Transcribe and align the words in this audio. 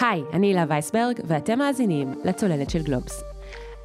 היי, 0.00 0.22
אני 0.32 0.46
הילה 0.46 0.64
וייסברג, 0.68 1.20
ואתם 1.24 1.58
מאזינים 1.58 2.14
לצוללת 2.24 2.70
של 2.70 2.82
גלובס. 2.82 3.22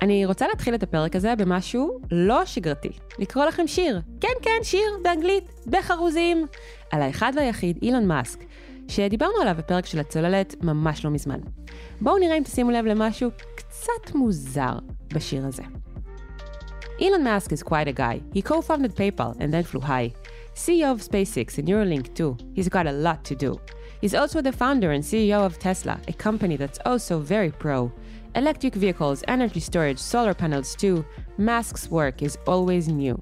אני 0.02 0.26
רוצה 0.26 0.48
להתחיל 0.48 0.76
את 0.76 0.84
הפרק 0.84 1.16
הזה 1.16 1.36
במשהו 1.36 2.00
לא 2.12 2.46
שגרתי. 2.46 2.90
לקרוא 3.20 3.46
לכם 3.46 3.68
שיר. 3.68 4.02
כן, 4.20 4.34
כן, 4.42 4.64
שיר, 4.64 4.88
באנגלית, 5.04 5.44
בחרוזים. 5.68 6.48
על 6.92 7.02
האחד 7.02 7.32
והיחיד, 7.36 7.80
אילון 7.82 8.08
מאסק, 8.08 8.40
שדיברנו 8.88 9.42
עליו 9.42 9.56
בפרק 9.58 9.86
של 9.86 10.00
הצוללת 10.00 10.56
ממש 10.64 11.06
לא 11.06 11.12
מזמן. 11.12 11.40
בואו 12.02 12.18
נראה 12.18 12.38
אם 12.38 12.44
תשימו 12.44 12.72
לב 12.72 12.86
למשהו 12.86 13.30
קצת 13.56 14.16
מוזר 14.16 14.74
בשיר 15.14 15.46
הזה. 15.46 15.64
Elon 17.00 17.26
Musk 17.26 17.52
is 17.52 17.62
quite 17.62 17.88
a 17.88 18.00
guy. 18.00 18.38
He 18.38 18.42
co-founded 18.42 18.96
PayPal 18.96 19.32
and 19.42 19.52
then 19.54 19.64
flew 19.72 19.82
high. 19.82 20.10
CEO 20.56 20.90
of 20.94 21.02
SpaceX 21.02 21.58
and 21.58 21.68
Neuralink 21.68 22.06
too. 22.16 22.38
He's 22.56 22.70
got 22.70 22.86
a 22.88 22.96
lot 23.06 23.20
to 23.30 23.36
do. 23.36 23.75
He's 24.02 24.14
also 24.14 24.42
the 24.42 24.52
founder 24.52 24.92
and 24.92 25.04
CEO 25.04 25.46
of 25.46 25.58
Tesla, 25.60 26.00
a 26.08 26.14
company 26.14 26.58
that's 26.58 26.80
also 26.86 27.20
very 27.20 27.52
pro. 27.52 27.92
Electric 28.36 28.76
vehicles, 28.76 29.24
energy 29.28 29.60
storage, 29.60 30.00
solar 30.00 30.34
panels 30.34 30.76
too. 30.76 31.06
Musk's 31.38 31.90
work 31.90 32.22
is 32.22 32.38
always 32.48 32.88
new. 32.88 33.16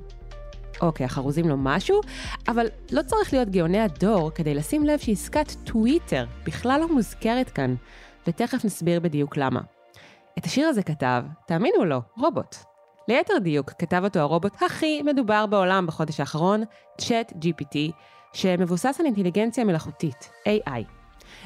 אוקיי, 0.81 1.05
החרוזים 1.05 1.49
לא 1.49 1.55
משהו, 1.57 2.01
אבל 2.47 2.67
לא 2.91 3.01
צריך 3.01 3.33
להיות 3.33 3.49
גאוני 3.49 3.79
הדור 3.79 4.31
כדי 4.31 4.53
לשים 4.53 4.83
לב 4.83 4.99
שעסקת 4.99 5.51
טוויטר 5.63 6.25
בכלל 6.45 6.79
לא 6.79 6.93
מוזכרת 6.93 7.49
כאן, 7.49 7.75
ותכף 8.27 8.65
נסביר 8.65 8.99
בדיוק 8.99 9.37
למה. 9.37 9.61
את 10.37 10.45
השיר 10.45 10.67
הזה 10.67 10.83
כתב, 10.83 11.23
תאמינו 11.47 11.77
או 11.77 11.85
לא, 11.85 11.99
רובוט. 12.17 12.55
ליתר 13.07 13.37
דיוק, 13.37 13.71
כתב 13.71 14.01
אותו 14.03 14.19
הרובוט 14.19 14.63
הכי 14.63 15.01
מדובר 15.01 15.45
בעולם 15.45 15.87
בחודש 15.87 16.19
האחרון, 16.19 16.63
Chat 17.01 17.33
GPT, 17.33 17.77
שמבוסס 18.33 18.95
על 18.99 19.05
אינטליגנציה 19.05 19.63
מלאכותית, 19.63 20.29
AI. 20.47 20.83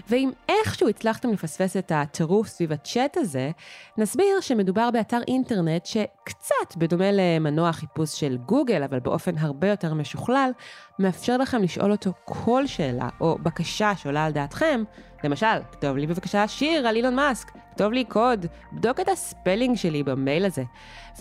ואם 0.09 0.31
איכשהו 0.49 0.89
הצלחתם 0.89 1.31
לפספס 1.31 1.77
את 1.77 1.91
הטירוף 1.95 2.47
סביב 2.47 2.71
הצ'אט 2.71 3.17
הזה, 3.17 3.51
נסביר 3.97 4.41
שמדובר 4.41 4.91
באתר 4.91 5.19
אינטרנט 5.27 5.85
שקצת, 5.85 6.77
בדומה 6.77 7.11
למנוע 7.11 7.71
חיפוש 7.71 8.19
של 8.19 8.37
גוגל, 8.37 8.83
אבל 8.83 8.99
באופן 8.99 9.37
הרבה 9.37 9.67
יותר 9.67 9.93
משוכלל, 9.93 10.51
מאפשר 10.99 11.37
לכם 11.37 11.63
לשאול 11.63 11.91
אותו 11.91 12.11
כל 12.25 12.67
שאלה 12.67 13.09
או 13.21 13.37
בקשה 13.43 13.95
שעולה 13.95 14.25
על 14.25 14.31
דעתכם, 14.31 14.83
למשל, 15.23 15.57
כתוב 15.71 15.97
לי 15.97 16.07
בבקשה 16.07 16.47
שיר 16.47 16.87
על 16.87 16.95
אילון 16.95 17.15
מאסק, 17.15 17.51
כתוב 17.75 17.93
לי 17.93 18.03
קוד, 18.03 18.45
בדוק 18.73 18.99
את 18.99 19.09
הספלינג 19.09 19.77
שלי 19.77 20.03
במייל 20.03 20.45
הזה, 20.45 20.63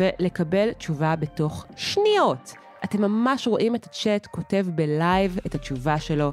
ולקבל 0.00 0.72
תשובה 0.72 1.16
בתוך 1.16 1.66
שניות. 1.76 2.65
אתם 2.86 3.02
ממש 3.02 3.48
רואים 3.48 3.74
את 3.74 3.84
הצ'אט 3.84 4.26
כותב 4.26 4.66
בלייב 4.74 5.38
את 5.46 5.54
התשובה 5.54 6.00
שלו, 6.00 6.32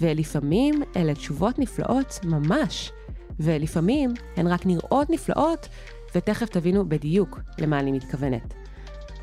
ולפעמים 0.00 0.82
אלה 0.96 1.14
תשובות 1.14 1.58
נפלאות 1.58 2.20
ממש, 2.24 2.92
ולפעמים 3.40 4.14
הן 4.36 4.46
רק 4.46 4.66
נראות 4.66 5.10
נפלאות, 5.10 5.68
ותכף 6.14 6.48
תבינו 6.48 6.88
בדיוק 6.88 7.40
למה 7.58 7.80
אני 7.80 7.92
מתכוונת. 7.92 8.54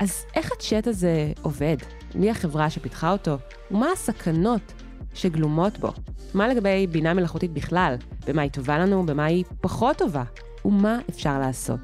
אז 0.00 0.24
איך 0.34 0.52
הצ'אט 0.52 0.86
הזה 0.86 1.32
עובד? 1.42 1.76
מי 2.14 2.30
החברה 2.30 2.70
שפיתחה 2.70 3.12
אותו? 3.12 3.36
ומה 3.70 3.92
הסכנות 3.92 4.72
שגלומות 5.14 5.78
בו? 5.78 5.92
מה 6.34 6.48
לגבי 6.48 6.86
בינה 6.86 7.14
מלאכותית 7.14 7.52
בכלל? 7.52 7.94
במה 8.26 8.42
היא 8.42 8.50
טובה 8.50 8.78
לנו? 8.78 9.06
במה 9.06 9.24
היא 9.24 9.44
פחות 9.60 9.96
טובה? 9.96 10.24
ומה 10.64 10.98
אפשר 11.10 11.38
לעשות? 11.38 11.80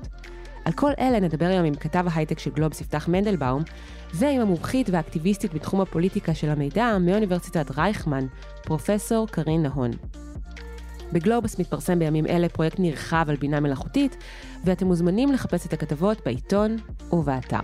על 0.64 0.72
כל 0.72 0.92
אלה 0.98 1.20
נדבר 1.20 1.46
היום 1.46 1.64
עם 1.64 1.74
כתב 1.74 2.05
ההייטק 2.10 2.38
של 2.38 2.50
גלובס 2.50 2.80
יפתח 2.80 3.08
ועם 4.17 4.41
המומחית 4.41 4.91
והאקטיביסטית 4.91 5.55
בתחום 5.55 5.81
הפוליטיקה 5.81 6.34
של 6.34 6.51
המידע 6.51 6.98
מאוניברסיטת 7.01 7.79
רייכמן, 7.79 8.27
פרופסור 8.62 9.29
קרין 9.29 9.62
נהון. 9.62 9.91
בגלובס 11.12 11.59
מתפרסם 11.59 11.98
בימים 11.98 12.27
אלה 12.27 12.48
פרויקט 12.48 12.79
נרחב 12.79 13.27
על 13.29 13.37
בינה 13.37 13.61
מלאכותית, 13.61 14.17
ואתם 14.65 14.87
מוזמנים 14.87 15.33
לחפש 15.33 15.67
את 15.67 15.73
הכתבות 15.73 16.20
בעיתון 16.25 16.77
ובאתר. 17.12 17.61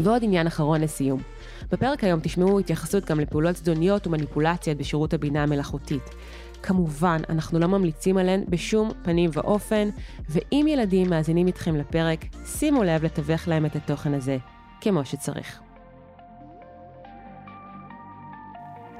ועוד 0.00 0.24
עניין 0.24 0.46
אחרון 0.46 0.80
לסיום. 0.80 1.20
בפרק 1.72 2.04
היום 2.04 2.20
תשמעו 2.22 2.58
התייחסות 2.58 3.04
גם 3.04 3.20
לפעולות 3.20 3.56
זדוניות 3.56 4.06
ומניפולציות 4.06 4.78
בשירות 4.78 5.14
הבינה 5.14 5.42
המלאכותית. 5.42 6.10
כמובן, 6.62 7.20
אנחנו 7.28 7.58
לא 7.58 7.66
ממליצים 7.66 8.16
עליהן 8.16 8.44
בשום 8.48 8.90
פנים 9.02 9.30
ואופן, 9.32 9.88
ואם 10.28 10.66
ילדים 10.68 11.10
מאזינים 11.10 11.46
איתכם 11.46 11.76
לפרק, 11.76 12.24
שימו 12.46 12.84
לב 12.84 13.04
לתווך 13.04 13.48
להם 13.48 13.66
את 13.66 13.76
התוכן 13.76 14.14
הזה 14.14 14.38
כמו 14.80 15.04
שצריך. 15.04 15.60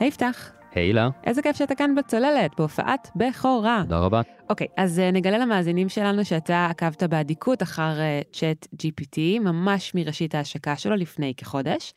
היי 0.00 0.09
יפתח. 0.09 0.53
היי 0.75 0.92
לה. 0.92 1.09
איזה 1.25 1.42
כיף 1.42 1.56
שאתה 1.56 1.75
כאן 1.75 1.94
בצוללת, 1.94 2.50
בהופעת 2.59 3.10
בכורה. 3.16 3.81
תודה 3.82 3.98
רבה. 3.98 4.20
אוקיי, 4.50 4.66
אז 4.76 4.98
uh, 4.98 5.15
נגלה 5.15 5.38
למאזינים 5.38 5.88
שלנו 5.88 6.25
שאתה 6.25 6.66
עקבת 6.66 7.03
באדיקות 7.03 7.62
אחר 7.62 7.92
צ'אט 8.32 8.66
uh, 8.75 8.76
GPT, 8.76 9.41
ממש 9.41 9.94
מראשית 9.94 10.34
ההשקה 10.34 10.76
שלו 10.76 10.97
לפני 10.97 11.32
כחודש. 11.36 11.92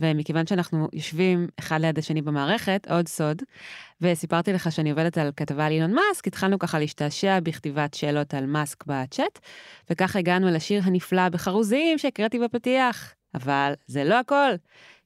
ומכיוון 0.00 0.46
שאנחנו 0.46 0.88
יושבים 0.92 1.48
אחד 1.58 1.80
ליד 1.80 1.98
השני 1.98 2.22
במערכת, 2.22 2.86
עוד 2.90 3.08
סוד, 3.08 3.42
וסיפרתי 4.00 4.52
לך 4.52 4.72
שאני 4.72 4.90
עובדת 4.90 5.18
על 5.18 5.30
כתבה 5.36 5.66
על 5.66 5.72
אילון 5.72 5.94
מאסק, 5.94 6.26
התחלנו 6.26 6.58
ככה 6.58 6.78
להשתעשע 6.78 7.40
בכתיבת 7.40 7.94
שאלות 7.94 8.34
על 8.34 8.46
מאסק 8.46 8.84
בצ'אט, 8.86 9.38
וככה 9.90 10.18
הגענו 10.18 10.50
לשיר 10.50 10.82
הנפלא 10.84 11.28
בחרוזים 11.28 11.98
שהקראתי 11.98 12.38
בפתיח. 12.38 13.14
אבל 13.34 13.72
זה 13.86 14.04
לא 14.04 14.14
הכל, 14.14 14.52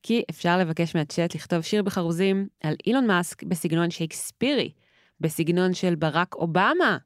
כי 0.03 0.23
אפשר 0.31 0.59
לבקש 0.59 0.97
מהצ'אט 0.97 1.35
לכתוב 1.35 1.63
שיר 1.63 1.83
בחרוזים 1.83 2.49
על 2.63 2.75
אילון 2.87 3.07
מאסק 3.07 3.43
בסגנון 3.43 3.91
שייקספירי, 3.91 4.73
בסגנון 5.21 5.75
של 5.75 5.95
ברק 5.95 6.35
אובמה. 6.35 6.99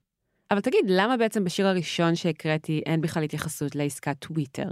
אבל 0.50 0.60
תגיד, 0.60 0.84
למה 0.88 1.16
בעצם 1.16 1.44
בשיר 1.44 1.66
הראשון 1.66 2.14
שהקראתי 2.14 2.82
אין 2.86 3.00
בכלל 3.00 3.22
התייחסות 3.22 3.76
לעסקת 3.76 4.16
טוויטר? 4.18 4.68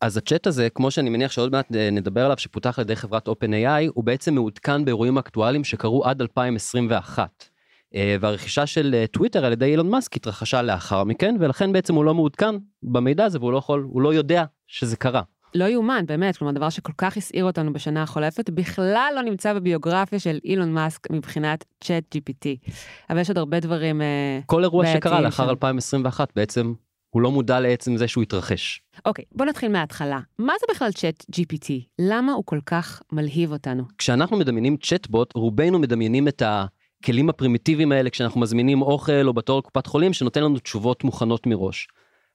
אז 0.00 0.16
הצ'אט 0.16 0.46
הזה, 0.46 0.68
כמו 0.70 0.90
שאני 0.90 1.10
מניח 1.10 1.32
שעוד 1.32 1.52
מעט 1.52 1.74
אה, 1.74 1.90
נדבר 1.90 2.24
עליו, 2.24 2.38
שפותח 2.38 2.78
על 2.78 2.84
ידי 2.84 2.96
חברת 2.96 3.28
OpenAI, 3.28 3.90
הוא 3.94 4.04
בעצם 4.04 4.34
מעודכן 4.34 4.84
באירועים 4.84 5.18
אקטואליים 5.18 5.64
שקרו 5.64 6.04
עד 6.04 6.20
2021. 6.20 7.48
אה, 7.94 8.16
והרכישה 8.20 8.66
של 8.66 9.04
טוויטר 9.12 9.44
על 9.44 9.52
ידי 9.52 9.64
אילון 9.64 9.90
מאסק 9.90 10.16
התרחשה 10.16 10.62
לאחר 10.62 11.04
מכן, 11.04 11.36
ולכן 11.40 11.72
בעצם 11.72 11.94
הוא 11.94 12.04
לא 12.04 12.14
מעודכן 12.14 12.54
במידע 12.82 13.24
הזה 13.24 13.38
והוא 13.38 13.52
לא 13.52 13.58
יכול, 13.58 13.86
הוא 13.90 14.02
לא 14.02 14.14
יודע 14.14 14.44
שזה 14.66 14.96
קרה. 14.96 15.22
לא 15.56 15.64
יאומן, 15.64 16.04
באמת, 16.06 16.36
כלומר, 16.36 16.52
דבר 16.52 16.70
שכל 16.70 16.92
כך 16.98 17.16
הסעיר 17.16 17.44
אותנו 17.44 17.72
בשנה 17.72 18.02
החולפת, 18.02 18.50
בכלל 18.50 19.12
לא 19.16 19.22
נמצא 19.22 19.52
בביוגרפיה 19.54 20.18
של 20.18 20.38
אילון 20.44 20.72
מאסק 20.72 21.10
מבחינת 21.10 21.64
צ'אט 21.84 22.16
GPT. 22.16 22.70
אבל 23.10 23.20
יש 23.20 23.28
עוד 23.28 23.38
הרבה 23.38 23.60
דברים 23.60 23.98
בעייתיים. 23.98 24.42
כל 24.46 24.62
אירוע 24.62 24.86
שקרה 24.86 25.20
לאחר 25.20 25.50
2021 25.50 26.28
בעצם 26.36 26.72
הוא 27.10 27.22
לא 27.22 27.30
מודע 27.30 27.60
לעצם 27.60 27.96
זה 27.96 28.08
שהוא 28.08 28.22
התרחש. 28.22 28.82
אוקיי, 29.04 29.24
בוא 29.32 29.46
נתחיל 29.46 29.72
מההתחלה. 29.72 30.20
מה 30.38 30.52
זה 30.60 30.66
בכלל 30.74 30.92
צ'אט 30.92 31.24
GPT? 31.32 31.70
למה 31.98 32.32
הוא 32.32 32.44
כל 32.46 32.60
כך 32.66 33.02
מלהיב 33.12 33.52
אותנו? 33.52 33.82
כשאנחנו 33.98 34.36
מדמיינים 34.36 34.76
צ'אטבוט, 34.76 35.34
רובנו 35.34 35.78
מדמיינים 35.78 36.28
את 36.28 36.42
הכלים 36.46 37.28
הפרימיטיביים 37.28 37.92
האלה 37.92 38.10
כשאנחנו 38.10 38.40
מזמינים 38.40 38.82
אוכל 38.82 39.26
או 39.26 39.34
בתור 39.34 39.58
לקופת 39.58 39.86
חולים 39.86 40.12
שנותן 40.12 40.42
לנו 40.42 40.58
תשובות 40.58 41.04
מוכנות 41.04 41.46
מראש. 41.46 41.88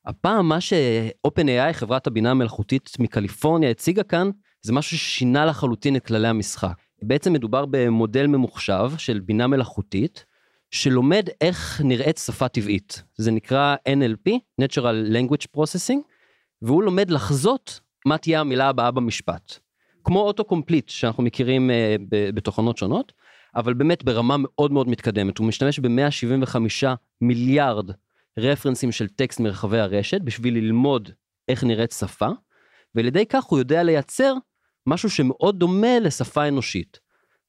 הפעם 0.05 0.49
מה 0.49 0.61
ש-OpenAI, 0.61 1.73
חברת 1.73 2.07
הבינה 2.07 2.31
המלאכותית 2.31 2.89
מקליפורניה, 2.99 3.69
הציגה 3.69 4.03
כאן, 4.03 4.29
זה 4.61 4.73
משהו 4.73 4.97
ששינה 4.97 5.45
לחלוטין 5.45 5.95
את 5.95 6.05
כללי 6.05 6.27
המשחק. 6.27 6.73
בעצם 7.01 7.33
מדובר 7.33 7.65
במודל 7.65 8.27
ממוחשב 8.27 8.91
של 8.97 9.19
בינה 9.19 9.47
מלאכותית, 9.47 10.25
שלומד 10.71 11.27
איך 11.41 11.81
נראית 11.83 12.17
שפה 12.17 12.47
טבעית. 12.47 13.03
זה 13.17 13.31
נקרא 13.31 13.75
NLP, 13.89 14.31
Natural 14.61 15.13
Language 15.13 15.45
Processing, 15.57 15.99
והוא 16.61 16.83
לומד 16.83 17.11
לחזות 17.11 17.79
מה 18.05 18.17
תהיה 18.17 18.39
המילה 18.39 18.69
הבאה 18.69 18.91
במשפט. 18.91 19.59
כמו 20.03 20.19
אוטו 20.21 20.43
קומפליט 20.45 20.89
שאנחנו 20.89 21.23
מכירים 21.23 21.69
uh, 21.69 22.01
בתוכנות 22.33 22.77
שונות, 22.77 23.11
אבל 23.55 23.73
באמת 23.73 24.03
ברמה 24.03 24.35
מאוד 24.39 24.71
מאוד 24.71 24.89
מתקדמת. 24.89 25.37
הוא 25.37 25.47
משתמש 25.47 25.79
ב-175 25.79 26.85
מיליארד 27.21 27.91
רפרנסים 28.39 28.91
של 28.91 29.07
טקסט 29.07 29.39
מרחבי 29.39 29.79
הרשת 29.79 30.21
בשביל 30.21 30.53
ללמוד 30.57 31.09
איך 31.47 31.63
נראית 31.63 31.91
שפה, 31.91 32.29
ועל 32.95 33.05
ידי 33.05 33.25
כך 33.25 33.43
הוא 33.43 33.59
יודע 33.59 33.83
לייצר 33.83 34.33
משהו 34.87 35.09
שמאוד 35.09 35.59
דומה 35.59 35.99
לשפה 35.99 36.47
אנושית. 36.47 36.99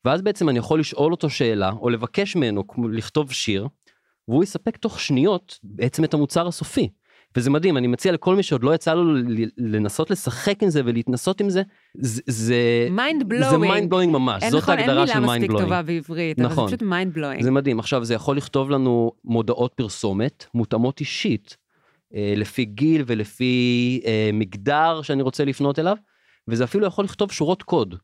ואז 0.04 0.22
בעצם 0.22 0.48
אני 0.48 0.58
יכול 0.58 0.80
לשאול 0.80 1.12
אותו 1.12 1.30
שאלה 1.30 1.70
או 1.70 1.90
לבקש 1.90 2.36
ממנו 2.36 2.64
לכתוב 2.92 3.32
שיר 3.32 3.68
והוא 4.28 4.44
יספק 4.44 4.76
תוך 4.76 5.00
שניות 5.00 5.58
בעצם 5.62 6.04
את 6.04 6.14
המוצר 6.14 6.48
הסופי. 6.48 6.88
וזה 7.36 7.50
מדהים 7.50 7.76
אני 7.76 7.86
מציע 7.86 8.12
לכל 8.12 8.36
מי 8.36 8.42
שעוד 8.42 8.64
לא 8.64 8.74
יצא 8.74 8.94
לו 8.94 9.14
לנסות 9.56 10.10
לשחק 10.10 10.62
עם 10.62 10.70
זה 10.70 10.82
ולהתנסות 10.84 11.40
עם 11.40 11.50
זה 11.50 11.62
זה 11.94 12.88
mind 12.90 13.28
blowing 13.28 13.50
זה 13.50 13.58
mind 13.58 13.90
blowing 13.90 14.12
ממש 14.12 14.44
זאת 14.44 14.62
נכון, 14.62 14.78
ההגדרה 14.78 15.06
של 15.06 15.20
מיינד 15.20 15.26
בלואינג. 15.26 15.42
אין 15.42 15.42
מילה 15.42 15.54
מספיק 15.54 15.64
טובה 15.64 15.82
בעברית 15.82 16.38
נכון, 16.38 16.58
אבל 16.58 16.70
זה 16.70 16.76
פשוט 16.76 16.88
mind 16.88 17.14
blowing. 17.14 17.42
זה 17.42 17.50
מדהים 17.50 17.78
עכשיו 17.78 18.04
זה 18.04 18.14
יכול 18.14 18.36
לכתוב 18.36 18.70
לנו 18.70 19.12
מודעות 19.24 19.74
פרסומת 19.74 20.46
מותאמות 20.54 21.00
אישית 21.00 21.56
אה, 22.14 22.34
לפי 22.36 22.64
גיל 22.64 23.04
ולפי 23.06 24.00
אה, 24.06 24.30
מגדר 24.32 25.02
שאני 25.02 25.22
רוצה 25.22 25.44
לפנות 25.44 25.78
אליו 25.78 25.96
וזה 26.48 26.64
אפילו 26.64 26.86
יכול 26.86 27.04
לכתוב 27.04 27.32
שורות 27.32 27.62
קוד 27.62 27.94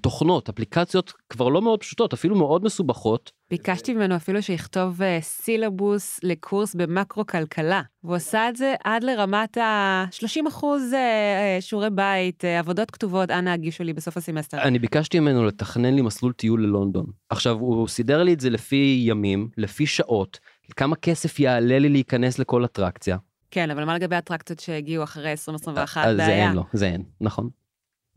תוכנות, 0.00 0.48
אפליקציות 0.48 1.12
כבר 1.30 1.48
לא 1.48 1.62
מאוד 1.62 1.80
פשוטות, 1.80 2.12
אפילו 2.12 2.36
מאוד 2.36 2.64
מסובכות. 2.64 3.32
ביקשתי 3.50 3.94
ממנו 3.94 4.16
אפילו 4.16 4.42
שיכתוב 4.42 5.00
uh, 5.02 5.04
סילבוס 5.20 6.20
לקורס 6.22 6.74
במקרו-כלכלה, 6.74 7.82
והוא 8.04 8.14
עשה 8.16 8.48
את 8.48 8.56
זה 8.56 8.74
עד 8.84 9.04
לרמת 9.04 9.58
ה-30 9.58 10.48
אחוז 10.48 10.82
uh, 10.92 11.60
שיעורי 11.60 11.90
בית, 11.90 12.44
עבודות 12.44 12.90
כתובות, 12.90 13.30
אנא 13.30 13.50
הגישו 13.50 13.84
לי 13.84 13.92
בסוף 13.92 14.16
הסמסטר. 14.16 14.62
אני 14.62 14.78
ביקשתי 14.78 15.20
ממנו 15.20 15.44
לתכנן 15.44 15.94
לי 15.94 16.02
מסלול 16.02 16.32
טיול 16.32 16.62
ללונדון. 16.62 17.06
עכשיו, 17.30 17.58
הוא 17.58 17.88
סידר 17.88 18.22
לי 18.22 18.32
את 18.32 18.40
זה 18.40 18.50
לפי 18.50 19.02
ימים, 19.06 19.48
לפי 19.56 19.86
שעות, 19.86 20.38
כמה 20.76 20.96
כסף 20.96 21.40
יעלה 21.40 21.78
לי 21.78 21.88
להיכנס 21.88 22.38
לכל 22.38 22.64
אטרקציה. 22.64 23.16
כן, 23.50 23.70
אבל 23.70 23.84
מה 23.84 23.94
לגבי 23.94 24.18
אטרקציות 24.18 24.60
שהגיעו 24.60 25.04
אחרי 25.04 25.30
2021? 25.30 26.06
אז 26.06 26.16
זה 26.16 26.26
אין 26.26 26.52
לו, 26.52 26.64
זה 26.72 26.86
אין, 26.86 27.02
נכון. 27.20 27.48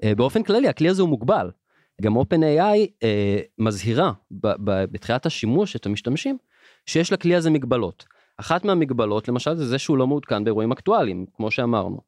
Uh, 0.01 0.15
באופן 0.15 0.43
כללי, 0.43 0.67
הכלי 0.67 0.89
הזה 0.89 1.01
הוא 1.01 1.09
מוגבל. 1.09 1.51
גם 2.01 2.17
OpenAI 2.17 2.87
אה, 3.03 3.39
מזהירה 3.57 4.11
ב, 4.31 4.47
ב, 4.47 4.85
בתחילת 4.91 5.25
השימוש 5.25 5.75
את 5.75 5.85
המשתמשים 5.85 6.37
שיש 6.85 7.13
לכלי 7.13 7.35
הזה 7.35 7.49
מגבלות. 7.49 8.05
אחת 8.37 8.65
מהמגבלות 8.65 9.27
למשל 9.27 9.55
זה 9.55 9.65
זה 9.65 9.77
שהוא 9.77 9.97
לא 9.97 10.07
מעודכן 10.07 10.43
באירועים 10.43 10.71
אקטואליים 10.71 11.25
כמו 11.35 11.51
שאמרנו. 11.51 12.01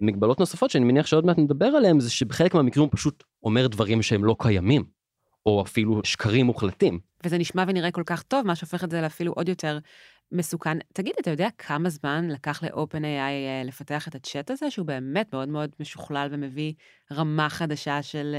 מגבלות 0.00 0.40
נוספות 0.40 0.70
שאני 0.70 0.84
מניח 0.84 1.06
שעוד 1.06 1.26
מעט 1.26 1.38
נדבר 1.38 1.66
עליהם 1.66 2.00
זה 2.00 2.10
שבחלק 2.10 2.54
מהמקרים 2.54 2.82
הוא 2.82 2.92
פשוט 2.92 3.24
אומר 3.42 3.66
דברים 3.66 4.02
שהם 4.02 4.24
לא 4.24 4.36
קיימים. 4.38 4.96
או 5.46 5.62
אפילו 5.62 6.00
שקרים 6.04 6.46
מוחלטים. 6.46 6.98
וזה 7.24 7.38
נשמע 7.38 7.64
ונראה 7.68 7.90
כל 7.90 8.02
כך 8.06 8.22
טוב, 8.22 8.46
מה 8.46 8.54
שהופך 8.54 8.84
את 8.84 8.90
זה 8.90 9.00
לאפילו 9.00 9.32
עוד 9.32 9.48
יותר 9.48 9.78
מסוכן. 10.32 10.78
תגיד, 10.92 11.14
אתה 11.20 11.30
יודע 11.30 11.48
כמה 11.58 11.88
זמן 11.88 12.28
לקח 12.28 12.62
ל-OpenAI 12.62 13.04
אה, 13.04 13.62
לפתח 13.64 14.08
את 14.08 14.14
הצ'אט 14.14 14.50
הזה, 14.50 14.70
שהוא 14.70 14.86
באמת 14.86 15.32
מאוד 15.32 15.48
מאוד 15.48 15.70
משוכלל 15.80 16.28
ומביא 16.30 16.72
רמה 17.12 17.48
חדשה 17.48 18.02
של 18.02 18.36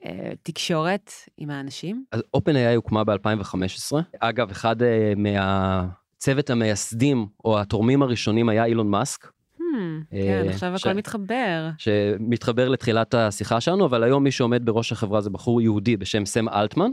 uh, 0.00 0.04
תקשורת 0.42 1.10
עם 1.36 1.50
האנשים? 1.50 2.04
אז 2.12 2.22
OpenAI 2.36 2.76
הוקמה 2.76 3.04
ב-2015. 3.04 3.96
אגב, 4.18 4.50
אחד 4.50 4.82
uh, 4.82 4.84
מהצוות 5.16 6.50
המייסדים 6.50 7.26
או 7.44 7.60
התורמים 7.60 8.02
הראשונים 8.02 8.48
היה 8.48 8.64
אילון 8.64 8.90
מאסק. 8.90 9.26
Hmm, 9.26 10.04
כן, 10.10 10.46
עכשיו 10.48 10.74
הכל 10.74 10.92
מתחבר. 10.92 11.68
שמתחבר 11.78 12.68
לתחילת 12.68 13.14
השיחה 13.14 13.60
שלנו, 13.60 13.86
אבל 13.86 14.02
היום 14.02 14.24
מי 14.24 14.30
שעומד 14.30 14.64
בראש 14.64 14.92
החברה 14.92 15.20
זה 15.20 15.30
בחור 15.30 15.60
יהודי 15.60 15.96
בשם 15.96 16.26
סם 16.26 16.48
אלטמן. 16.48 16.90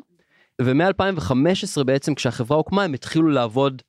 ומ-2015 0.62 1.84
בעצם 1.84 2.16
כשהחברה 2.16 2.58
הוקמה 2.58 2.84
הם 2.84 2.94
התחילו 2.94 3.28
לעבוד 3.28 3.82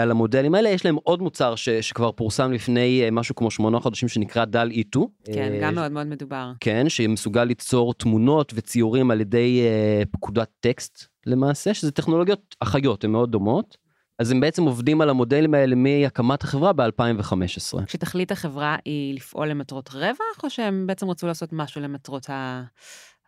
על 0.00 0.10
המודלים 0.10 0.54
האלה 0.54 0.68
יש 0.68 0.84
להם 0.84 0.96
עוד 1.04 1.22
מוצר 1.22 1.54
ש, 1.54 1.68
שכבר 1.68 2.12
פורסם 2.12 2.52
לפני 2.52 3.02
אה, 3.04 3.10
משהו 3.10 3.34
כמו 3.34 3.50
שמונה 3.50 3.80
חודשים 3.80 4.08
שנקרא 4.08 4.44
דל 4.44 4.70
E2. 4.70 5.00
כן, 5.24 5.52
אה, 5.52 5.58
גם 5.62 5.74
מאוד 5.74 5.92
מאוד 5.92 6.06
מדובר. 6.06 6.52
כן, 6.60 6.88
שמסוגל 6.88 7.44
ליצור 7.44 7.94
תמונות 7.94 8.52
וציורים 8.56 9.10
על 9.10 9.20
ידי 9.20 9.60
אה, 9.62 10.02
פקודת 10.10 10.48
טקסט 10.60 11.06
למעשה, 11.26 11.74
שזה 11.74 11.90
טכנולוגיות 11.90 12.56
אחיות, 12.60 13.04
הן 13.04 13.10
מאוד 13.10 13.30
דומות. 13.30 13.76
אז 14.18 14.30
הם 14.30 14.40
בעצם 14.40 14.62
עובדים 14.62 15.00
על 15.00 15.10
המודלים 15.10 15.54
האלה 15.54 15.76
מהקמת 15.76 16.42
החברה 16.42 16.72
ב-2015. 16.72 17.84
כשתכלית 17.86 18.32
החברה 18.32 18.76
היא 18.84 19.14
לפעול 19.14 19.48
למטרות 19.48 19.88
רווח, 19.88 20.44
או 20.44 20.50
שהם 20.50 20.86
בעצם 20.86 21.10
רצו 21.10 21.26
לעשות 21.26 21.52
משהו 21.52 21.80
למטרות 21.80 22.30
ה... 22.30 22.62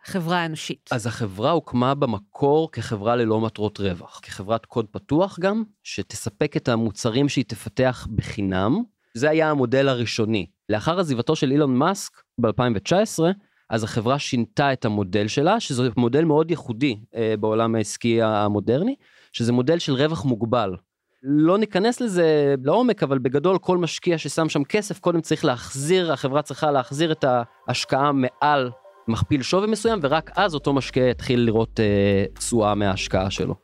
החברה 0.05 0.39
האנושית. 0.39 0.91
אז 0.93 1.07
החברה 1.07 1.51
הוקמה 1.51 1.95
במקור 1.95 2.73
כחברה 2.73 3.17
ללא 3.17 3.41
מטרות 3.41 3.81
רווח, 3.81 4.21
כחברת 4.23 4.67
קוד 4.67 4.87
פתוח 4.91 5.39
גם, 5.39 5.63
שתספק 5.83 6.57
את 6.57 6.69
המוצרים 6.69 7.29
שהיא 7.29 7.45
תפתח 7.49 8.07
בחינם. 8.15 8.83
זה 9.15 9.31
היה 9.31 9.51
המודל 9.51 9.89
הראשוני. 9.89 10.47
לאחר 10.69 11.01
עזיבתו 11.01 11.37
של 11.37 11.51
אילון 11.51 11.77
מאסק 11.77 12.13
ב-2019, 12.39 13.23
אז 13.71 13.85
החברה 13.85 14.19
שינתה 14.19 14.73
את 14.73 14.85
המודל 14.85 15.29
שלה, 15.29 15.61
שזה 15.61 15.89
מודל 15.97 16.25
מאוד 16.25 16.51
ייחודי 16.51 16.99
אה, 17.15 17.35
בעולם 17.41 17.75
העסקי 17.75 18.23
המודרני, 18.23 18.95
שזה 19.33 19.53
מודל 19.53 19.79
של 19.79 19.93
רווח 19.93 20.25
מוגבל. 20.25 20.77
לא 21.23 21.59
ניכנס 21.59 22.01
לזה 22.01 22.55
לעומק, 22.65 23.03
אבל 23.03 23.19
בגדול 23.19 23.59
כל 23.59 23.79
משקיע 23.79 24.19
ששם 24.19 24.49
שם 24.49 24.65
כסף, 24.65 24.99
קודם 24.99 25.21
צריך 25.21 25.45
להחזיר, 25.45 26.13
החברה 26.13 26.43
צריכה 26.43 26.71
להחזיר 26.71 27.13
את 27.13 27.25
ההשקעה 27.69 28.13
מעל 28.13 28.71
מכפיל 29.09 29.43
שווי 29.43 29.67
מסוים, 29.67 29.99
ורק 30.03 30.31
אז 30.37 30.55
אותו 30.55 30.73
משקיע 30.73 31.09
יתחיל 31.09 31.41
לראות 31.41 31.81
אה, 31.81 32.25
תשואה 32.39 32.69
אה, 32.69 32.75
מההשקעה 32.75 33.31
שלו. 33.31 33.55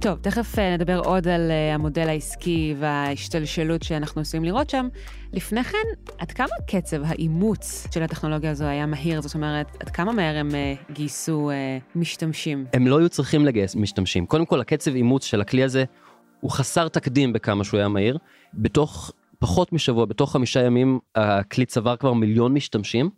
טוב, 0.00 0.18
תכף 0.18 0.58
אה, 0.58 0.74
נדבר 0.74 0.98
עוד 0.98 1.28
על 1.28 1.50
אה, 1.50 1.74
המודל 1.74 2.08
העסקי 2.08 2.74
וההשתלשלות 2.78 3.82
שאנחנו 3.82 4.20
עשויים 4.20 4.44
לראות 4.44 4.70
שם. 4.70 4.88
לפני 5.32 5.64
כן, 5.64 5.78
עד 6.18 6.32
כמה 6.32 6.48
קצב 6.66 7.02
האימוץ 7.04 7.86
של 7.94 8.02
הטכנולוגיה 8.02 8.50
הזו 8.50 8.64
היה 8.64 8.86
מהיר? 8.86 9.20
זאת 9.20 9.34
אומרת, 9.34 9.76
עד 9.80 9.90
כמה 9.90 10.12
מהר 10.12 10.36
הם 10.36 10.48
גייסו 10.92 11.50
משתמשים? 11.94 12.66
הם 12.72 12.86
לא 12.86 12.98
היו 12.98 13.08
צריכים 13.08 13.44
לגייס 13.44 13.76
משתמשים. 13.76 14.26
קודם 14.26 14.46
כל, 14.46 14.60
הקצב 14.60 14.94
אימוץ 14.94 15.24
של 15.24 15.40
הכלי 15.40 15.62
הזה 15.62 15.84
הוא 16.40 16.50
חסר 16.50 16.88
תקדים 16.88 17.32
בכמה 17.32 17.64
שהוא 17.64 17.78
היה 17.78 17.88
מהיר. 17.88 18.18
בתוך 18.54 19.12
פחות 19.38 19.72
משבוע, 19.72 20.04
בתוך 20.04 20.32
חמישה 20.32 20.60
ימים, 20.62 20.98
הכלי 21.14 21.66
צבר 21.66 21.96
כבר 21.96 22.12
מיליון 22.12 22.54
משתמשים. 22.54 23.10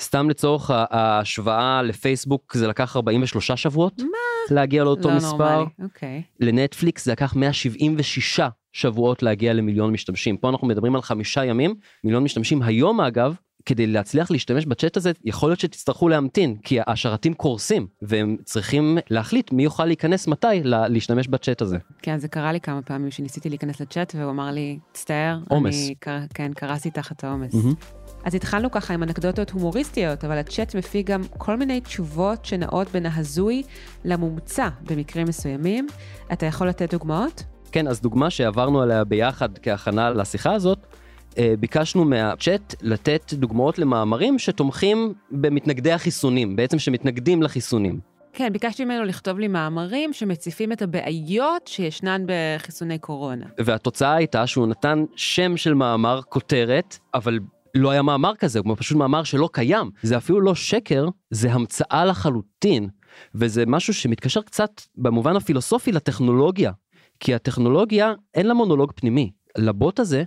סתם 0.00 0.30
לצורך 0.30 0.70
ההשוואה 0.74 1.82
לפייסבוק 1.82 2.56
זה 2.56 2.68
לקח 2.68 2.96
43 2.96 3.50
שבועות. 3.50 3.98
מה? 3.98 4.54
להגיע 4.54 4.84
לאותו 4.84 5.08
לא 5.08 5.16
מספר. 5.16 5.64
אוקיי. 5.82 6.22
לנטפליקס 6.40 7.04
זה 7.04 7.12
לקח 7.12 7.36
176 7.36 8.40
שבועות 8.72 9.22
להגיע 9.22 9.52
למיליון 9.52 9.92
משתמשים. 9.92 10.36
פה 10.36 10.48
אנחנו 10.48 10.66
מדברים 10.66 10.94
על 10.94 11.02
חמישה 11.02 11.44
ימים, 11.44 11.74
מיליון 12.04 12.24
משתמשים. 12.24 12.62
היום 12.62 13.00
אגב, 13.00 13.34
כדי 13.66 13.86
להצליח 13.86 14.30
להשתמש 14.30 14.66
בצ'אט 14.66 14.96
הזה, 14.96 15.12
יכול 15.24 15.50
להיות 15.50 15.60
שתצטרכו 15.60 16.08
להמתין, 16.08 16.56
כי 16.62 16.78
השרתים 16.86 17.34
קורסים, 17.34 17.86
והם 18.02 18.36
צריכים 18.44 18.98
להחליט 19.10 19.52
מי 19.52 19.62
יוכל 19.62 19.84
להיכנס 19.84 20.26
מתי 20.26 20.60
להשתמש 20.64 21.28
בצ'אט 21.28 21.62
הזה. 21.62 21.78
כן, 22.02 22.18
זה 22.18 22.28
קרה 22.28 22.52
לי 22.52 22.60
כמה 22.60 22.82
פעמים 22.82 23.10
שניסיתי 23.10 23.48
להיכנס 23.48 23.80
לצ'אט, 23.80 24.14
והוא 24.16 24.30
אמר 24.30 24.50
לי, 24.50 24.78
תצטער, 24.92 25.38
עומס. 25.48 25.86
אני, 25.86 25.94
כן, 26.34 26.52
קרסתי 26.54 26.90
תחת 26.90 27.24
העומס. 27.24 27.54
Mm-hmm. 27.54 27.99
אז 28.24 28.34
התחלנו 28.34 28.70
ככה 28.70 28.94
עם 28.94 29.02
אנקדוטות 29.02 29.50
הומוריסטיות, 29.50 30.24
אבל 30.24 30.38
הצ'אט 30.38 30.74
מפיק 30.74 31.06
גם 31.06 31.22
כל 31.38 31.56
מיני 31.56 31.80
תשובות 31.80 32.44
שנעות 32.44 32.88
בין 32.92 33.06
ההזוי 33.06 33.62
למומצא 34.04 34.68
במקרים 34.82 35.26
מסוימים. 35.28 35.86
אתה 36.32 36.46
יכול 36.46 36.68
לתת 36.68 36.94
דוגמאות? 36.94 37.44
כן, 37.72 37.88
אז 37.88 38.00
דוגמה 38.00 38.30
שעברנו 38.30 38.82
עליה 38.82 39.04
ביחד 39.04 39.58
כהכנה 39.58 40.10
לשיחה 40.10 40.52
הזאת, 40.52 40.78
אה, 41.38 41.54
ביקשנו 41.60 42.04
מהצ'אט 42.04 42.74
לתת 42.82 43.32
דוגמאות 43.34 43.78
למאמרים 43.78 44.38
שתומכים 44.38 45.14
במתנגדי 45.30 45.92
החיסונים, 45.92 46.56
בעצם 46.56 46.78
שמתנגדים 46.78 47.42
לחיסונים. 47.42 48.00
כן, 48.32 48.52
ביקשתי 48.52 48.84
ממנו 48.84 49.04
לכתוב 49.04 49.38
לי 49.38 49.48
מאמרים 49.48 50.12
שמציפים 50.12 50.72
את 50.72 50.82
הבעיות 50.82 51.66
שישנן 51.66 52.24
בחיסוני 52.26 52.98
קורונה. 52.98 53.46
והתוצאה 53.58 54.14
הייתה 54.14 54.46
שהוא 54.46 54.66
נתן 54.66 55.04
שם 55.16 55.56
של 55.56 55.74
מאמר, 55.74 56.20
כותרת, 56.28 56.98
אבל 57.14 57.38
לא 57.74 57.90
היה 57.90 58.02
מאמר 58.02 58.34
כזה, 58.34 58.58
הוא 58.58 58.76
פשוט 58.78 58.96
מאמר 58.96 59.24
שלא 59.24 59.48
קיים. 59.52 59.90
זה 60.02 60.16
אפילו 60.16 60.40
לא 60.40 60.54
שקר, 60.54 61.08
זה 61.30 61.52
המצאה 61.52 62.04
לחלוטין. 62.04 62.88
וזה 63.34 63.66
משהו 63.66 63.94
שמתקשר 63.94 64.42
קצת 64.42 64.70
במובן 64.96 65.36
הפילוסופי 65.36 65.92
לטכנולוגיה. 65.92 66.72
כי 67.20 67.34
הטכנולוגיה 67.34 68.12
אין 68.34 68.46
לה 68.46 68.54
מונולוג 68.54 68.92
פנימי. 68.94 69.30
לבוט 69.58 70.00
הזה, 70.00 70.24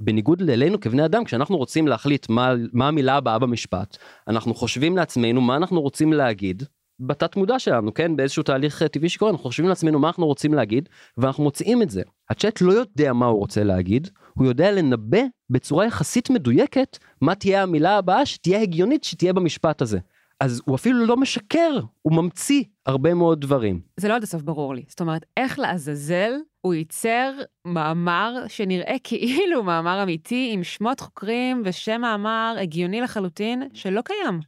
בניגוד 0.00 0.40
לאלינו 0.40 0.80
כבני 0.80 1.04
אדם, 1.04 1.24
כשאנחנו 1.24 1.56
רוצים 1.56 1.88
להחליט 1.88 2.28
מה, 2.28 2.52
מה 2.72 2.88
המילה 2.88 3.16
הבאה 3.16 3.38
במשפט, 3.38 3.96
אנחנו 4.28 4.54
חושבים 4.54 4.96
לעצמנו 4.96 5.40
מה 5.40 5.56
אנחנו 5.56 5.80
רוצים 5.80 6.12
להגיד, 6.12 6.62
בתת 7.00 7.36
מודע 7.36 7.58
שלנו, 7.58 7.94
כן? 7.94 8.16
באיזשהו 8.16 8.42
תהליך 8.42 8.82
טבעי 8.82 9.08
שקורה, 9.08 9.30
אנחנו 9.30 9.44
חושבים 9.44 9.68
לעצמנו 9.68 9.98
מה 9.98 10.08
אנחנו 10.08 10.26
רוצים 10.26 10.54
להגיד, 10.54 10.88
ואנחנו 11.18 11.44
מוצאים 11.44 11.82
את 11.82 11.90
זה. 11.90 12.02
הצ'אט 12.30 12.60
לא 12.60 12.72
יודע 12.72 13.12
מה 13.12 13.26
הוא 13.26 13.38
רוצה 13.38 13.64
להגיד, 13.64 14.08
הוא 14.34 14.46
יודע 14.46 14.72
לנבא 14.72 15.20
בצורה 15.50 15.86
יחסית 15.86 16.30
מדויקת 16.30 16.98
מה 17.20 17.34
תהיה 17.34 17.62
המילה 17.62 17.96
הבאה 17.96 18.26
שתהיה 18.26 18.62
הגיונית 18.62 19.04
שתהיה 19.04 19.32
במשפט 19.32 19.82
הזה. 19.82 19.98
אז 20.40 20.62
הוא 20.64 20.76
אפילו 20.76 21.06
לא 21.06 21.16
משקר, 21.16 21.80
הוא 22.02 22.12
ממציא 22.12 22.64
הרבה 22.86 23.14
מאוד 23.14 23.40
דברים. 23.40 23.80
זה 23.96 24.08
לא 24.08 24.14
עד 24.14 24.22
הסוף 24.22 24.42
ברור 24.42 24.74
לי. 24.74 24.84
זאת 24.88 25.00
אומרת, 25.00 25.24
איך 25.36 25.58
לעזאזל 25.58 26.32
הוא 26.60 26.74
ייצר 26.74 27.32
מאמר 27.64 28.34
שנראה 28.48 28.96
כאילו 29.04 29.62
מאמר 29.62 30.02
אמיתי 30.02 30.50
עם 30.52 30.64
שמות 30.64 31.00
חוקרים 31.00 31.62
ושם 31.64 32.00
מאמר 32.00 32.56
הגיוני 32.60 33.00
לחלוטין 33.00 33.62
שלא 33.74 34.00
קיים. 34.00 34.40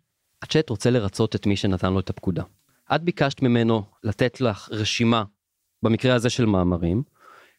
הצ'אט 0.42 0.70
רוצה 0.70 0.90
לרצות 0.90 1.36
את 1.36 1.46
מי 1.46 1.56
שנתן 1.56 1.92
לו 1.92 2.00
את 2.00 2.10
הפקודה. 2.10 2.42
את 2.94 3.02
ביקשת 3.02 3.42
ממנו 3.42 3.82
לתת 4.04 4.40
לך 4.40 4.68
רשימה, 4.72 5.24
במקרה 5.82 6.14
הזה 6.14 6.30
של 6.30 6.46
מאמרים, 6.46 7.02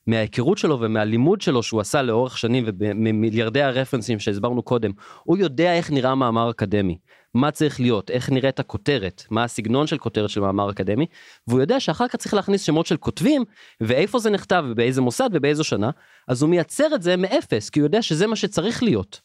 מההיכרות 0.08 0.58
שלו 0.58 0.80
ומהלימוד 0.80 1.42
שלו 1.42 1.64
שהוא 1.64 1.82
עשה 1.82 2.02
לאורך 2.02 2.38
שנים 2.38 2.64
וממיליארדי 2.68 3.62
הרפרנסים 3.62 4.20
שהסברנו 4.20 4.64
קודם, 4.64 4.92
הוא 5.24 5.38
יודע 5.38 5.74
איך 5.74 5.92
נראה 5.92 6.16
מאמר 6.16 6.50
אקדמי, 6.50 6.98
מה 7.34 7.52
צריך 7.52 7.80
להיות, 7.80 8.12
איך 8.12 8.30
נראית 8.30 8.60
הכותרת, 8.60 9.24
מה 9.30 9.44
הסגנון 9.44 9.88
של 9.88 9.98
כותרת 9.98 10.30
של 10.30 10.42
מאמר 10.42 10.72
אקדמי, 10.72 11.06
והוא 11.48 11.62
יודע 11.62 11.80
שאחר 11.80 12.08
כך 12.08 12.16
צריך 12.16 12.34
להכניס 12.34 12.62
שמות 12.62 12.86
של 12.86 12.98
כותבים, 12.98 13.44
ואיפה 13.82 14.20
זה 14.20 14.30
נכתב 14.30 14.66
ובאיזה 14.68 15.02
מוסד 15.02 15.30
ובאיזו 15.34 15.64
שנה, 15.64 15.90
אז 16.28 16.42
הוא 16.42 16.50
מייצר 16.50 16.96
את 16.96 17.02
זה 17.02 17.18
מאפס, 17.18 17.70
כי 17.70 17.80
הוא 17.80 17.86
יודע 17.86 18.02
שזה 18.02 18.28
מה 18.28 18.36
שצריך 18.36 18.84
להיות. 18.84 19.22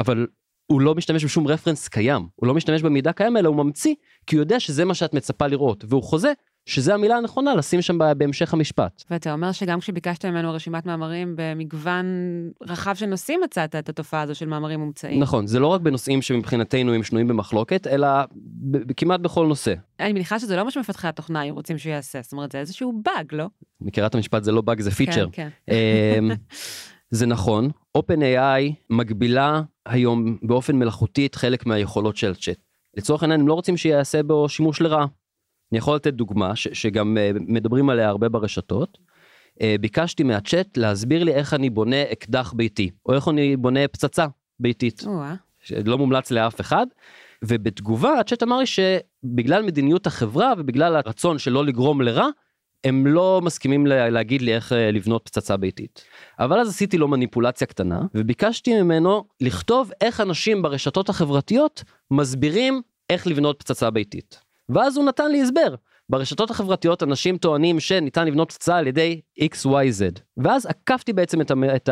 אבל 0.00 0.26
הוא 0.66 0.80
לא 0.80 0.94
משתמש 0.94 1.24
בשום 1.24 1.46
רפרנס 1.46 1.88
קיים, 1.88 2.28
הוא 2.34 2.46
לא 2.46 2.54
משתמש 2.54 2.82
במידע 2.82 3.12
קיים 3.12 3.36
אלא 3.36 3.48
הוא 3.48 3.56
ממציא, 3.56 3.94
כי 4.26 4.36
הוא 4.36 4.42
יודע 4.42 4.60
שזה 4.60 4.84
מה 4.84 4.94
שאת 4.94 5.14
מצפה 5.14 5.46
לראות, 5.46 5.84
והוא 5.88 6.02
חוזה 6.02 6.32
שזה 6.66 6.94
המילה 6.94 7.16
הנכונה 7.16 7.54
לשים 7.54 7.82
שם 7.82 7.98
בהמשך 8.16 8.54
המשפט. 8.54 9.04
ואתה 9.10 9.32
אומר 9.32 9.52
שגם 9.52 9.80
כשביקשת 9.80 10.24
ממנו 10.24 10.52
רשימת 10.52 10.86
מאמרים 10.86 11.34
במגוון 11.36 12.06
רחב 12.62 12.94
של 12.94 13.06
נושאים 13.06 13.40
מצאת 13.44 13.74
את 13.76 13.88
התופעה 13.88 14.22
הזו 14.22 14.34
של 14.34 14.46
מאמרים 14.46 14.80
מומצאים. 14.80 15.20
נכון, 15.20 15.46
זה 15.46 15.58
לא 15.60 15.66
רק 15.66 15.80
בנושאים 15.80 16.22
שמבחינתנו 16.22 16.94
הם 16.94 17.02
שנויים 17.02 17.28
במחלוקת, 17.28 17.86
אלא 17.86 18.08
כמעט 18.96 19.20
בכל 19.20 19.46
נושא. 19.46 19.74
אני 20.00 20.12
מניחה 20.12 20.38
שזה 20.38 20.56
לא 20.56 20.64
מה 20.64 20.70
שמפתחי 20.70 21.08
התוכנה 21.08 21.40
היו 21.40 21.54
רוצים 21.54 21.78
שהוא 21.78 21.92
יעשה, 21.92 22.22
זאת 22.22 22.32
אומרת 22.32 22.52
זה 22.52 22.58
איזשהו 22.58 23.02
באג, 23.04 23.26
לא? 23.32 23.46
מכירה 23.80 24.06
את 24.06 24.14
המשפט 24.14 24.44
זה 24.44 24.52
לא 24.52 24.60
באג 24.60 24.80
זה 24.80 24.90
פיצ'ר. 24.90 25.28
כן, 25.32 25.48
כן. 25.66 25.74
אמ, 26.18 26.30
זה 27.10 27.26
נכון, 27.26 27.70
OpenAI 27.98 28.72
מגבילה 28.90 29.62
היום 29.86 30.38
באופן 30.42 30.76
מלאכותי 30.76 31.26
את 31.26 31.34
חלק 31.34 31.66
מהיכולות 31.66 32.16
של 32.16 32.30
הצ'אט. 32.30 32.58
לצורך 32.96 33.22
העניין 33.22 33.40
הם 33.40 33.48
לא 33.48 33.54
רוצים 33.54 33.76
שיעשה 33.76 34.22
בו 34.22 34.48
שימוש 34.48 34.80
לרעה. 34.80 35.06
אני 35.76 35.78
יכול 35.78 35.96
לתת 35.96 36.14
דוגמה 36.14 36.56
ש, 36.56 36.68
שגם 36.72 37.16
uh, 37.16 37.38
מדברים 37.48 37.90
עליה 37.90 38.08
הרבה 38.08 38.28
ברשתות. 38.28 38.98
Uh, 39.54 39.62
ביקשתי 39.80 40.22
מהצ'אט 40.22 40.76
להסביר 40.76 41.24
לי 41.24 41.32
איך 41.32 41.54
אני 41.54 41.70
בונה 41.70 42.02
אקדח 42.12 42.52
ביתי, 42.52 42.90
או 43.06 43.14
איך 43.14 43.28
אני 43.28 43.56
בונה 43.56 43.88
פצצה 43.88 44.26
ביתית. 44.60 45.04
לא 45.84 45.98
מומלץ 45.98 46.30
לאף 46.30 46.60
אחד. 46.60 46.86
ובתגובה 47.44 48.20
הצ'אט 48.20 48.42
אמר 48.42 48.58
לי 48.58 48.66
שבגלל 48.66 49.62
מדיניות 49.62 50.06
החברה 50.06 50.52
ובגלל 50.58 50.96
הרצון 50.96 51.38
שלא 51.38 51.64
לגרום 51.64 52.00
לרע, 52.00 52.28
הם 52.84 53.06
לא 53.06 53.40
מסכימים 53.44 53.86
להגיד 53.86 54.42
לי 54.42 54.54
איך 54.54 54.72
אה, 54.72 54.90
לבנות 54.90 55.22
פצצה 55.24 55.56
ביתית. 55.56 56.04
אבל 56.38 56.60
אז 56.60 56.68
עשיתי 56.68 56.98
לו 56.98 57.08
מניפולציה 57.08 57.66
קטנה 57.66 58.00
וביקשתי 58.14 58.82
ממנו 58.82 59.24
לכתוב 59.40 59.90
איך 60.00 60.20
אנשים 60.20 60.62
ברשתות 60.62 61.08
החברתיות 61.08 61.84
מסבירים 62.10 62.82
איך 63.10 63.26
לבנות 63.26 63.58
פצצה 63.58 63.90
ביתית. 63.90 64.45
ואז 64.68 64.96
הוא 64.96 65.04
נתן 65.04 65.30
לי 65.30 65.42
הסבר. 65.42 65.74
ברשתות 66.08 66.50
החברתיות 66.50 67.02
אנשים 67.02 67.38
טוענים 67.38 67.80
שניתן 67.80 68.26
לבנות 68.26 68.52
פצצה 68.52 68.76
על 68.76 68.86
ידי 68.86 69.20
XYZ. 69.40 70.20
ואז 70.36 70.66
עקפתי 70.66 71.12
בעצם 71.12 71.40
את, 71.40 71.52
את 71.76 71.88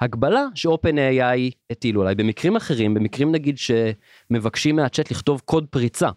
ההגבלה 0.00 0.44
ש-OpenAI 0.54 1.52
הטילו 1.70 2.02
עליי. 2.02 2.14
במקרים 2.14 2.56
אחרים, 2.56 2.94
במקרים 2.94 3.32
נגיד 3.32 3.56
שמבקשים 3.58 4.76
מהצ'אט 4.76 5.10
לכתוב 5.10 5.42
קוד 5.44 5.66
פריצה, 5.70 6.08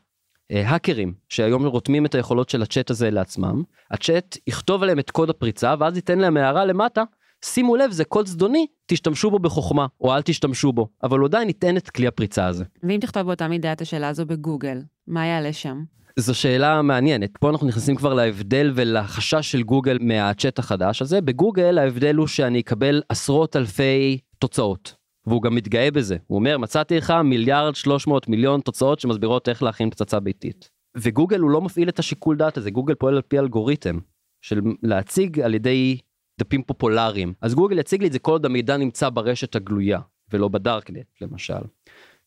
אה, 0.51 0.69
האקרים 0.69 1.13
שהיום 1.29 1.65
רותמים 1.65 2.05
את 2.05 2.15
היכולות 2.15 2.49
של 2.49 2.61
הצ'אט 2.61 2.89
הזה 2.89 3.11
לעצמם, 3.11 3.63
הצ'אט 3.91 4.37
יכתוב 4.47 4.83
עליהם 4.83 4.99
את 4.99 5.11
קוד 5.11 5.29
הפריצה 5.29 5.75
ואז 5.79 5.95
ייתן 5.95 6.19
להם 6.19 6.37
הערה 6.37 6.65
למטה, 6.65 7.03
שימו 7.45 7.75
לב 7.75 7.91
זה 7.91 8.05
קוד 8.05 8.27
זדוני, 8.27 8.65
תשתמשו 8.85 9.31
בו 9.31 9.39
בחוכמה 9.39 9.85
או 10.01 10.15
אל 10.15 10.21
תשתמשו 10.21 10.73
בו, 10.73 10.87
אבל 11.03 11.25
עדיין 11.25 11.47
ייתן 11.47 11.77
את 11.77 11.89
כלי 11.89 12.07
הפריצה 12.07 12.47
הזה. 12.47 12.63
ואם 12.83 12.97
תכתוב 13.01 13.23
באותה 13.23 13.47
מידה 13.47 13.71
את 13.71 13.81
השאלה 13.81 14.07
הזו 14.07 14.25
בגוגל, 14.25 14.81
מה 15.07 15.25
יעלה 15.25 15.53
שם? 15.53 15.83
זו 16.19 16.35
שאלה 16.35 16.81
מעניינת. 16.81 17.37
פה 17.39 17.49
אנחנו 17.49 17.67
נכנסים 17.67 17.95
כבר 17.95 18.13
להבדל 18.13 18.71
ולחשש 18.75 19.51
של 19.51 19.63
גוגל 19.63 19.97
מהצ'אט 20.01 20.59
החדש 20.59 21.01
הזה. 21.01 21.21
בגוגל 21.21 21.77
ההבדל 21.77 22.15
הוא 22.15 22.27
שאני 22.27 22.59
אקבל 22.59 23.01
עשרות 23.09 23.55
אלפי 23.55 24.17
תוצאות. 24.39 24.95
והוא 25.27 25.41
גם 25.41 25.55
מתגאה 25.55 25.91
בזה. 25.91 26.17
הוא 26.27 26.39
אומר, 26.39 26.57
מצאתי 26.57 26.97
לך 26.97 27.13
מיליארד 27.23 27.75
300 27.75 28.27
מיליון 28.27 28.61
תוצאות 28.61 28.99
שמסבירות 28.99 29.49
איך 29.49 29.63
להכין 29.63 29.89
פצצה 29.89 30.19
ביתית. 30.19 30.69
וגוגל 30.97 31.39
הוא 31.39 31.51
לא 31.51 31.61
מפעיל 31.61 31.89
את 31.89 31.99
השיקול 31.99 32.37
דעת 32.37 32.57
הזה, 32.57 32.71
גוגל 32.71 32.95
פועל 32.95 33.15
על 33.15 33.21
פי 33.21 33.39
אלגוריתם 33.39 33.99
של 34.41 34.61
להציג 34.83 35.39
על 35.39 35.53
ידי 35.55 35.97
דפים 36.39 36.63
פופולריים. 36.63 37.33
אז 37.41 37.55
גוגל 37.55 37.79
יציג 37.79 38.01
לי 38.01 38.07
את 38.07 38.13
זה 38.13 38.19
כל 38.19 38.31
עוד 38.31 38.45
המידע 38.45 38.77
נמצא 38.77 39.09
ברשת 39.09 39.55
הגלויה, 39.55 39.99
ולא 40.33 40.47
בדארקנט 40.47 41.05
למשל. 41.21 41.61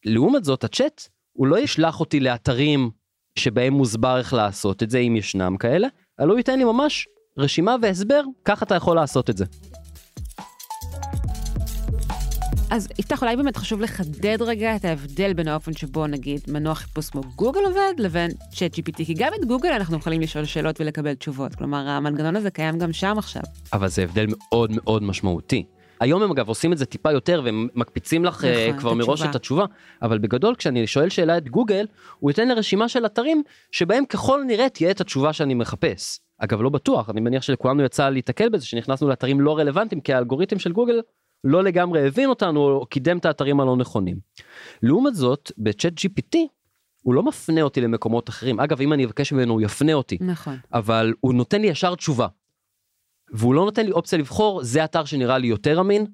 לעומת 0.05 0.45
זאת, 0.45 0.65
הצ'אט, 0.65 1.09
הוא 1.33 1.47
לא 1.47 1.59
ישלח 1.59 2.01
אותי 2.01 2.21
לאתרים 2.21 2.91
שבהם 3.39 3.73
מוסבר 3.73 4.19
איך 4.19 4.35
לעשות 4.35 4.83
את 4.83 4.91
זה, 4.91 4.99
אם 4.99 5.17
ישנם 5.17 5.57
כאלה, 5.57 5.89
אלא 6.21 6.31
הוא 6.31 6.39
ייתן 6.39 6.59
לי 6.59 6.65
ממש 6.65 7.09
רשימה 7.39 7.77
והסבר, 7.83 8.23
ככה 8.45 8.65
אתה 8.65 8.75
יכול 8.75 8.97
לעשות 8.97 9.31
את 9.31 9.37
זה. 9.37 9.45
אז 12.71 12.89
יפתח, 12.99 13.23
אולי 13.23 13.37
באמת 13.37 13.57
חשוב 13.57 13.81
לחדד 13.81 14.43
רגע 14.43 14.77
את 14.77 14.85
ההבדל 14.85 15.33
בין 15.33 15.49
האופן 15.49 15.73
שבו 15.73 16.07
נגיד 16.07 16.41
מנוע 16.49 16.75
חיפוש 16.75 17.11
כמו 17.11 17.23
גוגל 17.37 17.61
עובד 17.67 17.93
לבין 17.99 18.31
צ'אט 18.51 18.75
GPT, 18.75 19.05
כי 19.05 19.15
גם 19.15 19.33
את 19.41 19.45
גוגל 19.45 19.69
אנחנו 19.69 19.97
יכולים 19.97 20.21
לשאול 20.21 20.45
שאלות 20.45 20.81
ולקבל 20.81 21.15
תשובות. 21.15 21.55
כלומר, 21.55 21.89
המנגנון 21.89 22.37
הזה 22.37 22.51
קיים 22.51 22.79
גם 22.79 22.93
שם 22.93 23.19
עכשיו. 23.19 23.43
אבל 23.73 23.89
זה 23.89 24.03
הבדל 24.03 24.27
מאוד 24.29 24.71
מאוד 24.73 25.03
משמעותי. 25.03 25.65
היום 26.01 26.23
הם 26.23 26.31
אגב 26.31 26.49
עושים 26.49 26.73
את 26.73 26.79
זה 26.79 26.87
טיפה 26.87 27.13
יותר 27.13 27.43
והם 27.45 27.69
מקפיצים 27.75 28.25
לך 28.25 28.45
אה, 28.45 28.67
נכון, 28.69 28.81
כבר 28.81 28.95
מראש 28.95 29.23
את 29.23 29.35
התשובה 29.35 29.65
אבל 30.03 30.19
בגדול 30.19 30.55
כשאני 30.55 30.87
שואל 30.87 31.09
שאלה 31.09 31.39
את 31.39 31.49
גוגל 31.49 31.87
הוא 32.19 32.31
ייתן 32.31 32.49
לי 32.49 32.55
רשימה 32.55 32.89
של 32.89 33.07
אתרים 33.07 33.43
שבהם 33.73 34.05
ככל 34.05 34.43
נראה 34.47 34.69
תהיה 34.69 34.91
את 34.91 35.01
התשובה 35.01 35.33
שאני 35.33 35.55
מחפש. 35.55 36.21
אגב 36.39 36.63
לא 36.63 36.71
בטוח 36.71 37.11
אני 37.11 37.21
מניח 37.21 37.43
שלכולנו 37.43 37.83
יצא 37.83 38.09
להתקל 38.09 38.49
בזה 38.49 38.67
שנכנסנו 38.67 39.09
לאתרים 39.09 39.41
לא 39.41 39.59
רלוונטיים 39.59 40.01
כי 40.01 40.15
האלגוריתם 40.15 40.59
של 40.59 40.73
גוגל 40.73 41.01
לא 41.45 41.65
לגמרי 41.65 42.07
הבין 42.07 42.29
אותנו 42.29 42.61
או 42.61 42.87
קידם 42.87 43.19
את 43.19 43.25
האתרים 43.25 43.61
הלא 43.61 43.77
נכונים. 43.77 44.17
לעומת 44.83 45.15
זאת 45.15 45.53
בצ'אט 45.59 45.93
gpt 45.93 46.39
הוא 47.03 47.15
לא 47.15 47.23
מפנה 47.23 47.63
אותי 47.63 47.81
למקומות 47.81 48.29
אחרים 48.29 48.61
אגב 48.61 48.81
אם 48.81 48.93
אני 48.93 49.05
אבקש 49.05 49.33
ממנו 49.33 49.53
הוא 49.53 49.61
יפנה 49.61 49.93
אותי 49.93 50.19
נכון 50.21 50.57
אבל 50.73 51.15
הוא 51.21 51.35
נותן 51.35 51.61
לי 51.61 51.67
ישר 51.67 51.95
תשובה 51.95 52.27
והוא 53.33 53.55
לא 53.55 53.65
נותן 53.65 53.87
לי 53.87 53.93
אופציה 53.93 54.19
לבחור, 54.19 54.63
זה 54.63 54.85
אתר 54.85 55.05
שנראה 55.05 55.39
לי 55.39 55.47
יותר 55.47 55.81
אמין, 55.81 56.07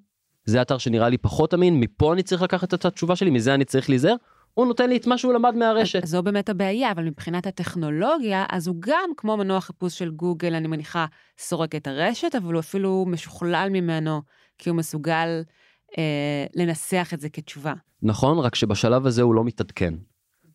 זה 0.45 0.63
אתר 0.63 0.79
שנראה 0.79 1.09
לי 1.09 1.19
פחות 1.19 1.55
אמין, 1.55 1.81
מפה 1.81 2.13
אני 2.13 2.23
צריך 2.23 2.43
לקחת 2.43 2.75
את 2.75 2.85
התשובה 2.85 3.17
שלי, 3.17 3.31
מזה 3.31 3.55
אני 3.55 3.65
צריך 3.65 3.89
להיזהר. 3.89 4.15
הוא 4.55 4.67
נותן 4.67 4.89
לי 4.89 4.97
את 4.97 5.07
מה 5.07 5.19
שהוא 5.19 5.33
למד 5.33 5.55
מהרשת. 5.55 6.07
זו 6.07 6.23
באמת 6.23 6.49
הבעיה, 6.49 6.93
אבל 6.93 7.05
מבחינת 7.05 7.47
הטכנולוגיה, 7.47 8.45
אז 8.51 8.67
הוא 8.67 8.77
גם, 8.81 9.11
כמו 9.17 9.37
מנוע 9.37 9.61
חיפוש 9.61 9.99
של 9.99 10.11
גוגל, 10.11 10.55
אני 10.55 10.69
מניחה, 10.69 11.07
סורק 11.39 11.75
את 11.75 11.87
הרשת, 11.87 12.35
אבל 12.35 12.53
הוא 12.53 12.61
אפילו 12.61 13.05
משוכלל 13.09 13.69
ממנו, 13.73 14.23
כי 14.59 14.71
הוא 14.71 14.77
מסוגל 14.77 15.43
אה, 15.99 16.47
לנסח 16.55 17.11
את 17.15 17.21
זה 17.21 17.29
כתשובה. 17.29 17.75
נכון, 18.03 18.39
רק 18.39 18.55
שבשלב 18.55 19.07
הזה 19.07 19.23
הוא 19.23 19.35
לא 19.35 19.45
מתעדכן. 19.45 19.95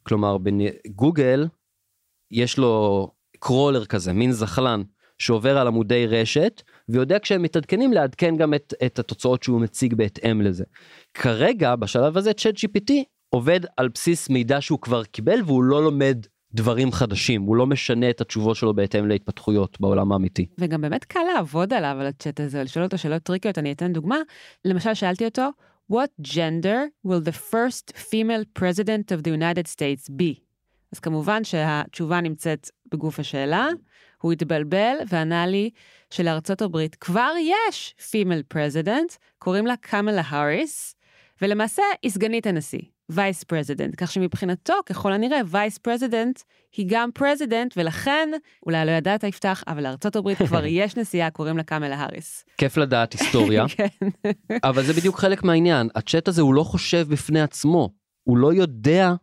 כלומר, 0.03 0.38
בגוגל, 0.38 1.48
יש 2.31 2.58
לו 2.58 3.08
קרולר 3.39 3.86
כזה, 3.86 4.13
מין 4.13 4.31
זחלן, 4.31 4.81
שעובר 5.17 5.58
על 5.58 5.67
עמודי 5.67 6.08
רשת 6.08 6.62
ויודע 6.89 7.20
כשהם 7.20 7.41
מתעדכנים 7.41 7.93
לעדכן 7.93 8.38
גם 8.38 8.53
את, 8.53 8.74
את 8.86 9.00
התוצאות 9.00 9.43
שהוא 9.43 9.62
מציג 9.62 9.93
בהתאם 9.93 10.41
לזה. 10.41 10.63
כרגע 11.13 11.75
בשלב 11.75 12.17
הזה 12.17 12.34
צ'אט 12.34 12.55
gpt 12.55 12.93
עובד 13.29 13.60
על 13.77 13.89
בסיס 13.89 14.29
מידע 14.29 14.62
שהוא 14.62 14.79
כבר 14.79 15.03
קיבל 15.03 15.39
והוא 15.46 15.63
לא 15.63 15.84
לומד 15.84 16.25
דברים 16.53 16.91
חדשים 16.91 17.41
הוא 17.41 17.55
לא 17.55 17.67
משנה 17.67 18.10
את 18.10 18.22
התשובות 18.22 18.55
שלו 18.55 18.74
בהתאם 18.74 19.08
להתפתחויות 19.08 19.81
בעולם 19.81 20.12
האמיתי. 20.12 20.46
וגם 20.58 20.81
באמת 20.81 21.05
קל 21.05 21.20
לעבוד 21.36 21.74
עליו 21.74 21.98
על 22.00 22.08
הצ'אט 22.08 22.39
הזה 22.39 22.63
לשאול 22.63 22.86
אותו 22.86 22.98
שאלות 22.98 23.24
טריקיות 23.24 23.58
אני 23.58 23.72
אתן 23.72 23.93
דוגמה 23.93 24.17
למשל 24.65 24.93
שאלתי 24.93 25.25
אותו 25.25 25.50
what 25.91 26.27
gender 26.27 26.79
will 27.08 27.22
the 27.29 27.36
first 27.51 27.91
female 27.96 28.46
president 28.60 29.12
of 29.12 29.24
the 29.24 29.31
United 29.31 29.67
States 29.67 30.10
be? 30.10 30.39
אז 30.93 31.00
כמובן 31.00 31.43
שהתשובה 31.43 32.22
נמצאת 32.22 32.70
בגוף 32.91 33.20
השאלה. 33.20 33.67
הוא 34.22 34.31
התבלבל 34.31 34.96
וענה 35.10 35.48
לי 35.48 35.70
שלארצות 36.10 36.62
הברית 36.62 36.96
כבר 36.96 37.31
יש 37.39 37.96
female 38.12 38.42
president, 38.48 39.13
קוראים 39.39 39.67
לה 39.67 39.75
קמלה 39.77 40.22
האריס, 40.25 40.96
ולמעשה 41.41 41.84
היא 42.03 42.12
סגנית 42.12 42.48
הנשיא, 42.48 42.81
vice 43.12 43.44
president, 43.44 43.94
כך 43.98 44.12
שמבחינתו, 44.12 44.74
ככל 44.86 45.13
הנראה, 45.13 45.39
vice 45.46 45.78
president 45.78 46.40
היא 46.77 46.86
גם 46.89 47.10
president, 47.13 47.74
ולכן, 47.77 48.30
אולי 48.65 48.86
לא 48.86 48.91
ידעת 48.91 49.24
יפתח, 49.24 49.63
אבל 49.68 49.84
לארצות 49.84 50.15
הברית 50.15 50.38
כבר 50.48 50.65
יש 50.65 50.98
נשיאה, 50.98 51.30
קוראים 51.30 51.58
לה 51.58 51.63
קמלה 51.63 51.96
האריס. 51.96 52.46
כיף 52.58 52.77
לדעת 52.77 53.13
היסטוריה, 53.13 53.65
כן. 53.77 53.88
אבל 54.63 54.84
זה 54.84 54.94
בדיוק 54.94 55.20
חלק 55.20 55.44
מהעניין, 55.44 55.89
הצ'אט 55.96 56.27
הזה 56.27 56.41
הוא 56.41 56.53
לא 56.53 56.63
חושב 56.63 57.08
בפני 57.10 57.41
עצמו, 57.41 57.89
הוא 58.24 58.38
לא 58.38 58.53
יודע 58.53 59.13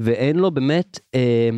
ואין 0.00 0.36
לו 0.36 0.50
באמת... 0.50 1.00
אה, 1.14 1.50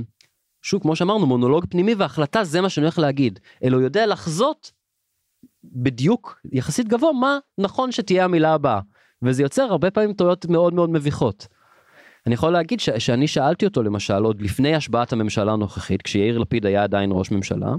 שוב, 0.62 0.83
כמו 0.83 0.97
שאמרנו, 0.97 1.26
מונולוג 1.26 1.64
פנימי 1.71 1.95
והחלטה 1.95 2.45
זה 2.45 2.61
מה 2.61 2.68
שאני 2.68 2.85
הולך 2.85 2.99
להגיד. 2.99 3.40
אלא 3.64 3.76
הוא 3.76 3.85
יודע 3.85 4.07
לחזות 4.07 4.73
בדיוק, 5.64 6.40
יחסית 6.52 6.88
גבוה, 6.88 7.12
מה 7.12 7.38
נכון 7.59 7.92
שתהיה 7.92 8.25
המילה 8.25 8.54
הבאה. 8.54 8.80
וזה 9.23 9.42
יוצר 9.42 9.62
הרבה 9.62 9.90
פעמים 9.90 10.12
טעויות 10.12 10.47
מאוד 10.47 10.75
מאוד 10.75 10.90
מביכות. 10.90 11.47
אני 12.27 12.35
יכול 12.35 12.53
להגיד 12.53 12.81
ש- 12.81 12.91
שאני 12.91 13.27
שאלתי 13.27 13.67
אותו 13.67 13.83
למשל 13.83 14.23
עוד 14.25 14.43
לפני 14.43 14.75
השבעת 14.75 15.13
הממשלה 15.13 15.53
הנוכחית 15.53 16.03
כשיאיר 16.03 16.39
לפיד 16.39 16.67
היה 16.67 16.83
עדיין 16.83 17.11
ראש 17.13 17.31
ממשלה. 17.31 17.75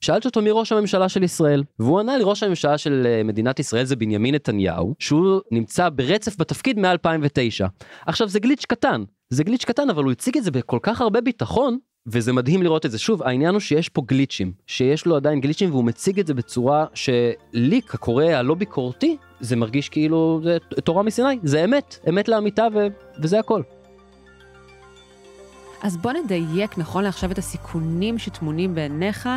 שאלתי 0.00 0.28
אותו 0.28 0.42
מי 0.42 0.50
ראש 0.52 0.72
הממשלה 0.72 1.08
של 1.08 1.22
ישראל 1.22 1.62
והוא 1.78 2.00
ענה 2.00 2.16
לי 2.16 2.24
ראש 2.24 2.42
הממשלה 2.42 2.78
של 2.78 3.06
אה, 3.06 3.22
מדינת 3.22 3.58
ישראל 3.60 3.84
זה 3.84 3.96
בנימין 3.96 4.34
נתניהו 4.34 4.94
שהוא 4.98 5.40
נמצא 5.50 5.88
ברצף 5.88 6.40
בתפקיד 6.40 6.78
מ-2009. 6.78 7.66
עכשיו 8.06 8.28
זה 8.28 8.40
גליץ' 8.40 8.64
קטן 8.64 9.04
זה 9.30 9.44
גליץ' 9.44 9.64
קטן 9.64 9.90
אבל 9.90 10.04
הוא 10.04 10.12
הציג 10.12 10.36
את 10.36 10.44
זה 10.44 10.50
בכל 10.50 10.78
כך 10.82 11.00
הרבה 11.00 11.20
ביטחון 11.20 11.78
וזה 12.06 12.32
מדהים 12.32 12.62
לראות 12.62 12.86
את 12.86 12.90
זה 12.90 12.98
שוב 12.98 13.22
העניין 13.22 13.54
הוא 13.54 13.60
שיש 13.60 13.88
פה 13.88 14.02
גליצ'ים 14.06 14.52
שיש 14.66 15.06
לו 15.06 15.16
עדיין 15.16 15.40
גליצ'ים 15.40 15.70
והוא 15.70 15.84
מציג 15.84 16.20
את 16.20 16.26
זה 16.26 16.34
בצורה 16.34 16.86
שלי 16.94 17.82
כקורא 17.82 18.24
הלא 18.24 18.54
ביקורתי 18.54 19.16
זה 19.40 19.56
מרגיש 19.56 19.88
כאילו 19.88 20.40
זה 20.42 20.58
תורה 20.84 21.02
מסיני, 21.02 21.38
זה 21.42 21.64
אמת, 21.64 21.98
אמת 22.08 22.28
לאמיתה 22.28 22.66
ו, 22.74 22.86
וזה 23.22 23.38
הכל. 23.38 23.62
אז 25.82 25.96
בוא 25.96 26.12
נדייק 26.12 26.78
נכון 26.78 27.04
לעכשיו 27.04 27.32
את 27.32 27.38
הסיכונים 27.38 28.18
שטמונים 28.18 28.74
בעיניך 28.74 29.28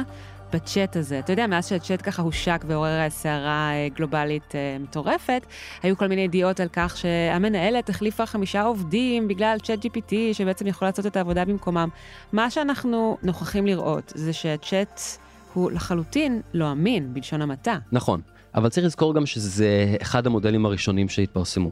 בצ'אט 0.54 0.96
הזה. 0.96 1.20
אתה 1.20 1.34
יודע, 1.34 1.48
מאז 1.48 1.68
שהצ'אט 1.68 2.02
ככה 2.04 2.22
הושק 2.22 2.66
ועורר 2.68 3.10
סערה 3.10 3.72
אה, 3.72 3.88
גלובלית 3.96 4.56
אה, 4.56 4.78
מטורפת, 4.80 5.46
היו 5.84 5.98
כל 5.98 6.08
מיני 6.08 6.22
ידיעות 6.22 6.60
על 6.60 6.68
כך 6.74 6.98
שהמנהלת 6.98 7.90
החליפה 7.90 8.26
חמישה 8.26 8.62
עובדים 8.62 9.28
בגלל 9.28 9.58
צ'אט 9.64 9.86
GPT, 9.86 10.14
שבעצם 10.34 10.68
יכול 10.68 10.88
לעשות 10.88 11.06
את 11.06 11.18
העבודה 11.18 11.46
במקומם. 11.46 11.90
מה 12.34 12.50
שאנחנו 12.50 13.18
נוכחים 13.24 13.68
לראות 13.68 14.14
זה 14.16 14.34
שהצ'אט 14.34 15.02
הוא 15.54 15.72
לחלוטין 15.72 16.42
לא 16.54 16.72
אמין, 16.72 17.14
בלשון 17.14 17.42
המעטה. 17.42 17.78
נכון, 17.92 18.22
אבל 18.56 18.70
צריך 18.70 18.86
לזכור 18.86 19.16
גם 19.16 19.26
שזה 19.26 19.96
אחד 20.02 20.28
המודלים 20.28 20.66
הראשונים 20.66 21.10
שהתפרסמו. 21.10 21.72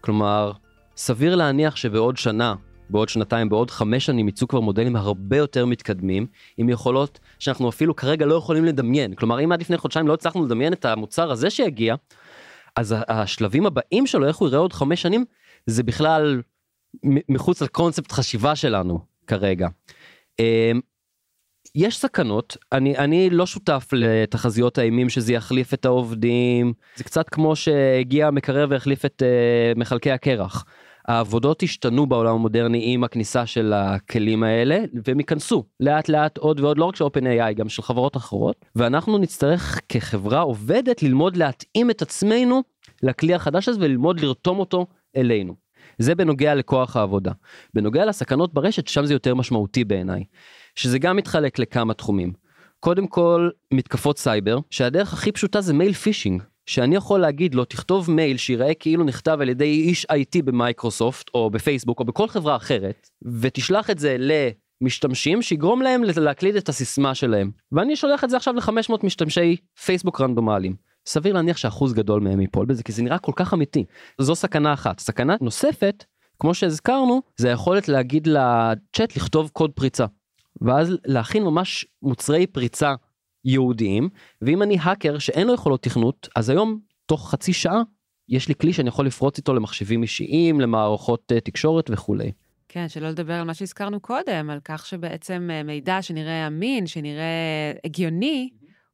כלומר, 0.00 0.52
סביר 0.96 1.36
להניח 1.36 1.76
שבעוד 1.76 2.16
שנה 2.16 2.54
בעוד 2.90 3.08
שנתיים, 3.08 3.48
בעוד 3.48 3.70
חמש 3.70 4.06
שנים 4.06 4.28
יצאו 4.28 4.48
כבר 4.48 4.60
מודלים 4.60 4.96
הרבה 4.96 5.36
יותר 5.36 5.66
מתקדמים, 5.66 6.26
עם 6.56 6.68
יכולות 6.68 7.18
שאנחנו 7.38 7.68
אפילו 7.68 7.96
כרגע 7.96 8.26
לא 8.26 8.34
יכולים 8.34 8.64
לדמיין. 8.64 9.14
כלומר, 9.14 9.44
אם 9.44 9.52
עד 9.52 9.60
לפני 9.60 9.76
חודשיים 9.76 10.08
לא 10.08 10.14
הצלחנו 10.14 10.44
לדמיין 10.44 10.72
את 10.72 10.84
המוצר 10.84 11.30
הזה 11.30 11.50
שיגיע, 11.50 11.94
אז 12.76 12.94
השלבים 13.08 13.66
הבאים 13.66 14.06
שלו, 14.06 14.26
איך 14.26 14.36
הוא 14.36 14.48
יראה 14.48 14.58
עוד 14.58 14.72
חמש 14.72 15.02
שנים, 15.02 15.24
זה 15.66 15.82
בכלל 15.82 16.42
מחוץ 17.28 17.62
לקונספט 17.62 18.12
חשיבה 18.12 18.56
שלנו 18.56 19.00
כרגע. 19.26 19.68
אמ, 20.38 20.80
יש 21.74 21.98
סכנות, 21.98 22.56
אני, 22.72 22.98
אני 22.98 23.30
לא 23.30 23.46
שותף 23.46 23.88
לתחזיות 23.92 24.78
האימים 24.78 25.08
שזה 25.08 25.32
יחליף 25.32 25.74
את 25.74 25.84
העובדים, 25.84 26.72
זה 26.96 27.04
קצת 27.04 27.28
כמו 27.28 27.56
שהגיע 27.56 28.26
המקרר 28.26 28.66
והחליף 28.70 29.04
את 29.04 29.22
uh, 29.22 29.78
מחלקי 29.78 30.10
הקרח. 30.10 30.64
העבודות 31.08 31.62
השתנו 31.62 32.06
בעולם 32.06 32.34
המודרני 32.34 32.80
עם 32.94 33.04
הכניסה 33.04 33.46
של 33.46 33.72
הכלים 33.72 34.42
האלה 34.42 34.78
והם 35.06 35.18
ייכנסו 35.20 35.64
לאט 35.80 36.08
לאט 36.08 36.38
עוד 36.38 36.60
ועוד 36.60 36.78
לא 36.78 36.84
רק 36.84 36.96
של 36.96 37.04
OpenAI 37.04 37.52
גם 37.54 37.68
של 37.68 37.82
חברות 37.82 38.16
אחרות 38.16 38.64
ואנחנו 38.76 39.18
נצטרך 39.18 39.80
כחברה 39.88 40.40
עובדת 40.40 41.02
ללמוד 41.02 41.36
להתאים 41.36 41.90
את 41.90 42.02
עצמנו 42.02 42.62
לכלי 43.02 43.34
החדש 43.34 43.68
הזה 43.68 43.80
וללמוד 43.80 44.20
לרתום 44.20 44.58
אותו 44.58 44.86
אלינו. 45.16 45.54
זה 45.98 46.14
בנוגע 46.14 46.54
לכוח 46.54 46.96
העבודה. 46.96 47.32
בנוגע 47.74 48.04
לסכנות 48.04 48.54
ברשת 48.54 48.88
שם 48.88 49.04
זה 49.04 49.12
יותר 49.12 49.34
משמעותי 49.34 49.84
בעיניי 49.84 50.24
שזה 50.74 50.98
גם 50.98 51.16
מתחלק 51.16 51.58
לכמה 51.58 51.94
תחומים. 51.94 52.32
קודם 52.80 53.06
כל 53.06 53.50
מתקפות 53.74 54.18
סייבר 54.18 54.58
שהדרך 54.70 55.12
הכי 55.12 55.32
פשוטה 55.32 55.60
זה 55.60 55.74
מייל 55.74 55.92
פישינג 55.92 56.42
שאני 56.68 56.96
יכול 56.96 57.20
להגיד 57.20 57.54
לו 57.54 57.64
תכתוב 57.64 58.10
מייל 58.10 58.36
שיראה 58.36 58.74
כאילו 58.74 59.04
נכתב 59.04 59.38
על 59.40 59.48
ידי 59.48 59.64
איש 59.64 60.06
IT 60.12 60.42
במייקרוסופט 60.44 61.30
או 61.34 61.50
בפייסבוק 61.50 62.00
או 62.00 62.04
בכל 62.04 62.28
חברה 62.28 62.56
אחרת 62.56 63.10
ותשלח 63.40 63.90
את 63.90 63.98
זה 63.98 64.16
למשתמשים 64.80 65.42
שיגרום 65.42 65.82
להם 65.82 66.02
להקליד 66.16 66.56
את 66.56 66.68
הסיסמה 66.68 67.14
שלהם 67.14 67.50
ואני 67.72 67.96
שולח 67.96 68.24
את 68.24 68.30
זה 68.30 68.36
עכשיו 68.36 68.54
ל-500 68.54 68.92
משתמשי 69.02 69.56
פייסבוק 69.84 70.20
רנדומליים. 70.20 70.76
סביר 71.06 71.34
להניח 71.34 71.56
שאחוז 71.56 71.92
גדול 71.92 72.20
מהם 72.20 72.40
ייפול 72.40 72.66
בזה 72.66 72.82
כי 72.82 72.92
זה 72.92 73.02
נראה 73.02 73.18
כל 73.18 73.32
כך 73.36 73.54
אמיתי. 73.54 73.84
זו 74.18 74.34
סכנה 74.34 74.72
אחת. 74.72 75.00
סכנה 75.00 75.36
נוספת 75.40 76.04
כמו 76.38 76.54
שהזכרנו 76.54 77.22
זה 77.36 77.48
היכולת 77.48 77.88
להגיד 77.88 78.26
לצ'אט 78.26 79.16
לכתוב 79.16 79.50
קוד 79.52 79.70
פריצה. 79.70 80.06
ואז 80.60 80.96
להכין 81.04 81.42
ממש 81.42 81.86
מוצרי 82.02 82.46
פריצה 82.46 82.94
ייעודיים, 83.48 84.08
ואם 84.42 84.62
אני 84.62 84.76
האקר 84.80 85.18
שאין 85.18 85.46
לו 85.46 85.54
יכולות 85.54 85.82
תכנות, 85.82 86.28
אז 86.36 86.48
היום, 86.50 86.78
תוך 87.06 87.30
חצי 87.30 87.52
שעה, 87.52 87.82
יש 88.28 88.48
לי 88.48 88.54
כלי 88.54 88.72
שאני 88.72 88.88
יכול 88.88 89.06
לפרוץ 89.06 89.38
איתו 89.38 89.54
למחשבים 89.54 90.02
אישיים, 90.02 90.60
למערכות 90.60 91.32
uh, 91.32 91.40
תקשורת 91.40 91.90
וכולי. 91.90 92.32
כן, 92.68 92.88
שלא 92.88 93.08
לדבר 93.08 93.32
על 93.32 93.44
מה 93.44 93.54
שהזכרנו 93.54 94.00
קודם, 94.00 94.50
על 94.50 94.58
כך 94.64 94.86
שבעצם 94.86 95.50
uh, 95.50 95.66
מידע 95.66 96.02
שנראה 96.02 96.46
אמין, 96.46 96.86
שנראה 96.86 97.72
הגיוני, 97.84 98.48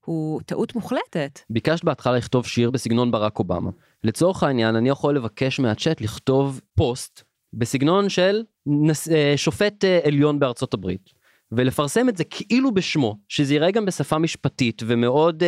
הוא 0.05 0.41
טעות 0.47 0.75
מוחלטת. 0.75 1.41
ביקשת 1.51 1.85
בהתחלה 1.85 2.17
לכתוב 2.17 2.47
שיר 2.47 2.71
בסגנון 2.71 3.11
ברק 3.11 3.39
אובמה. 3.39 3.71
לצורך 4.05 4.43
העניין, 4.43 4.77
אני 4.77 4.89
יכול 4.89 5.17
לבקש 5.17 5.61
מהצ'אט 5.61 6.01
לכתוב 6.01 6.61
פוסט 6.75 7.23
בסגנון 7.53 8.09
של 8.09 8.43
נס, 8.67 9.09
uh, 9.09 9.13
שופט 9.37 9.85
עליון 10.05 10.39
בארצות 10.39 10.75
הברית. 10.75 11.14
ולפרסם 11.57 12.09
את 12.09 12.17
זה 12.17 12.25
כאילו 12.25 12.75
בשמו, 12.75 13.19
שזה 13.29 13.55
יראה 13.55 13.71
גם 13.71 13.85
בשפה 13.85 14.19
משפטית 14.19 14.83
ומאוד 14.87 15.43
uh, 15.43 15.47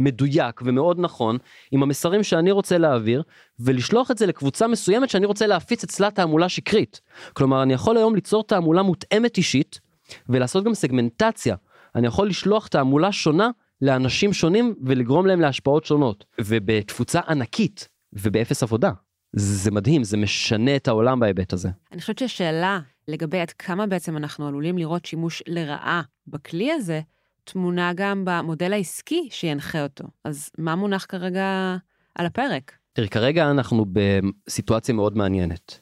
מדויק 0.00 0.60
ומאוד 0.64 1.00
נכון, 1.00 1.38
עם 1.70 1.82
המסרים 1.82 2.22
שאני 2.22 2.50
רוצה 2.50 2.78
להעביר, 2.78 3.22
ולשלוח 3.60 4.10
את 4.10 4.18
זה 4.18 4.26
לקבוצה 4.26 4.66
מסוימת 4.66 5.10
שאני 5.10 5.26
רוצה 5.26 5.46
להפיץ 5.46 5.84
אצלה 5.84 6.10
תעמולה 6.10 6.48
שקרית. 6.48 7.00
כלומר, 7.32 7.62
אני 7.62 7.72
יכול 7.72 7.96
היום 7.96 8.14
ליצור 8.14 8.44
תעמולה 8.44 8.82
מותאמת 8.82 9.36
אישית, 9.36 9.80
ולעשות 10.28 10.64
גם 10.64 10.74
סגמנטציה. 10.74 11.56
אני 11.94 12.06
יכול 12.06 12.28
לשלוח 12.28 12.66
תעמולה 12.66 13.12
שונה 13.12 13.50
לאנשים 13.82 14.32
שונים 14.32 14.74
ולגרום 14.82 15.26
להם 15.26 15.40
להשפעות 15.40 15.84
שונות, 15.84 16.24
ובתפוצה 16.40 17.20
ענקית 17.28 17.88
ובאפס 18.12 18.62
עבודה. 18.62 18.90
זה 19.32 19.70
מדהים, 19.70 20.04
זה 20.04 20.16
משנה 20.16 20.76
את 20.76 20.88
העולם 20.88 21.20
בהיבט 21.20 21.52
הזה. 21.52 21.68
אני 21.92 22.00
חושבת 22.00 22.18
שהשאלה 22.18 22.80
לגבי 23.08 23.40
עד 23.40 23.50
כמה 23.50 23.86
בעצם 23.86 24.16
אנחנו 24.16 24.48
עלולים 24.48 24.78
לראות 24.78 25.04
שימוש 25.04 25.42
לרעה 25.46 26.02
בכלי 26.26 26.72
הזה, 26.72 27.00
תמונה 27.44 27.92
גם 27.94 28.22
במודל 28.24 28.72
העסקי 28.72 29.28
שינחה 29.30 29.82
אותו. 29.82 30.04
אז 30.24 30.50
מה 30.58 30.74
מונח 30.74 31.06
כרגע 31.08 31.76
על 32.14 32.26
הפרק? 32.26 32.72
תראי, 32.92 33.08
כרגע 33.08 33.50
אנחנו 33.50 33.86
בסיטואציה 33.92 34.94
מאוד 34.94 35.16
מעניינת. 35.16 35.80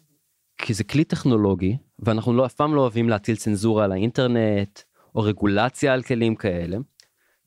כי 0.59 0.75
זה 0.75 0.85
כלי 0.85 1.05
טכנולוגי, 1.05 1.77
ואנחנו 1.99 2.33
לא, 2.33 2.47
אף 2.47 2.55
פעם 2.55 2.75
לא 2.75 2.81
אוהבים 2.81 3.09
להטיל 3.09 3.37
צנזורה 3.37 3.85
על 3.85 3.93
האינטרנט, 3.93 4.81
או 5.15 5.23
רגולציה 5.23 5.93
על 5.93 6.03
כלים 6.03 6.35
כאלה. 6.35 6.77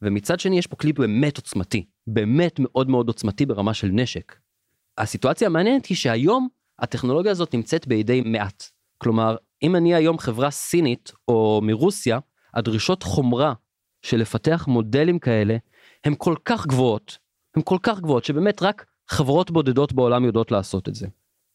ומצד 0.02 0.40
שני 0.40 0.58
יש 0.58 0.68
פה 0.68 0.76
כלי 0.76 0.94
באמת 0.94 1.38
עוצמתי, 1.38 1.86
באמת 2.08 2.60
מאוד 2.60 2.90
מאוד 2.90 3.08
עוצמתי 3.08 3.46
ברמה 3.46 3.74
של 3.74 3.88
נשק. 3.88 4.36
הסיטואציה 5.00 5.48
המעניינת 5.48 5.86
היא 5.86 5.98
שהיום 5.98 6.48
הטכנולוגיה 6.80 7.32
הזאת 7.32 7.54
נמצאת 7.54 7.88
בידי 7.88 8.22
מעט. 8.22 8.64
כלומר, 8.98 9.36
אם 9.64 9.76
אני 9.76 9.96
היום 9.96 10.20
חברה 10.20 10.52
סינית 10.52 11.12
או 11.28 11.62
מרוסיה, 11.64 12.20
הדרישות 12.54 13.04
חומרה 13.04 13.54
של 14.02 14.18
לפתח 14.18 14.66
מודלים 14.68 15.20
כאלה 15.20 15.58
הן 16.04 16.14
כל 16.18 16.36
כך 16.46 16.68
גבוהות, 16.68 17.18
הן 17.56 17.62
כל 17.66 17.78
כך 17.84 18.00
גבוהות 18.00 18.26
שבאמת 18.26 18.62
רק 18.62 18.86
חברות 19.08 19.52
בודדות 19.52 19.94
בעולם 19.94 20.26
יודעות 20.26 20.52
לעשות 20.52 20.90
את 20.90 20.96
זה. 20.96 21.08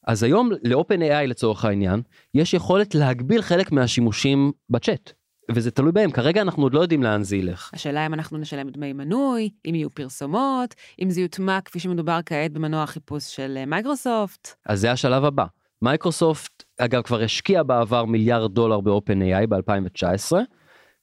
אז 0.06 0.22
היום 0.22 0.50
ל-OpenAI 0.62 1.26
לצורך 1.26 1.64
העניין, 1.64 2.02
יש 2.34 2.54
יכולת 2.54 2.94
להגביל 2.94 3.42
חלק 3.42 3.72
מהשימושים 3.72 4.52
בצ'אט. 4.70 5.12
וזה 5.50 5.70
תלוי 5.70 5.92
בהם, 5.92 6.10
כרגע 6.10 6.42
אנחנו 6.42 6.62
עוד 6.62 6.74
לא 6.74 6.80
יודעים 6.80 7.02
לאן 7.02 7.22
זה 7.22 7.36
ילך. 7.36 7.70
השאלה 7.74 8.06
אם 8.06 8.14
אנחנו 8.14 8.38
נשלם 8.38 8.70
דמי 8.70 8.92
מנוי, 8.92 9.50
אם 9.66 9.74
יהיו 9.74 9.90
פרסומות, 9.90 10.74
אם 11.02 11.10
זה 11.10 11.20
יוטמע 11.20 11.60
כפי 11.60 11.78
שמדובר 11.80 12.20
כעת 12.26 12.52
במנוע 12.52 12.82
החיפוש 12.82 13.36
של 13.36 13.54
אה, 13.56 13.66
מייקרוסופט. 13.66 14.54
אז 14.66 14.80
זה 14.80 14.92
השלב 14.92 15.24
הבא. 15.24 15.44
מייקרוסופט 15.82 16.64
אגב 16.78 17.02
כבר 17.02 17.22
השקיע 17.22 17.62
בעבר 17.62 18.04
מיליארד 18.04 18.54
דולר 18.54 18.80
ב-OpenAI 18.80 19.46
ב-2019 19.48 20.32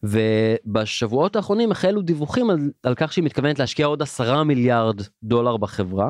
ובשבועות 0.03 1.35
האחרונים 1.35 1.71
החלו 1.71 2.01
דיווחים 2.01 2.49
על, 2.49 2.57
על 2.83 2.95
כך 2.95 3.13
שהיא 3.13 3.25
מתכוונת 3.25 3.59
להשקיע 3.59 3.85
עוד 3.85 4.01
עשרה 4.01 4.43
מיליארד 4.43 5.01
דולר 5.23 5.57
בחברה 5.57 6.09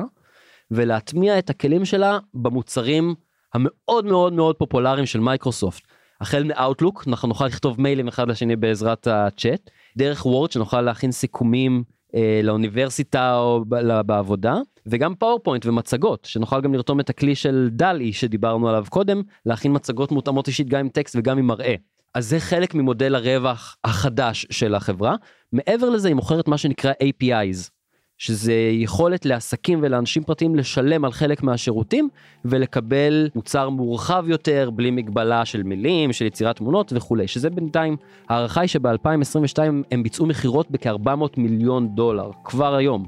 ולהטמיע 0.70 1.38
את 1.38 1.50
הכלים 1.50 1.84
שלה 1.84 2.18
במוצרים 2.34 3.14
המאוד 3.54 4.04
מאוד 4.04 4.32
מאוד 4.32 4.56
פופולריים 4.56 5.06
של 5.06 5.20
מייקרוסופט. 5.20 5.82
החל 6.22 6.44
מ 6.44 6.52
Outlook 6.52 7.04
אנחנו 7.06 7.28
נוכל 7.28 7.46
לכתוב 7.46 7.80
מיילים 7.80 8.08
אחד 8.08 8.28
לשני 8.28 8.56
בעזרת 8.56 9.06
הצ'אט 9.06 9.70
דרך 9.96 10.26
Word 10.26 10.52
שנוכל 10.52 10.80
להכין 10.80 11.12
סיכומים 11.12 11.84
אה, 12.14 12.40
לאוניברסיטה 12.42 13.36
או 13.36 13.64
בעבודה 14.06 14.54
וגם 14.86 15.14
PowerPoint 15.14 15.66
ומצגות 15.66 16.24
שנוכל 16.24 16.60
גם 16.60 16.74
לרתום 16.74 17.00
את 17.00 17.10
הכלי 17.10 17.34
של 17.34 17.68
DALL-E 17.72 18.12
שדיברנו 18.12 18.68
עליו 18.68 18.84
קודם 18.88 19.22
להכין 19.46 19.74
מצגות 19.74 20.12
מותאמות 20.12 20.48
אישית 20.48 20.68
גם 20.68 20.80
עם 20.80 20.88
טקסט 20.88 21.16
וגם 21.18 21.38
עם 21.38 21.46
מראה. 21.46 21.74
אז 22.14 22.28
זה 22.28 22.40
חלק 22.40 22.74
ממודל 22.74 23.14
הרווח 23.14 23.76
החדש 23.84 24.46
של 24.50 24.74
החברה. 24.74 25.16
מעבר 25.52 25.90
לזה 25.90 26.08
היא 26.08 26.14
מוכרת 26.16 26.48
מה 26.48 26.58
שנקרא 26.58 26.92
APIs 26.92 27.70
שזה 28.18 28.54
יכולת 28.72 29.26
לעסקים 29.26 29.78
ולאנשים 29.82 30.22
פרטיים 30.22 30.56
לשלם 30.56 31.04
על 31.04 31.12
חלק 31.12 31.42
מהשירותים 31.42 32.08
ולקבל 32.44 33.28
מוצר 33.34 33.68
מורחב 33.68 34.24
יותר 34.28 34.70
בלי 34.70 34.90
מגבלה 34.90 35.44
של 35.44 35.62
מילים 35.62 36.12
של 36.12 36.26
יצירת 36.26 36.56
תמונות 36.56 36.92
וכולי 36.96 37.28
שזה 37.28 37.50
בינתיים 37.50 37.96
הערכה 38.28 38.60
היא 38.60 38.68
שב-2022 38.68 39.58
הם 39.90 40.02
ביצעו 40.02 40.26
מכירות 40.26 40.70
בכ-400 40.70 41.10
מיליון 41.36 41.94
דולר 41.94 42.30
כבר 42.44 42.74
היום 42.74 43.06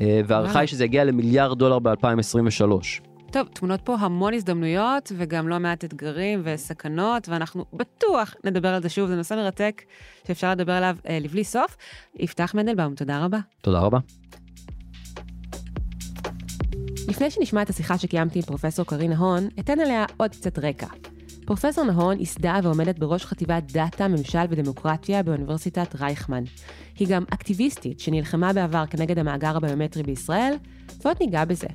אה, 0.00 0.20
והערכה 0.26 0.60
היא 0.60 0.68
שזה 0.68 0.84
יגיע 0.84 1.04
למיליארד 1.04 1.58
דולר 1.58 1.78
ב-2023. 1.78 3.12
טוב, 3.32 3.48
תמונות 3.48 3.80
פה 3.80 3.94
המון 3.94 4.34
הזדמנויות 4.34 5.12
וגם 5.16 5.48
לא 5.48 5.58
מעט 5.58 5.84
אתגרים 5.84 6.42
וסכנות, 6.44 7.28
ואנחנו 7.28 7.64
בטוח 7.72 8.34
נדבר 8.44 8.68
על 8.68 8.82
זה 8.82 8.88
שוב, 8.88 9.08
זה 9.08 9.16
נושא 9.16 9.34
מרתק 9.34 9.82
שאפשר 10.26 10.50
לדבר 10.50 10.72
עליו 10.72 10.96
אה, 11.08 11.18
לבלי 11.20 11.44
סוף. 11.44 11.76
יפתח 12.18 12.54
מנדלבאום, 12.54 12.94
תודה 12.94 13.24
רבה. 13.24 13.38
תודה 13.60 13.78
רבה. 13.78 13.98
לפני 17.08 17.30
שנשמע 17.30 17.62
את 17.62 17.70
השיחה 17.70 17.98
שקיימתי 17.98 18.38
עם 18.38 18.44
פרופסור 18.44 18.86
קרין 18.86 19.12
הון, 19.12 19.48
אתן 19.60 19.80
עליה 19.80 20.04
עוד 20.16 20.30
קצת 20.30 20.58
רקע. 20.58 20.86
פרופסור 21.44 21.84
נהון 21.84 22.18
ייסדה 22.18 22.60
ועומדת 22.62 22.98
בראש 22.98 23.26
חטיבת 23.26 23.72
דאטה, 23.72 24.08
ממשל 24.08 24.38
ודמוקרטיה 24.50 25.22
באוניברסיטת 25.22 25.94
רייכמן. 26.00 26.44
היא 26.98 27.08
גם 27.08 27.24
אקטיביסטית 27.30 28.00
שנלחמה 28.00 28.52
בעבר 28.52 28.86
כנגד 28.86 29.18
המאגר 29.18 29.56
הביומטרי 29.56 30.02
בישראל, 30.02 30.54
ועוד 31.02 31.16
ניגע 31.20 31.44
בזה. 31.44 31.66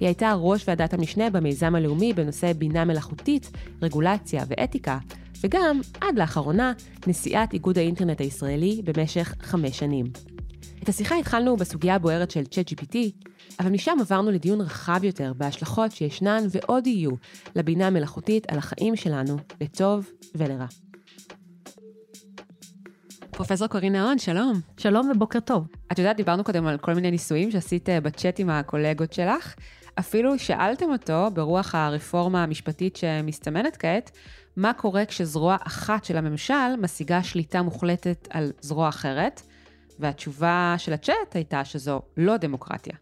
היא 0.00 0.06
הייתה 0.06 0.34
ראש 0.38 0.68
ועדת 0.68 0.94
המשנה 0.94 1.30
במיזם 1.30 1.74
הלאומי 1.74 2.12
בנושא 2.12 2.52
בינה 2.52 2.84
מלאכותית, 2.84 3.50
רגולציה 3.82 4.44
ואתיקה, 4.48 4.98
וגם, 5.40 5.80
עד 6.00 6.18
לאחרונה, 6.18 6.72
נשיאת 7.06 7.52
איגוד 7.52 7.78
האינטרנט 7.78 8.20
הישראלי 8.20 8.82
במשך 8.84 9.34
חמש 9.40 9.78
שנים. 9.78 10.06
את 10.82 10.88
השיחה 10.88 11.16
התחלנו 11.16 11.56
בסוגיה 11.56 11.94
הבוערת 11.94 12.30
של 12.30 12.42
ChatGPT, 12.42 12.96
אבל 13.60 13.70
משם 13.70 13.96
עברנו 14.00 14.30
לדיון 14.30 14.60
רחב 14.60 15.00
יותר 15.04 15.32
בהשלכות 15.36 15.92
שישנן 15.92 16.44
ועוד 16.50 16.86
יהיו 16.86 17.10
לבינה 17.56 17.90
מלאכותית 17.90 18.50
על 18.50 18.58
החיים 18.58 18.96
שלנו, 18.96 19.36
לטוב 19.60 20.10
ולרע. 20.34 20.66
פרופסור 23.30 23.68
קורינה 23.68 24.04
הון, 24.04 24.18
שלום. 24.18 24.60
שלום 24.76 25.10
ובוקר 25.10 25.40
טוב. 25.40 25.66
את 25.92 25.98
יודעת, 25.98 26.16
דיברנו 26.16 26.44
קודם 26.44 26.66
על 26.66 26.78
כל 26.78 26.94
מיני 26.94 27.10
ניסויים 27.10 27.50
שעשית 27.50 27.88
אה, 27.88 28.00
בצ'אט 28.00 28.40
עם 28.40 28.50
הקולגות 28.50 29.12
שלך. 29.12 29.54
אפילו 29.98 30.38
שאלתם 30.38 30.86
אותו, 30.92 31.28
ברוח 31.32 31.74
הרפורמה 31.74 32.42
המשפטית 32.42 32.96
שמסתמנת 32.96 33.76
כעת, 33.76 34.10
מה 34.56 34.72
קורה 34.72 35.04
כשזרוע 35.04 35.56
אחת 35.66 36.04
של 36.04 36.16
הממשל 36.16 36.76
משיגה 36.78 37.22
שליטה 37.22 37.62
מוחלטת 37.62 38.28
על 38.30 38.52
זרוע 38.60 38.88
אחרת, 38.88 39.42
והתשובה 39.98 40.74
של 40.78 40.92
הצ'אט 40.92 41.34
הייתה 41.34 41.64
שזו 41.64 42.02
לא 42.16 42.36
דמוקרטיה. 42.36 42.96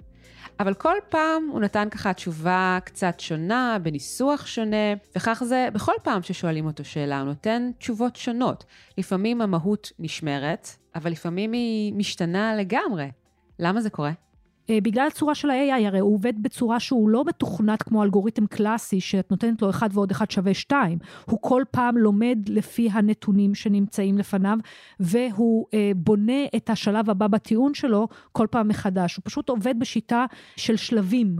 אבל 0.61 0.74
כל 0.74 0.96
פעם 1.09 1.48
הוא 1.52 1.61
נתן 1.61 1.88
ככה 1.90 2.12
תשובה 2.12 2.78
קצת 2.85 3.20
שונה, 3.20 3.76
בניסוח 3.83 4.46
שונה, 4.46 4.94
וכך 5.16 5.42
זה 5.46 5.68
בכל 5.72 5.92
פעם 6.02 6.22
ששואלים 6.22 6.66
אותו 6.66 6.85
שאלה, 6.85 7.18
הוא 7.18 7.26
נותן 7.26 7.70
תשובות 7.78 8.16
שונות. 8.16 8.64
לפעמים 8.98 9.40
המהות 9.40 9.92
נשמרת, 9.98 10.68
אבל 10.94 11.11
לפעמים 11.11 11.52
היא 11.52 11.94
משתנה 11.94 12.57
לגמרי. 12.57 13.11
למה 13.59 13.80
זה 13.80 13.90
קורה? 13.90 14.12
אה, 14.70 14.79
בגלל 14.83 15.07
הצורה 15.07 15.35
של 15.35 15.50
ה-AI, 15.50 15.87
הרי 15.87 15.98
הוא 15.98 16.14
עובד 16.14 16.42
בצורה 16.42 16.81
שהוא 16.81 17.09
לא 17.09 17.24
מתוכנת 17.24 17.83
כמו 17.83 18.03
אלגוריתם 18.03 18.46
קלאסי, 18.46 19.00
שאת 19.00 19.31
נותנת 19.31 19.62
לו 19.62 19.70
1 19.70 19.90
ועוד 19.92 20.11
1 20.11 20.31
שווה 20.31 20.55
2. 20.55 20.98
הוא 21.27 21.38
כל 21.42 21.62
פעם 21.70 21.96
לומד 21.96 22.38
לפי 22.48 22.88
הנתונים 22.92 23.55
שנמצאים 23.55 24.18
לפניו, 24.18 24.59
והוא 25.00 25.66
אה, 25.74 25.92
בונה 25.96 26.44
את 26.57 26.70
השלב 26.70 27.11
הבא 27.11 27.27
בטיעון 27.27 27.74
שלו 27.74 28.09
כל 28.33 28.46
פעם 28.50 28.68
מחדש. 28.68 29.16
הוא 29.16 29.22
פשוט 29.24 29.48
עובד 29.48 29.74
בשיטה 29.79 30.24
של 30.57 30.77
שלבים. 30.77 31.37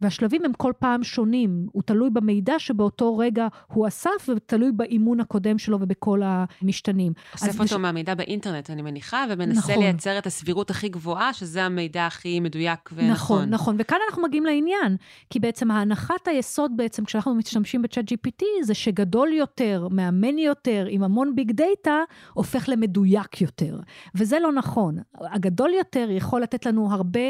והשלבים 0.00 0.44
הם 0.44 0.52
כל 0.52 0.72
פעם 0.78 1.02
שונים, 1.02 1.66
הוא 1.72 1.82
תלוי 1.82 2.10
במידע 2.10 2.58
שבאותו 2.58 3.18
רגע 3.18 3.46
הוא 3.66 3.88
אסף, 3.88 4.28
ותלוי 4.28 4.72
באימון 4.72 5.20
הקודם 5.20 5.58
שלו 5.58 5.78
ובכל 5.80 6.20
המשתנים. 6.24 7.12
אוסף 7.32 7.52
אותו 7.52 7.64
בש... 7.64 7.72
מהמידע 7.72 8.14
באינטרנט, 8.14 8.70
אני 8.70 8.82
מניחה, 8.82 9.24
ומנסה 9.30 9.58
נכון. 9.58 9.82
לייצר 9.82 10.18
את 10.18 10.26
הסבירות 10.26 10.70
הכי 10.70 10.88
גבוהה, 10.88 11.32
שזה 11.32 11.64
המידע 11.64 12.06
הכי 12.06 12.40
מדויק 12.40 12.90
ונכון. 12.92 13.10
נכון, 13.10 13.48
נכון, 13.50 13.76
וכאן 13.78 13.98
אנחנו 14.08 14.22
מגיעים 14.22 14.46
לעניין, 14.46 14.96
כי 15.30 15.40
בעצם 15.40 15.70
ההנחת 15.70 16.28
היסוד 16.28 16.72
בעצם, 16.76 17.04
כשאנחנו 17.04 17.34
משתמשים 17.34 17.82
בצ'אט 17.82 18.04
GPT, 18.12 18.44
זה 18.62 18.74
שגדול 18.74 19.32
יותר, 19.32 19.88
מאמן 19.90 20.38
יותר, 20.38 20.86
עם 20.90 21.02
המון 21.02 21.34
big 21.34 21.52
data, 21.52 22.02
הופך 22.32 22.68
למדויק 22.68 23.40
יותר. 23.40 23.80
וזה 24.14 24.38
לא 24.40 24.52
נכון. 24.52 24.98
הגדול 25.20 25.70
יותר 25.78 26.08
יכול 26.10 26.42
לתת 26.42 26.66
לנו 26.66 26.92
הרבה 26.92 27.20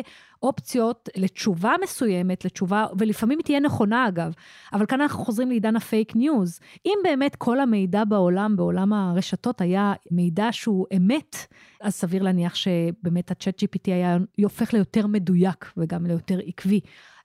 אופציות 0.43 1.09
לתשובה 1.17 1.73
מסוימת, 1.83 2.45
לתשובה, 2.45 2.58
ולפעמים 2.99 3.39
היא 3.39 3.45
תהיה 3.45 3.61
נכונה 3.61 4.09
אגב, 4.09 4.33
אבל 4.73 4.87
כאן 4.87 5.01
אנחנו 5.01 5.25
חוזרים 5.25 5.49
לעידן 5.49 5.77
ה 5.77 5.85
fake 5.85 6.17
news. 6.17 6.61
אם 6.87 6.99
באמת 7.05 7.37
כל 7.37 7.61
המידע 7.61 8.05
בעולם, 8.05 8.57
בעולם 8.57 8.93
הרשתות, 8.93 9.61
היה 9.61 9.93
מידע 10.11 10.49
שהוא 10.53 10.87
אמת, 10.97 11.37
אז 11.81 11.95
סביר 11.95 12.23
להניח 12.23 12.55
שבאמת 12.55 13.31
הצ'אט 13.31 13.63
GPT 13.63 13.87
היה 13.87 14.19
הופך 14.43 14.73
ליותר 14.73 15.07
מדויק 15.07 15.73
וגם 15.77 16.07
ליותר 16.07 16.39
עקבי. 16.47 16.81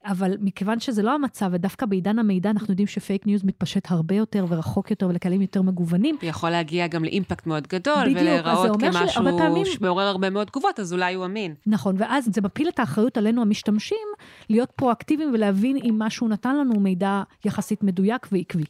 אבל 0.05 0.33
מכיוון 0.41 0.79
שזה 0.79 1.01
לא 1.01 1.15
המצב, 1.15 1.49
ודווקא 1.51 1.85
בעידן 1.85 2.19
המידע 2.19 2.49
אנחנו 2.49 2.71
יודעים 2.71 2.87
ש 2.87 3.00
fake 3.00 3.27
news 3.27 3.43
מתפשט 3.43 3.91
הרבה 3.91 4.15
יותר 4.15 4.45
ורחוק 4.49 4.91
יותר 4.91 5.07
ולקהלים 5.07 5.41
יותר 5.41 5.61
מגוונים. 5.61 6.17
יכול 6.21 6.49
להגיע 6.49 6.87
גם 6.87 7.03
ל 7.03 7.09
impact 7.09 7.47
מאוד 7.47 7.67
גדול, 7.67 8.03
בדיוק, 8.03 8.17
ולהיראות 8.21 8.81
כמשהו 8.81 9.37
פעמים... 9.37 9.65
שמעורר 9.65 10.07
הרבה 10.07 10.29
מאוד 10.29 10.47
תגובות, 10.47 10.79
אז 10.79 10.93
אולי 10.93 11.13
הוא 11.13 11.25
אמין. 11.25 11.55
נכון, 11.67 11.95
ואז 11.97 12.29
זה 12.33 12.41
מפיל 12.41 12.69
את 12.69 12.79
האחריות 12.79 13.17
עלינו 13.17 13.41
המשתמשים, 13.41 14.07
להיות 14.49 14.71
פרואקטיביים 14.75 15.33
ולהבין 15.33 15.77
אם 15.77 15.95
מה 15.97 16.09
שהוא 16.09 16.29
נתן 16.29 16.57
לנו 16.57 16.79
מידע 16.79 17.23
יחסית 17.45 17.83
מדויק 17.83 18.27
ועקבי. 18.31 18.63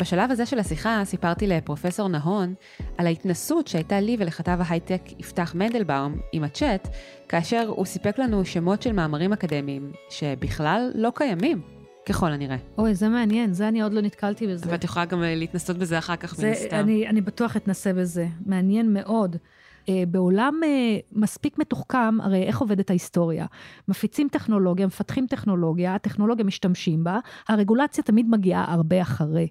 בשלב 0.00 0.30
הזה 0.30 0.46
של 0.46 0.58
השיחה 0.58 1.02
סיפרתי 1.04 1.46
לפרופסור 1.46 2.08
נהון 2.08 2.54
על 2.98 3.06
ההתנסות 3.06 3.68
שהייתה 3.68 4.00
לי 4.00 4.16
ולכתב 4.20 4.58
ההייטק 4.60 5.00
יפתח 5.18 5.54
מנדלבאום 5.54 6.16
עם 6.32 6.44
הצ'אט, 6.44 6.88
כאשר 7.28 7.66
הוא 7.68 7.84
סיפק 7.84 8.18
לנו 8.18 8.44
שמות 8.44 8.82
של 8.82 8.92
מאמרים 8.92 9.32
אקדמיים 9.32 9.92
שבכלל 10.10 10.90
לא 10.94 11.12
קיימים. 11.14 11.60
ככל 12.08 12.32
הנראה. 12.32 12.56
אוי, 12.78 12.94
זה 12.94 13.08
מעניין, 13.08 13.52
זה 13.52 13.68
אני 13.68 13.82
עוד 13.82 13.92
לא 13.92 14.00
נתקלתי 14.00 14.46
בזה. 14.46 14.66
ואת 14.70 14.84
יכולה 14.84 15.04
גם 15.04 15.22
להתנסות 15.22 15.78
בזה 15.78 15.98
אחר 15.98 16.16
כך, 16.16 16.38
מן 16.38 16.48
הסתם. 16.48 16.76
אני, 16.76 17.08
אני 17.08 17.20
בטוח 17.20 17.56
אתנסה 17.56 17.92
בזה, 17.92 18.26
מעניין 18.46 18.92
מאוד. 18.92 19.36
Uh, 19.84 19.90
בעולם 20.08 20.60
uh, 20.62 20.66
מספיק 21.12 21.58
מתוחכם, 21.58 22.20
הרי 22.20 22.42
איך 22.42 22.58
עובדת 22.58 22.90
ההיסטוריה? 22.90 23.46
מפיצים 23.88 24.28
טכנולוגיה, 24.28 24.86
מפתחים 24.86 25.26
טכנולוגיה, 25.26 25.94
הטכנולוגיה 25.94 26.44
משתמשים 26.44 27.04
בה, 27.04 27.18
הרגולציה 27.48 28.04
תמיד 28.04 28.26
מגיעה 28.30 28.72
הרבה 28.72 29.02
אחרי. 29.02 29.48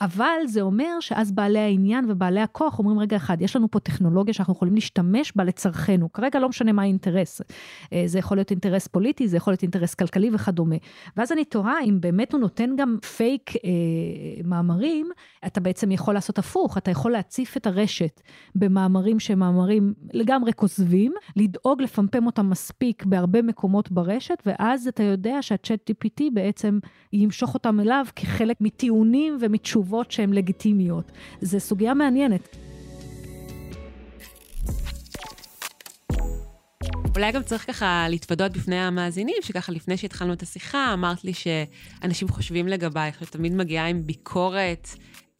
אבל 0.00 0.46
זה 0.46 0.60
אומר 0.60 1.00
שאז 1.00 1.32
בעלי 1.32 1.58
העניין 1.58 2.10
ובעלי 2.10 2.40
הכוח 2.40 2.78
אומרים, 2.78 2.98
רגע 2.98 3.16
אחד, 3.16 3.42
יש 3.42 3.56
לנו 3.56 3.70
פה 3.70 3.80
טכנולוגיה 3.80 4.34
שאנחנו 4.34 4.52
יכולים 4.52 4.74
להשתמש 4.74 5.32
בה 5.36 5.44
לצרכנו. 5.44 6.12
כרגע 6.12 6.40
לא 6.40 6.48
משנה 6.48 6.72
מה 6.72 6.82
האינטרס. 6.82 7.40
אה, 7.92 8.02
זה 8.06 8.18
יכול 8.18 8.36
להיות 8.36 8.50
אינטרס 8.50 8.86
פוליטי, 8.86 9.28
זה 9.28 9.36
יכול 9.36 9.52
להיות 9.52 9.62
אינטרס 9.62 9.94
כלכלי 9.94 10.30
וכדומה. 10.32 10.76
ואז 11.16 11.32
אני 11.32 11.44
תוהה 11.44 11.82
אם 11.84 12.00
באמת 12.00 12.32
הוא 12.32 12.40
נותן 12.40 12.70
גם 12.76 12.96
פייק 13.16 13.50
אה, 13.56 13.70
מאמרים, 14.44 15.10
אתה 15.46 15.60
בעצם 15.60 15.92
יכול 15.92 16.14
לעשות 16.14 16.38
הפוך, 16.38 16.78
אתה 16.78 16.90
יכול 16.90 17.12
להציף 17.12 17.56
את 17.56 17.66
הרשת 17.66 18.20
במאמרים 18.54 19.20
שהם 19.20 19.38
מאמרים 19.38 19.94
לגמרי 20.12 20.52
כוזבים, 20.52 21.12
לדאוג 21.36 21.82
לפמפם 21.82 22.26
אותם 22.26 22.50
מספיק 22.50 23.04
בהרבה 23.04 23.42
מקומות 23.42 23.92
ברשת, 23.92 24.42
ואז 24.46 24.88
אתה 24.88 25.02
יודע 25.02 25.38
שהצ'אט 25.40 25.90
GPT 25.90 26.22
בעצם 26.32 26.78
ימשוך 27.12 27.54
אותם 27.54 27.80
אליו 27.80 28.06
כחלק 28.16 28.56
מטיעונים 28.60 29.38
ומתשובות. 29.40 29.81
תשובות 29.82 30.10
שהן 30.10 30.32
לגיטימיות. 30.32 31.12
זו 31.40 31.60
סוגיה 31.60 31.94
מעניינת. 31.94 32.56
אולי 37.16 37.32
גם 37.32 37.42
צריך 37.42 37.66
ככה 37.66 38.06
להתוודות 38.08 38.52
בפני 38.52 38.76
המאזינים, 38.76 39.36
שככה 39.42 39.72
לפני 39.72 39.96
שהתחלנו 39.96 40.32
את 40.32 40.42
השיחה, 40.42 40.90
אמרת 40.94 41.24
לי 41.24 41.32
שאנשים 41.34 42.28
חושבים 42.28 42.68
לגבייך, 42.68 43.24
שתמיד 43.24 43.54
מגיעה 43.54 43.86
עם 43.86 44.02
ביקורת 44.02 44.88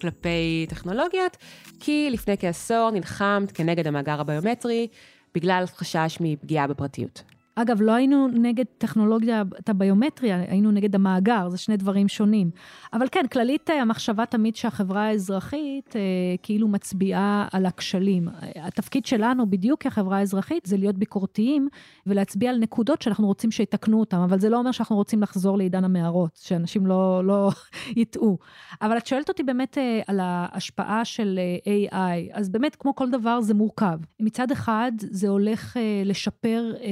כלפי 0.01 0.67
טכנולוגיות, 0.69 1.37
כי 1.81 2.09
לפני 2.11 2.39
כעשור 2.39 2.91
נלחמת 2.91 3.53
כנגד 3.53 3.87
המאגר 3.87 4.21
הביומטרי, 4.21 4.89
בגלל 5.35 5.65
חשש 5.67 6.19
מפגיעה 6.21 6.67
בפרטיות. 6.67 7.23
אגב, 7.55 7.83
לא 7.83 7.93
היינו 7.93 8.29
נגד 8.29 8.65
טכנולוגיית 8.79 9.69
הביומטריה, 9.69 10.37
היינו 10.49 10.71
נגד 10.71 10.95
המאגר, 10.95 11.49
זה 11.49 11.59
שני 11.59 11.77
דברים 11.77 12.09
שונים. 12.09 12.51
אבל 12.93 13.07
כן, 13.13 13.27
כללית 13.33 13.71
אה, 13.71 13.83
המחשבה 13.83 14.27
תמיד 14.27 14.57
שהחברה 14.57 15.03
האזרחית 15.03 15.97
אה, 15.97 16.01
כאילו 16.43 16.69
מצביעה 16.69 17.49
על 17.53 17.67
הכשלים. 17.67 18.29
התפקיד 18.57 19.07
שלנו, 19.07 19.51
בדיוק 19.51 19.83
כחברה 19.83 20.19
האזרחית, 20.19 20.67
זה 20.67 20.77
להיות 20.77 20.99
ביקורתיים 20.99 21.69
ולהצביע 22.07 22.51
על 22.51 22.59
נקודות 22.59 23.03
שאנחנו 23.03 23.27
רוצים 23.27 23.51
שיתקנו 23.51 24.01
אותן, 24.01 24.17
אבל 24.17 24.41
זה 24.41 24.49
לא 24.49 24.59
אומר 24.59 24.73
שאנחנו 24.73 24.97
רוצים 24.97 25.23
לחזור 25.23 25.59
לעידן 25.59 25.85
המערות, 25.85 26.39
שאנשים 26.43 26.87
לא, 26.87 27.25
לא 27.25 27.51
יטעו. 28.01 28.39
אבל 28.83 28.97
את 28.97 29.07
שואלת 29.07 29.29
אותי 29.29 29.43
באמת 29.43 29.79
אה, 29.79 30.01
על 30.07 30.21
ההשפעה 30.23 31.05
של 31.05 31.39
אה, 31.67 31.89
AI, 31.91 32.31
אז 32.33 32.49
באמת, 32.49 32.77
כמו 32.77 32.95
כל 32.95 33.11
דבר, 33.11 33.41
זה 33.41 33.55
מורכב. 33.55 33.99
מצד 34.21 34.51
אחד, 34.51 34.93
זה 34.99 35.29
הולך 35.29 35.77
אה, 35.77 36.03
לשפר 36.05 36.73
אה, 36.81 36.89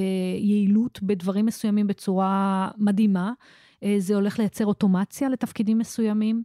יעילות 0.51 1.03
בדברים 1.03 1.47
מסוימים 1.47 1.87
בצורה 1.87 2.69
מדהימה. 2.79 3.33
אה, 3.83 3.97
זה 3.99 4.15
הולך 4.15 4.39
לייצר 4.39 4.67
אוטומציה 4.67 5.29
לתפקידים 5.29 5.79
מסוימים. 5.79 6.43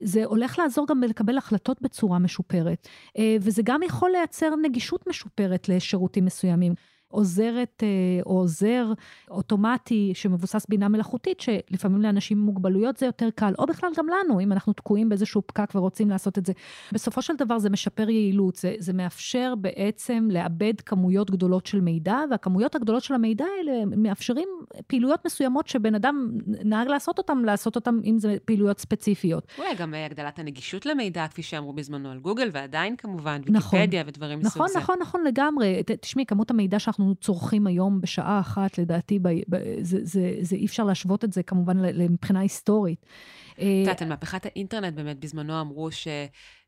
זה 0.00 0.24
הולך 0.24 0.58
לעזור 0.58 0.86
גם 0.88 1.02
לקבל 1.02 1.38
החלטות 1.38 1.82
בצורה 1.82 2.18
משופרת. 2.18 2.88
אה, 3.18 3.36
וזה 3.40 3.62
גם 3.64 3.82
יכול 3.82 4.10
לייצר 4.10 4.50
נגישות 4.62 5.08
משופרת 5.08 5.68
לשירותים 5.68 6.24
מסוימים. 6.24 6.74
עוזרת 7.08 7.82
אה, 7.82 7.88
או 8.26 8.38
עוזר 8.38 8.92
אוטומטי 9.30 10.12
שמבוסס 10.14 10.66
בינה 10.68 10.88
מלאכותית, 10.88 11.40
שלפעמים 11.40 12.02
לאנשים 12.02 12.38
עם 12.38 12.44
מוגבלויות 12.44 12.96
זה 12.96 13.06
יותר 13.06 13.28
קל, 13.34 13.52
או 13.58 13.66
בכלל 13.66 13.90
גם 13.96 14.06
לנו, 14.08 14.40
אם 14.40 14.52
אנחנו 14.52 14.72
תקועים 14.72 15.08
באיזשהו 15.08 15.42
פקק 15.46 15.72
ורוצים 15.74 16.10
לעשות 16.10 16.38
את 16.38 16.46
זה. 16.46 16.52
בסופו 16.92 17.22
של 17.22 17.36
דבר 17.36 17.58
זה 17.58 17.70
משפר 17.70 18.10
יעילות, 18.10 18.56
זה, 18.56 18.74
זה 18.78 18.92
מאפשר 18.92 19.54
בעצם 19.60 20.28
לאבד 20.32 20.80
כמויות 20.80 21.30
גדולות 21.30 21.66
של 21.66 21.80
מידע, 21.80 22.18
והכמויות 22.30 22.74
הגדולות 22.74 23.02
של 23.02 23.14
המידע 23.14 23.44
האלה 23.58 23.84
מאפשרים 23.96 24.48
פעילויות 24.86 25.26
מסוימות 25.26 25.68
שבן 25.68 25.94
אדם 25.94 26.30
נהג 26.46 26.88
לעשות 26.88 27.18
אותן, 27.18 27.38
לעשות 27.38 27.76
אותן 27.76 27.98
אם 28.04 28.18
זה 28.18 28.36
פעילויות 28.44 28.78
ספציפיות. 28.78 29.46
אולי 29.58 29.74
גם 29.74 29.94
אה, 29.94 30.06
הגדלת 30.06 30.38
הנגישות 30.38 30.86
למידע, 30.86 31.26
כפי 31.28 31.42
שאמרו 31.42 31.72
בזמנו 31.72 32.10
על 32.10 32.18
גוגל, 32.18 32.50
ועדיין 32.52 32.96
כמובן, 32.96 33.40
נכון, 33.48 33.78
ויקיפדיה 33.78 34.04
ודברים 34.06 34.38
מסוג 34.38 34.52
נכון, 34.52 34.68
זה. 34.68 34.78
נכון, 34.78 34.98
נכון, 35.00 35.20
נכון, 35.20 35.24
לגמרי. 35.24 35.82
תשמעי, 36.00 36.26
כמות 36.26 36.50
המידע 36.50 36.78
שאנחנו 36.78 36.95
צורכים 37.20 37.66
היום 37.66 38.00
בשעה 38.00 38.40
אחת, 38.40 38.78
לדעתי, 38.78 39.18
ב, 39.18 39.28
ב, 39.28 39.56
זה, 39.82 39.98
זה, 40.02 40.36
זה 40.40 40.56
אי 40.56 40.66
אפשר 40.66 40.84
להשוות 40.84 41.24
את 41.24 41.32
זה 41.32 41.42
כמובן 41.42 41.76
מבחינה 42.10 42.40
היסטורית. 42.40 43.06
את 43.54 43.60
יודעת, 43.80 44.02
על 44.02 44.08
מהפכת 44.08 44.46
האינטרנט 44.46 44.94
באמת 44.94 45.20
בזמנו 45.20 45.60
אמרו 45.60 45.90
ש... 45.90 46.08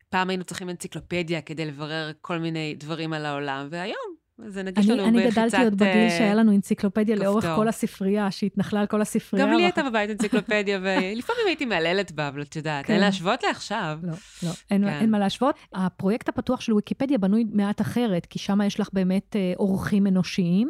פעם 0.09 0.29
היינו 0.29 0.43
צריכים 0.43 0.69
אנציקלופדיה 0.69 1.41
כדי 1.41 1.65
לברר 1.65 2.11
כל 2.21 2.39
מיני 2.39 2.75
דברים 2.79 3.13
על 3.13 3.25
העולם, 3.25 3.67
והיום 3.71 4.18
זה 4.47 4.63
נגיש 4.63 4.89
אני, 4.89 4.97
לנו 4.97 5.07
אני 5.07 5.17
בחיצת... 5.17 5.37
אני 5.37 5.47
גדלתי 5.47 5.63
עוד 5.63 5.73
בגיל 5.75 5.87
אה, 5.87 6.09
שהיה 6.09 6.35
לנו 6.35 6.51
אנציקלופדיה 6.51 7.15
כפתור. 7.15 7.31
לאורך 7.31 7.45
כל 7.55 7.67
הספרייה, 7.67 8.31
שהתנחלה 8.31 8.79
על 8.79 8.87
כל 8.87 9.01
הספרייה. 9.01 9.45
גם 9.45 9.53
לי 9.53 9.63
הייתה 9.63 9.83
בבית 9.83 10.09
אנציקלופדיה, 10.09 10.79
ולפעמים 10.83 11.41
הייתי 11.47 11.65
מהללת 11.65 12.11
בה, 12.11 12.27
אבל 12.27 12.41
את 12.41 12.55
יודעת, 12.55 12.85
כן. 12.85 12.93
אין 12.93 13.01
להשוות 13.01 13.43
לעכשיו. 13.43 13.99
לא, 14.03 14.13
לא, 14.43 14.49
אין, 14.71 14.83
כן. 14.83 14.89
אין 14.89 15.11
מה 15.11 15.19
להשוות. 15.19 15.55
הפרויקט 15.73 16.29
הפתוח 16.29 16.61
של 16.61 16.73
ויקיפדיה 16.73 17.17
בנוי 17.17 17.45
מעט 17.53 17.81
אחרת, 17.81 18.25
כי 18.25 18.39
שם 18.39 18.61
יש 18.61 18.79
לך 18.79 18.89
באמת 18.93 19.35
אה, 19.35 19.53
אורחים 19.59 20.07
אנושיים, 20.07 20.69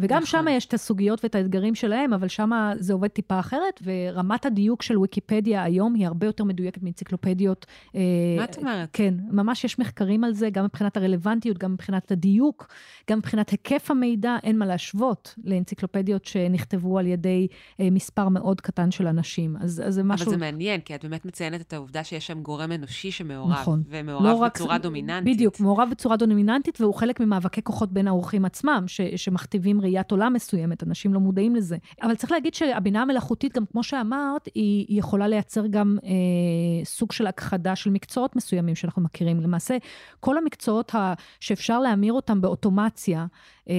וגם 0.00 0.22
נכון. 0.22 0.26
שם 0.26 0.46
יש 0.50 0.66
את 0.66 0.74
הסוגיות 0.74 1.24
ואת 1.24 1.34
האתגרים 1.34 1.74
שלהם, 1.74 2.12
אבל 2.12 2.28
שם 2.28 2.50
זה 2.78 2.92
עובד 2.92 3.08
טיפה 3.08 3.38
אחרת, 3.40 3.80
ורמת 3.82 4.46
הדיוק 4.46 4.82
של 4.82 4.98
ויקיפדיה 4.98 5.62
היום 5.62 5.94
היא 5.94 6.06
הרבה 6.06 6.26
יותר 6.26 6.44
מדויקת 6.44 6.82
מאנציקלופדיות. 6.82 7.66
אה, 7.94 8.00
מה 8.36 8.44
את 8.44 8.58
אומרת? 8.58 8.88
כן, 8.92 9.14
ממש 9.30 9.64
יש 9.64 9.78
מחקרים 9.78 10.24
על 10.24 10.32
זה, 10.32 10.50
גם 10.50 10.64
מבחינת 10.64 10.96
הרלוונטיות, 10.96 11.58
גם 11.58 11.72
מבחינת 11.72 12.12
הדיוק, 12.12 12.68
גם 13.10 13.18
מבחינת 13.18 13.50
היקף 13.50 13.90
המידע, 13.90 14.36
אין 14.42 14.58
מה 14.58 14.66
להשוות 14.66 15.34
לאנציקלופדיות 15.44 16.24
שנכתבו 16.24 16.98
על 16.98 17.06
ידי 17.06 17.46
אה, 17.80 17.88
מספר 17.90 18.28
מאוד 18.28 18.60
קטן 18.60 18.90
של 18.90 19.06
אנשים. 19.06 19.56
אז, 19.60 19.82
אז 19.86 19.94
זה 19.94 20.02
משהו... 20.02 20.24
אבל 20.24 20.30
זה 20.30 20.36
מעניין, 20.36 20.80
כי 20.80 20.94
את 20.94 21.04
באמת 21.04 21.24
מציינת 21.26 21.60
את 21.60 21.72
העובדה 21.72 22.04
שיש 22.04 22.26
שם 22.26 22.42
גורם 22.42 22.72
אנושי 22.72 23.10
שמעורב, 23.10 23.52
נכון. 23.52 23.82
ומעורב 23.88 24.24
לא 24.24 24.34
רק- 24.34 24.54
בצורה 24.54 24.78
דומיננטית. 24.78 25.34
בדיוק, 25.34 25.60
מעורב 25.60 25.88
בצורה 25.90 26.16
דומיננטית, 26.16 26.80
והוא 26.80 26.94
חלק 26.94 27.20
ממאבקי 27.20 27.62
כוחות 27.62 27.92
בין 27.92 28.08
האורחים 28.08 28.44
עצמם, 28.44 28.84
ש, 28.86 29.00
שמכתיבים 29.00 29.80
ראיית 29.90 30.10
עולם 30.10 30.32
מסוימת, 30.32 30.82
אנשים 30.82 31.14
לא 31.14 31.20
מודעים 31.20 31.56
לזה. 31.56 31.76
אבל 32.02 32.14
צריך 32.14 32.32
להגיד 32.32 32.54
שהבינה 32.54 33.02
המלאכותית, 33.02 33.56
גם 33.56 33.64
כמו 33.72 33.82
שאמרת, 33.82 34.48
היא, 34.54 34.98
יכולה 34.98 35.28
לייצר 35.28 35.66
גם 35.66 35.98
אה, 36.04 36.84
סוג 36.84 37.12
של 37.12 37.26
הכחדה 37.26 37.76
של 37.76 37.90
מקצועות 37.90 38.36
מסוימים 38.36 38.74
שאנחנו 38.74 39.02
מכירים. 39.02 39.40
למעשה, 39.40 39.76
כל 40.20 40.38
המקצועות 40.38 40.94
ה, 40.94 41.14
שאפשר 41.40 41.80
להמיר 41.80 42.12
אותם 42.12 42.40
באוטומציה, 42.40 43.26
אה, 43.68 43.74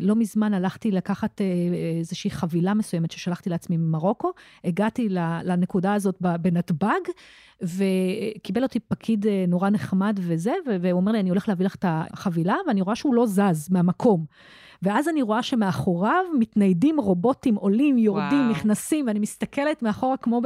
לא 0.00 0.16
מזמן 0.16 0.54
הלכתי 0.54 0.90
לקחת 0.90 1.40
אה, 1.40 1.46
איזושהי 1.98 2.30
חבילה 2.30 2.74
מסוימת 2.74 3.10
ששלחתי 3.10 3.50
לעצמי 3.50 3.76
ממרוקו, 3.76 4.32
הגעתי 4.64 5.08
לנקודה 5.44 5.94
הזאת 5.94 6.16
בנתב"ג, 6.20 7.00
וקיבל 7.62 8.62
אותי 8.62 8.80
פקיד 8.80 9.26
אה, 9.26 9.44
נורא 9.48 9.70
נחמד 9.70 10.20
וזה, 10.22 10.52
והוא 10.66 11.00
אומר 11.00 11.12
לי, 11.12 11.20
אני 11.20 11.30
הולך 11.30 11.48
להביא 11.48 11.66
לך 11.66 11.74
את 11.74 11.84
החבילה, 11.88 12.56
ואני 12.66 12.80
רואה 12.80 12.96
שהוא 12.96 13.14
לא 13.14 13.26
זז 13.26 13.68
מהמקום. 13.70 14.24
ואז 14.82 15.08
אני 15.08 15.22
רואה 15.22 15.42
שמאחוריו 15.42 16.24
מתניידים 16.38 17.00
רובוטים, 17.00 17.54
עולים, 17.54 17.98
יורדים, 17.98 18.40
וואו. 18.40 18.50
נכנסים, 18.50 19.06
ואני 19.06 19.18
מסתכלת 19.18 19.82
מאחורה 19.82 20.16
כמו 20.16 20.40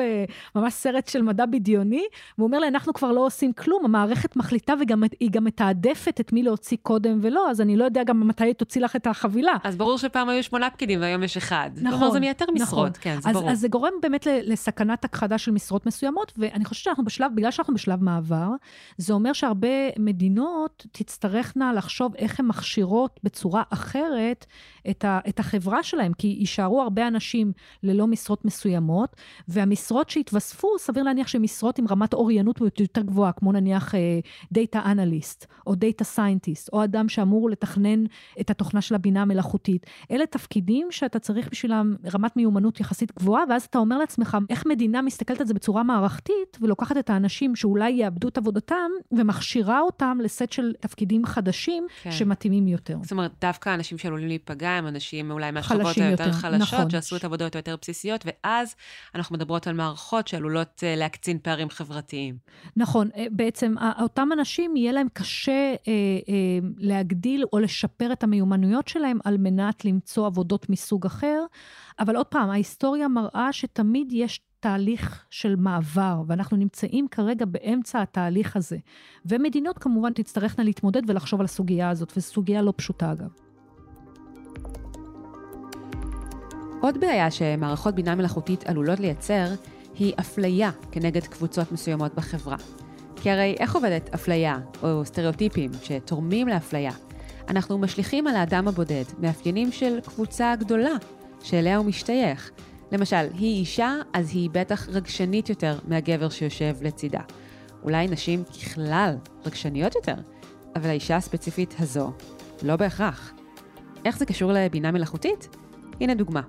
בממש 0.55 0.75
סרט 0.75 1.09
של 1.09 1.23
מדע 1.23 1.47
בדיוני, 1.47 2.05
והוא 2.39 2.47
אומר 2.47 2.59
לי, 2.59 2.69
אנחנו 2.69 2.93
כבר 2.93 3.13
לא 3.13 3.27
עושים 3.27 3.53
כלום, 3.53 3.85
המערכת 3.85 4.37
מחליטה 4.37 4.75
והיא 4.79 5.31
גם 5.31 5.45
מתעדפת 5.45 6.21
את 6.21 6.33
מי 6.33 6.43
להוציא 6.43 6.77
קודם 6.83 7.19
ולא, 7.23 7.51
אז 7.51 7.61
אני 7.61 7.77
לא 7.77 7.85
יודע 7.85 8.03
גם 8.05 8.29
מתי 8.29 8.45
היא 8.45 8.55
תוציא 8.55 8.81
לך 8.81 8.97
את 8.97 9.07
החבילה. 9.07 9.53
אז 9.65 9.77
ברור 9.77 9.99
שפעם 9.99 10.29
היו 10.29 10.43
שמונה 10.43 10.71
פקידים 10.71 11.01
והיום 11.01 11.23
יש 11.23 11.37
אחד. 11.37 11.71
נכון, 11.77 11.99
כלומר, 11.99 12.11
זה 12.11 12.21
מייתר 12.21 12.45
נכון. 12.45 12.63
משרות, 12.63 12.97
כן, 12.97 13.21
זה 13.21 13.31
אז, 13.31 13.37
ברור. 13.37 13.51
אז 13.51 13.61
זה 13.61 13.69
גורם 13.69 13.93
באמת 14.03 14.27
לסכנת 14.31 15.05
הכחדה 15.05 15.39
של 15.39 15.51
משרות 15.51 15.87
מסוימות, 15.87 16.33
ואני 16.37 16.65
חושבת 16.65 16.85
שאנחנו 16.85 17.05
בשלב, 17.05 17.31
בגלל 17.35 17.51
שאנחנו 17.51 17.75
בשלב 17.75 18.03
מעבר, 18.03 18.49
זה 18.99 19.13
אומר 19.13 19.33
שהרבה 19.33 19.69
מדינות 19.99 20.87
תצטרכנה 20.93 21.73
לחשוב 21.73 22.15
איך 22.17 22.41
הן 22.41 22.47
מכשירות 22.47 23.21
בצורה 23.23 23.63
אחרת 23.71 24.24
את, 24.91 25.05
ה, 25.05 25.21
את 25.29 25.39
החברה 25.41 25.83
שלהם, 25.83 26.13
כי 26.13 26.37
יישארו 26.41 26.83
הרבה 26.83 27.09
אנשים 27.09 27.53
ללא 27.83 28.07
משרות 28.07 28.45
מסוימות, 28.45 29.17
והמשרות 29.49 30.11
שהתווספו, 30.11 30.69
סביר 30.79 31.03
להניח 31.03 31.27
שמשרות 31.27 31.79
עם 31.79 31.89
רמת 31.89 32.15
אוריינות 32.15 32.61
יותר 32.81 33.03
גבוהה, 33.03 33.33
כמו 33.33 33.53
נניח 33.53 33.95
data 34.53 34.83
analyst, 34.85 35.47
או 35.67 35.75
data 35.75 36.05
scientist, 36.05 36.71
או 36.73 36.85
אדם 36.85 37.09
שאמור 37.09 37.51
לתכנן 37.51 38.05
את 38.41 38.51
התוכנה 38.51 38.81
של 38.81 38.95
הבינה 38.95 39.23
המלאכותית. 39.23 39.87
אלה 40.11 40.27
תפקידים 40.27 40.87
שאתה 40.91 41.19
צריך 41.19 41.49
בשבילם 41.51 41.95
רמת 42.15 42.37
מיומנות 42.37 42.81
יחסית 42.81 43.13
גבוהה, 43.19 43.45
ואז 43.51 43.65
אתה 43.65 43.79
אומר 43.79 43.99
לעצמך, 43.99 44.39
איך 44.51 44.67
מדינה 44.67 45.03
מסתכלת 45.03 45.41
על 45.41 45.47
זה 45.47 45.55
בצורה 45.55 45.83
מערכתית, 45.83 46.59
ולוקחת 46.61 46.97
את 46.97 47.11
האנשים 47.11 47.57
שאולי 47.57 47.91
יאבדו 47.91 48.29
את 48.29 48.39
עבודתם, 48.39 48.91
ומכשירה 49.13 49.81
אותם 49.81 50.19
לסט 50.23 50.53
של 50.53 50.73
תפקידים 50.81 51.27
חדשים, 51.27 51.87
כן. 52.03 52.11
שמתאימים 52.11 52.69
יותר. 52.69 52.99
זאת 53.03 53.13
אומרת, 53.13 53.33
דווקא 53.41 53.69
האנשים 53.69 53.99
שעלולים 54.15 54.29
להיפגע 54.29 54.71
הם 54.71 54.87
אנשים 54.87 55.31
אולי 55.31 55.51
מהשכבות 55.51 55.97
היותר 55.97 56.11
יותר, 56.11 56.33
חלשות, 56.33 56.75
נכון. 56.75 56.91
שעשו 56.91 57.17
את 57.17 57.25
העבודות 57.25 57.55
היותר 57.55 57.77
בסיסיות, 57.83 58.25
ואז 58.27 58.75
אנחנו 59.15 59.37
מדברות 59.37 59.67
על 59.67 59.75
מערכות 59.75 60.29
שעלולות 60.29 60.85
אה, 60.85 60.97
להקצין 60.97 61.39
פערים 61.43 61.71
חברתיים. 61.71 62.37
נכון, 62.77 63.09
אה, 63.17 63.27
בעצם 63.31 63.79
ה- 63.79 64.03
אותם 64.03 64.29
אנשים 64.33 64.77
יהיה 64.77 64.93
להם 64.93 65.07
קשה 65.13 65.53
אה, 65.53 65.93
אה, 66.29 66.69
להגדיל 66.79 67.45
או 67.53 67.59
לשפר 67.59 68.13
את 68.13 68.23
המיומנויות 68.23 68.89
שלהם 68.89 69.19
על 69.25 69.37
מנת 69.39 69.85
למצוא 69.85 70.27
עבודות 70.27 70.71
מסוג 70.71 71.07
אחר, 71.07 71.45
אבל 71.99 72.17
עוד 72.17 72.27
פעם, 72.27 72.51
ההיסטוריה 72.51 73.09
מראה 73.09 73.53
שתמיד 73.53 74.13
יש 74.13 74.41
תהליך 74.61 75.25
של 75.31 75.57
מעבר, 75.57 76.23
ואנחנו 76.27 76.57
נמצאים 76.57 77.09
כרגע 77.11 77.47
באמצע 77.47 78.03
התהליך 78.03 78.57
הזה. 78.57 78.77
ומדינות 79.27 79.79
כמובן 79.79 80.13
תצטרכנה 80.13 80.65
להתמודד 80.65 81.11
ולחשוב 81.11 81.41
על 81.41 81.45
הסוגיה 81.45 81.91
הזאת, 81.91 82.13
וזו 82.17 82.27
סוגיה 82.27 82.63
לא 82.63 82.73
פשוטה 82.77 83.13
אגב. 83.13 83.29
עוד 86.85 87.01
בעיה 87.01 87.31
שמערכות 87.31 87.95
בינה 87.95 88.15
מלאכותית 88.15 88.65
עלולות 88.65 89.01
לייצר, 89.01 89.47
היא 89.99 90.15
אפליה 90.21 90.71
כנגד 90.93 91.27
קבוצות 91.27 91.73
מסוימות 91.73 92.15
בחברה. 92.15 92.57
כי 93.17 93.31
הרי 93.31 93.57
איך 93.59 93.75
עובדת 93.75 94.15
אפליה, 94.15 94.59
או 94.83 95.05
סטריאוטיפים 95.05 95.71
שתורמים 95.83 96.49
לאפליה? 96.49 96.93
אנחנו 97.49 97.79
משליכים 97.79 98.27
על 98.27 98.37
האדם 98.37 98.69
הבודד 98.69 99.05
מאפיינים 99.19 99.73
של 99.73 100.01
קבוצה 100.01 100.55
גדולה, 100.59 100.93
שאליה 101.43 101.77
הוא 101.77 101.87
משתייך. 101.87 102.51
למשל, 102.93 103.27
היא 103.35 103.61
אישה, 103.61 103.95
אז 104.13 104.31
היא 104.35 104.51
בטח 104.53 104.89
רגשנית 104.89 105.49
יותר 105.49 105.79
מהגבר 105.89 106.29
שיושב 106.29 106.77
לצידה. 106.83 107.21
אולי 107.83 108.07
נשים 108.07 108.45
ככלל 108.45 109.17
רגשניות 109.47 109.95
יותר, 109.95 110.17
אבל 110.77 110.89
האישה 110.89 111.17
הספציפית 111.17 111.75
הזו, 111.79 112.13
לא 112.63 112.77
בהכרח. 112.77 113.33
איך 114.05 114.19
זה 114.19 114.27
קשור 114.27 114.53
לבינה 114.53 114.91
מלאכותית? 114.91 115.49
הנה 116.01 116.15
דוגמה. 116.15 116.41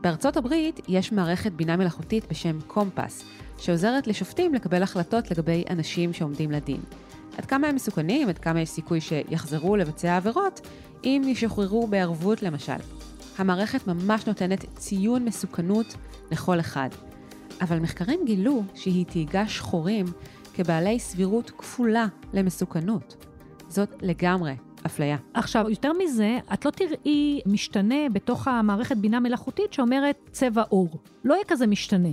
בארצות 0.00 0.36
הברית 0.36 0.80
יש 0.88 1.12
מערכת 1.12 1.52
בינה 1.52 1.76
מלאכותית 1.76 2.24
בשם 2.30 2.60
קומפס, 2.66 3.24
שעוזרת 3.58 4.06
לשופטים 4.06 4.54
לקבל 4.54 4.82
החלטות 4.82 5.30
לגבי 5.30 5.64
אנשים 5.70 6.12
שעומדים 6.12 6.50
לדין. 6.50 6.80
עד 7.38 7.46
כמה 7.46 7.66
הם 7.66 7.74
מסוכנים, 7.74 8.28
עד 8.28 8.38
כמה 8.38 8.60
יש 8.60 8.68
סיכוי 8.68 9.00
שיחזרו 9.00 9.76
לבצע 9.76 10.16
עבירות, 10.16 10.60
אם 11.04 11.22
ישוחררו 11.26 11.86
בערבות 11.86 12.42
למשל. 12.42 12.72
המערכת 13.38 13.86
ממש 13.86 14.26
נותנת 14.26 14.64
ציון 14.74 15.24
מסוכנות 15.24 15.94
לכל 16.30 16.60
אחד. 16.60 16.88
אבל 17.60 17.78
מחקרים 17.78 18.20
גילו 18.24 18.62
שהיא 18.74 19.06
תהיגה 19.06 19.48
שחורים 19.48 20.06
כבעלי 20.54 20.98
סבירות 20.98 21.50
כפולה 21.50 22.06
למסוכנות. 22.32 23.26
זאת 23.68 23.88
לגמרי 24.02 24.54
אפליה. 24.86 25.16
עכשיו, 25.34 25.70
יותר 25.70 25.92
מזה, 25.92 26.38
את 26.52 26.64
לא 26.64 26.70
תראי 26.70 27.40
משתנה 27.46 28.08
בתוך 28.12 28.48
המערכת 28.48 28.96
בינה 28.96 29.20
מלאכותית 29.20 29.72
שאומרת 29.72 30.16
צבע 30.32 30.62
עור. 30.68 30.88
לא 31.24 31.34
יהיה 31.34 31.44
כזה 31.48 31.66
משתנה. 31.66 32.08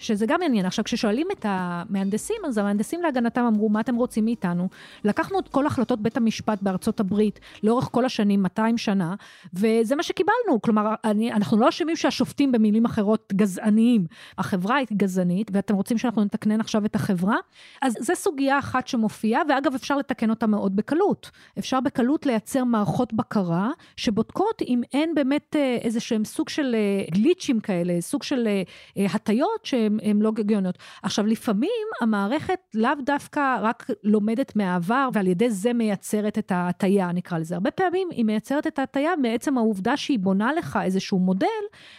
שזה 0.00 0.26
גם 0.26 0.42
עניין. 0.42 0.66
עכשיו, 0.66 0.84
כששואלים 0.84 1.26
את 1.32 1.46
המהנדסים, 1.48 2.36
אז 2.46 2.58
המהנדסים 2.58 3.02
להגנתם 3.02 3.44
אמרו, 3.44 3.68
מה 3.68 3.80
אתם 3.80 3.94
רוצים 3.94 4.24
מאיתנו? 4.24 4.68
לקחנו 5.04 5.38
את 5.38 5.48
כל 5.48 5.66
החלטות 5.66 6.02
בית 6.02 6.16
המשפט 6.16 6.62
בארצות 6.62 7.00
הברית 7.00 7.40
לאורך 7.62 7.88
כל 7.92 8.04
השנים, 8.04 8.42
200 8.42 8.78
שנה, 8.78 9.14
וזה 9.54 9.96
מה 9.96 10.02
שקיבלנו. 10.02 10.62
כלומר, 10.62 10.94
אני, 11.04 11.32
אנחנו 11.32 11.58
לא 11.58 11.68
אשמים 11.68 11.96
שהשופטים 11.96 12.52
במילים 12.52 12.84
אחרות 12.84 13.32
גזעניים. 13.32 14.06
החברה 14.38 14.76
היא 14.76 14.86
גזענית, 14.92 15.50
ואתם 15.52 15.74
רוצים 15.74 15.98
שאנחנו 15.98 16.24
נתקנן 16.24 16.60
עכשיו 16.60 16.84
את 16.84 16.94
החברה? 16.94 17.36
אז 17.82 17.96
זו 18.00 18.12
סוגיה 18.16 18.58
אחת 18.58 18.88
שמופיעה, 18.88 19.42
ואגב, 19.48 19.74
אפשר 19.74 19.96
לתקן 19.96 20.30
אותה 20.30 20.46
מאוד 20.46 20.76
בקלות. 20.76 21.30
אפשר 21.58 21.80
בקלות 21.80 22.26
לייצר 22.26 22.64
מערכות 22.64 23.12
בקרה 23.12 23.70
שבודקות 23.96 24.62
אם 24.68 24.80
אין 24.92 25.14
באמת 25.14 25.56
אה, 25.56 25.78
איזה 25.82 26.00
שהם 26.00 26.24
סוג 26.24 26.48
של 26.48 26.74
אה, 26.74 27.04
גליצ'ים 27.10 27.60
כאלה, 27.60 28.00
סוג 28.00 28.22
של 28.22 28.48
אה, 28.96 29.06
הטיות 29.14 29.64
שהן 29.98 30.22
לא 30.22 30.32
הגיוניות. 30.38 30.78
עכשיו, 31.02 31.26
לפעמים 31.26 31.70
המערכת 32.00 32.60
לאו 32.74 32.90
דווקא 33.06 33.58
רק 33.60 33.86
לומדת 34.04 34.56
מהעבר 34.56 35.08
ועל 35.12 35.26
ידי 35.26 35.50
זה 35.50 35.72
מייצרת 35.72 36.38
את 36.38 36.52
ההטיה, 36.52 37.12
נקרא 37.12 37.38
לזה. 37.38 37.54
הרבה 37.54 37.70
פעמים 37.70 38.08
היא 38.10 38.24
מייצרת 38.24 38.66
את 38.66 38.78
ההטיה 38.78 39.10
בעצם 39.22 39.58
העובדה 39.58 39.96
שהיא 39.96 40.18
בונה 40.18 40.52
לך 40.52 40.78
איזשהו 40.82 41.18
מודל, 41.18 41.46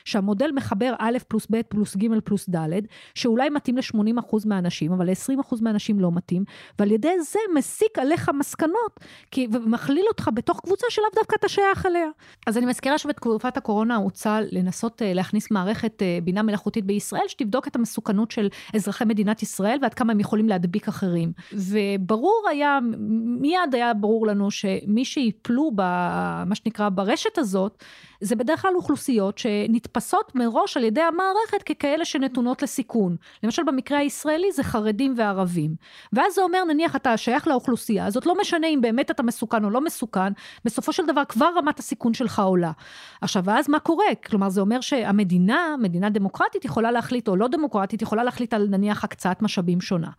שהמודל 0.06 0.51
מחבר 0.51 0.93
א' 0.99 1.17
פלוס 1.27 1.47
ב' 1.51 1.62
פלוס 1.62 1.97
ג' 1.97 2.19
פלוס 2.23 2.49
ד', 2.49 2.80
שאולי 3.15 3.49
מתאים 3.49 3.77
ל-80% 3.77 4.38
מהאנשים, 4.45 4.91
אבל 4.91 5.10
ל-20% 5.10 5.56
מהאנשים 5.62 5.99
לא 5.99 6.12
מתאים, 6.12 6.43
ועל 6.80 6.91
ידי 6.91 7.21
זה 7.21 7.39
מסיק 7.56 7.99
עליך 7.99 8.30
מסקנות, 8.30 8.99
כי, 9.32 9.47
ומכליל 9.51 10.06
אותך 10.08 10.30
בתוך 10.34 10.60
קבוצה 10.60 10.86
שלאו 10.89 11.08
דווקא 11.15 11.36
אתה 11.39 11.47
שייך 11.47 11.86
אליה. 11.86 12.08
אז 12.47 12.58
אני 12.58 12.65
מזכירה 12.65 12.97
שבתקופת 12.97 13.58
הקורונה 13.58 13.95
הוצע 13.95 14.39
לנסות 14.51 15.01
אה, 15.01 15.13
להכניס 15.13 15.51
מערכת 15.51 16.01
אה, 16.01 16.19
בינה 16.23 16.41
מלאכותית 16.41 16.86
בישראל, 16.86 17.27
שתבדוק 17.27 17.67
את 17.67 17.75
המסוכנות 17.82 18.32
של 18.32 18.50
אזרחי 18.76 19.06
מדינת 19.06 19.44
ישראל 19.44 19.78
ועד 19.82 19.94
כמה 19.94 20.12
הם 20.12 20.20
יכולים 20.20 20.50
להדביק 20.50 20.88
אחרים. 20.88 21.32
וברור 21.54 22.44
היה, 22.50 22.80
מיד 23.41 23.74
היה 23.74 23.94
ברור 23.94 24.28
לנו 24.28 24.52
שמי 24.52 25.06
שיפלו 25.06 25.72
במה 25.76 26.56
שנקרא 26.56 26.89
ברשת 26.89 27.38
הזאת, 27.38 27.84
זה 28.22 28.36
בדרך 28.36 28.62
כלל 28.62 28.76
אוכלוסיות 28.76 29.38
שנתפסות 29.38 30.36
מראש 30.36 30.78
על 30.78 30.84
ידי 30.84 31.02
המערכת 31.02 31.63
ככאלה 31.65 32.06
שנתונות 32.06 32.62
לסיכון. 32.62 33.15
למשל 33.44 33.63
במקרה 33.63 33.98
הישראלי 33.98 34.52
זה 34.52 34.63
חרדים 34.63 35.13
וערבים. 35.17 35.76
ואז 36.13 36.36
זה 36.36 36.41
אומר 36.41 36.63
נניח 36.63 36.96
אתה 36.96 37.17
שייך 37.17 37.48
לאוכלוסייה 37.48 38.06
הזאת, 38.06 38.26
לא 38.26 38.36
משנה 38.41 38.67
אם 38.67 38.82
באמת 38.82 39.12
אתה 39.12 39.24
מסוכן 39.24 39.65
או 39.65 39.70
לא 39.70 39.82
מסוכן, 39.82 40.34
בסופו 40.65 40.94
של 40.94 41.06
דבר 41.06 41.26
כבר 41.26 41.50
רמת 41.58 41.80
הסיכון 41.80 42.13
שלך 42.13 42.39
עולה. 42.39 42.72
עכשיו, 43.22 43.44
ואז 43.46 43.70
מה 43.70 43.80
קורה? 43.80 44.06
כלומר, 44.26 44.50
זה 44.50 44.62
אומר 44.62 44.82
שהמדינה, 44.82 45.76
מדינה 45.80 46.10
דמוקרטית 46.10 46.65
יכולה 46.65 46.91
להחליט, 46.91 47.28
או 47.28 47.36
לא 47.36 47.48
דמוקרטית, 47.48 47.71
יכולה 48.02 48.24
להחליט 48.24 48.54
על 48.54 48.68
נניח 48.70 49.04
הקצאת 49.04 49.42
משאבים 49.42 49.82
שונה. 49.82 50.10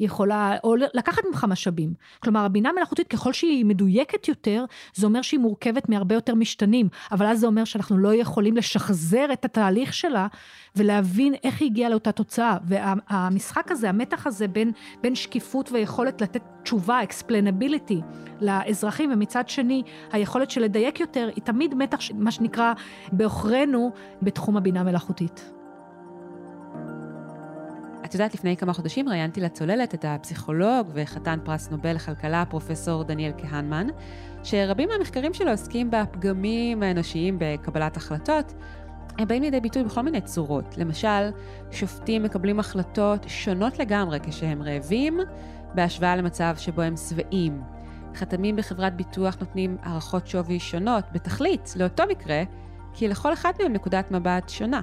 יכולה, 0.00 0.56
או 0.64 0.74
לקחת 0.94 1.22
ממך 1.30 1.46
משאבים. 1.48 1.94
כלומר, 2.20 2.44
הבינה 2.44 2.72
מלאכותית, 2.72 3.08
ככל 3.08 3.32
שהיא 3.32 3.64
מדויקת 3.64 4.28
יותר, 4.28 4.64
זה 4.94 5.06
אומר 5.06 5.22
שהיא 5.22 5.40
מורכבת 5.40 5.88
מהרבה 5.88 6.14
יותר 6.14 6.34
משתנים, 6.34 6.88
אבל 7.12 7.26
אז 7.26 7.40
זה 7.40 7.46
אומר 7.46 7.64
שאנחנו 7.64 7.98
לא 7.98 8.14
יכולים 8.14 8.56
לשחזר 8.56 9.26
את 9.32 9.44
התהליך 9.44 9.94
שלה 9.94 10.26
ולהבין 10.76 11.34
איך 11.44 11.60
היא 11.60 11.70
הגיעה 11.70 11.90
לאותה 11.90 12.12
תוצאה. 12.12 12.56
והמשחק 12.64 13.72
הזה, 13.72 13.88
המתח 13.88 14.26
הזה 14.26 14.48
בין, 14.48 14.72
בין 15.00 15.14
שקיפות 15.14 15.72
ויכולת 15.72 16.20
לתת 16.20 16.42
תשובה, 16.62 17.00
explainability, 17.02 18.02
לאזרחים, 18.40 19.12
ומצד 19.12 19.48
שני, 19.48 19.82
היכולת 20.12 20.50
של 20.50 20.60
לדייק 20.60 21.00
יותר, 21.00 21.30
היא 21.36 21.44
תמיד 21.44 21.74
מתח, 21.74 21.98
מה 22.14 22.30
שנקרא, 22.30 22.72
בעוכרינו 23.12 23.92
בתחום 24.22 24.56
הבינה 24.56 24.82
מלאכותית. 24.82 25.57
את 28.08 28.14
יודעת, 28.14 28.34
לפני 28.34 28.56
כמה 28.56 28.72
חודשים 28.72 29.08
ראיינתי 29.08 29.40
לצוללת 29.40 29.94
את 29.94 30.04
הפסיכולוג 30.08 30.90
וחתן 30.94 31.38
פרס 31.44 31.70
נובל 31.70 31.92
לכלכלה, 31.92 32.44
פרופסור 32.44 33.04
דניאל 33.04 33.32
כהנמן, 33.38 33.86
שרבים 34.44 34.88
מהמחקרים 34.88 35.34
שלו 35.34 35.50
עוסקים 35.50 35.90
בפגמים 35.90 36.82
האנושיים 36.82 37.36
בקבלת 37.40 37.96
החלטות. 37.96 38.54
הם 39.18 39.28
באים 39.28 39.42
לידי 39.42 39.60
ביטוי 39.60 39.84
בכל 39.84 40.02
מיני 40.02 40.20
צורות. 40.20 40.78
למשל, 40.78 41.30
שופטים 41.70 42.22
מקבלים 42.22 42.60
החלטות 42.60 43.24
שונות 43.28 43.78
לגמרי 43.78 44.18
כשהם 44.22 44.62
רעבים, 44.62 45.20
בהשוואה 45.74 46.16
למצב 46.16 46.54
שבו 46.58 46.82
הם 46.82 46.96
שבעים. 46.96 47.62
חתמים 48.14 48.56
בחברת 48.56 48.96
ביטוח 48.96 49.36
נותנים 49.40 49.76
הערכות 49.82 50.26
שווי 50.26 50.60
שונות, 50.60 51.04
בתכלית, 51.12 51.74
לאותו 51.76 52.02
מקרה, 52.10 52.42
כי 52.94 53.08
לכל 53.08 53.32
אחד 53.32 53.52
מהם 53.62 53.72
נקודת 53.72 54.10
מבט 54.10 54.48
שונה. 54.48 54.80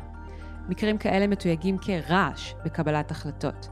מקרים 0.70 0.98
כאלה 0.98 1.28
מתויגים 1.28 1.78
כרעש 1.78 2.54
בקבלת 2.66 3.12
החלטות. 3.12 3.70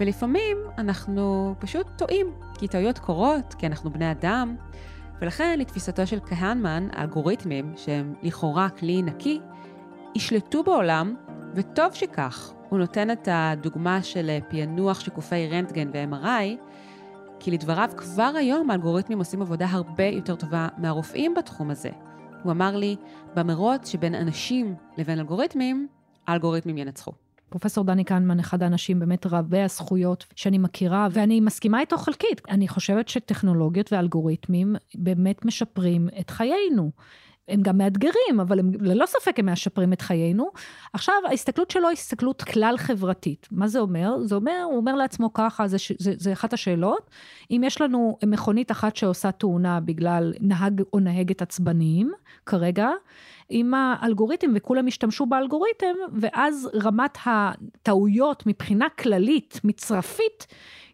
ולפעמים 0.00 0.56
אנחנו 0.78 1.54
פשוט 1.58 1.86
טועים, 1.96 2.26
כי 2.58 2.68
טעויות 2.68 2.98
קורות, 2.98 3.54
כי 3.58 3.66
אנחנו 3.66 3.90
בני 3.90 4.10
אדם, 4.10 4.56
ולכן 5.20 5.58
לתפיסתו 5.58 6.06
של 6.06 6.18
כהנמן, 6.26 6.88
האלגוריתמים, 6.92 7.72
שהם 7.76 8.14
לכאורה 8.22 8.68
כלי 8.68 9.02
נקי, 9.02 9.40
ישלטו 10.14 10.62
בעולם, 10.62 11.14
וטוב 11.54 11.94
שכך. 11.94 12.52
הוא 12.68 12.78
נותן 12.78 13.10
את 13.10 13.28
הדוגמה 13.32 14.02
של 14.02 14.38
פענוח 14.48 15.00
שיקופי 15.00 15.48
רנטגן 15.48 15.90
ו-MRI, 15.92 16.74
כי 17.40 17.50
לדבריו 17.50 17.90
כבר 17.96 18.32
היום 18.36 18.70
האלגוריתמים 18.70 19.18
עושים 19.18 19.42
עבודה 19.42 19.66
הרבה 19.70 20.04
יותר 20.04 20.34
טובה 20.34 20.68
מהרופאים 20.78 21.34
בתחום 21.34 21.70
הזה. 21.70 21.90
הוא 22.42 22.52
אמר 22.52 22.76
לי, 22.76 22.96
במרוץ 23.34 23.88
שבין 23.88 24.14
אנשים 24.14 24.74
לבין 24.96 25.18
אלגוריתמים, 25.18 25.88
האלגוריתמים 26.28 26.78
ינצחו. 26.78 27.12
פרופסור 27.48 27.84
דני 27.84 28.04
קנמן, 28.04 28.40
אחד 28.40 28.62
האנשים 28.62 28.98
באמת 28.98 29.26
רבי 29.26 29.60
הזכויות 29.60 30.26
שאני 30.34 30.58
מכירה, 30.58 31.08
ואני 31.10 31.40
מסכימה 31.40 31.80
איתו 31.80 31.98
חלקית. 31.98 32.40
אני 32.48 32.68
חושבת 32.68 33.08
שטכנולוגיות 33.08 33.92
ואלגוריתמים 33.92 34.76
באמת 34.94 35.44
משפרים 35.44 36.08
את 36.20 36.30
חיינו. 36.30 36.90
הם 37.48 37.62
גם 37.62 37.78
מאתגרים, 37.78 38.40
אבל 38.40 38.58
הם 38.58 38.70
ללא 38.80 39.06
ספק 39.06 39.38
הם 39.38 39.48
משפרים 39.48 39.92
את 39.92 40.00
חיינו. 40.00 40.50
עכשיו, 40.92 41.14
ההסתכלות 41.28 41.70
שלו 41.70 41.88
היא 41.88 41.92
הסתכלות 41.92 42.42
כלל 42.42 42.74
חברתית. 42.78 43.48
מה 43.50 43.68
זה 43.68 43.78
אומר? 43.78 44.16
זה 44.24 44.34
אומר, 44.34 44.62
הוא 44.64 44.76
אומר 44.76 44.94
לעצמו 44.94 45.32
ככה, 45.32 45.68
זה, 45.68 45.76
זה, 45.98 46.12
זה 46.16 46.32
אחת 46.32 46.52
השאלות. 46.52 47.10
אם 47.50 47.62
יש 47.66 47.80
לנו 47.80 48.18
מכונית 48.26 48.70
אחת 48.70 48.96
שעושה 48.96 49.32
תאונה 49.32 49.80
בגלל 49.80 50.32
נהג 50.40 50.82
או 50.92 51.00
נהגת 51.00 51.42
עצבניים, 51.42 52.12
כרגע, 52.46 52.90
עם 53.48 53.74
האלגוריתם 53.74 54.50
וכולם 54.54 54.86
השתמשו 54.86 55.26
באלגוריתם, 55.26 55.94
ואז 56.12 56.70
רמת 56.82 57.18
הטעויות 57.26 58.46
מבחינה 58.46 58.86
כללית, 58.98 59.60
מצרפית, 59.64 60.46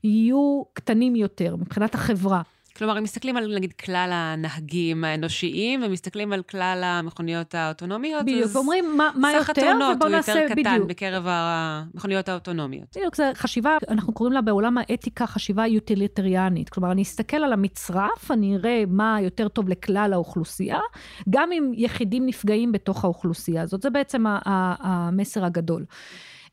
יהיו 0.05 0.63
קטנים 0.73 1.17
יותר 1.17 1.57
מבחינת 1.57 1.95
החברה. 1.95 2.43
כלומר, 2.77 2.99
אם 2.99 3.03
מסתכלים 3.03 3.37
על 3.37 3.55
נגיד 3.55 3.73
כלל 3.73 4.11
הנהגים 4.13 5.05
האנושיים, 5.05 5.83
ומסתכלים 5.85 6.33
על 6.33 6.43
כלל 6.43 6.81
המכוניות 6.85 7.55
האוטונומיות, 7.55 8.23
בדיוק, 8.23 8.45
אז 8.45 8.57
ואומרים 8.57 8.97
מה, 8.97 9.11
מה 9.15 9.29
בדיוק. 9.29 9.43
סך 9.43 9.51
התאונות 9.51 10.03
הוא 10.03 10.11
יותר 10.11 10.47
קטן 10.49 10.87
בקרב 10.87 11.25
המכוניות 11.27 12.29
האוטונומיות. 12.29 12.97
בדיוק, 12.97 13.17
זו 13.17 13.25
חשיבה, 13.35 13.77
אנחנו 13.89 14.13
קוראים 14.13 14.33
לה 14.33 14.41
בעולם 14.41 14.79
האתיקה 14.79 15.27
חשיבה 15.27 15.67
יוטיליטריאנית. 15.67 16.69
כלומר, 16.69 16.93
אני 16.93 17.03
אסתכל 17.03 17.37
על 17.37 17.53
המצרף, 17.53 18.31
אני 18.31 18.57
אראה 18.57 18.85
מה 18.89 19.19
יותר 19.21 19.49
טוב 19.49 19.69
לכלל 19.69 20.11
האוכלוסייה, 20.13 20.81
גם 21.31 21.53
אם 21.53 21.73
יחידים 21.75 22.27
נפגעים 22.27 22.73
בתוך 22.73 23.05
האוכלוסייה 23.05 23.63
הזאת. 23.63 23.83
זה 23.83 23.91
בעצם 23.91 24.25
המסר 24.47 25.45
הגדול. 25.45 25.85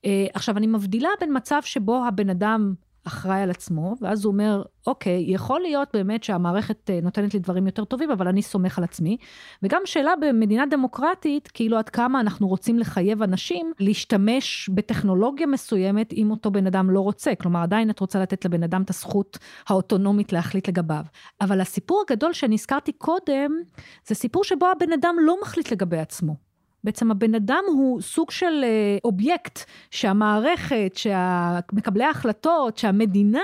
אה, 0.05 0.25
עכשיו, 0.33 0.57
אני 0.57 0.67
מבדילה 0.67 1.09
בין 1.19 1.37
מצב 1.37 1.59
שבו 1.63 2.05
הבן 2.07 2.29
אדם 2.29 2.73
אחראי 3.03 3.41
על 3.41 3.49
עצמו, 3.49 3.95
ואז 4.01 4.25
הוא 4.25 4.31
אומר, 4.31 4.63
אוקיי, 4.87 5.25
יכול 5.27 5.61
להיות 5.61 5.89
באמת 5.93 6.23
שהמערכת 6.23 6.89
אה, 6.89 6.99
נותנת 7.01 7.33
לי 7.33 7.39
דברים 7.39 7.65
יותר 7.65 7.85
טובים, 7.85 8.11
אבל 8.11 8.27
אני 8.27 8.41
סומך 8.41 8.77
על 8.77 8.83
עצמי. 8.83 9.17
וגם 9.63 9.81
שאלה 9.85 10.11
במדינה 10.21 10.65
דמוקרטית, 10.65 11.47
כאילו 11.47 11.77
עד 11.77 11.89
כמה 11.89 12.19
אנחנו 12.19 12.47
רוצים 12.47 12.79
לחייב 12.79 13.23
אנשים 13.23 13.71
להשתמש 13.79 14.69
בטכנולוגיה 14.73 15.47
מסוימת 15.47 16.13
אם 16.13 16.31
אותו 16.31 16.51
בן 16.51 16.67
אדם 16.67 16.89
לא 16.89 16.99
רוצה. 16.99 17.35
כלומר, 17.35 17.59
עדיין 17.61 17.89
את 17.89 17.99
רוצה 17.99 18.19
לתת 18.19 18.45
לבן 18.45 18.63
אדם 18.63 18.81
את 18.81 18.89
הזכות 18.89 19.37
האוטונומית 19.67 20.33
להחליט 20.33 20.67
לגביו. 20.67 21.03
אבל 21.41 21.61
הסיפור 21.61 22.03
הגדול 22.07 22.33
שאני 22.33 22.55
הזכרתי 22.55 22.91
קודם, 22.91 23.51
זה 24.07 24.15
סיפור 24.15 24.43
שבו 24.43 24.65
הבן 24.67 24.93
אדם 24.93 25.15
לא 25.21 25.37
מחליט 25.41 25.71
לגבי 25.71 25.97
עצמו. 25.97 26.50
בעצם 26.83 27.11
הבן 27.11 27.35
אדם 27.35 27.63
הוא 27.67 28.01
סוג 28.01 28.31
של 28.31 28.63
אה, 28.63 28.97
אובייקט 29.03 29.59
שהמערכת, 29.91 30.91
שמקבלי 30.95 32.03
ההחלטות, 32.03 32.77
שהמדינה 32.77 33.43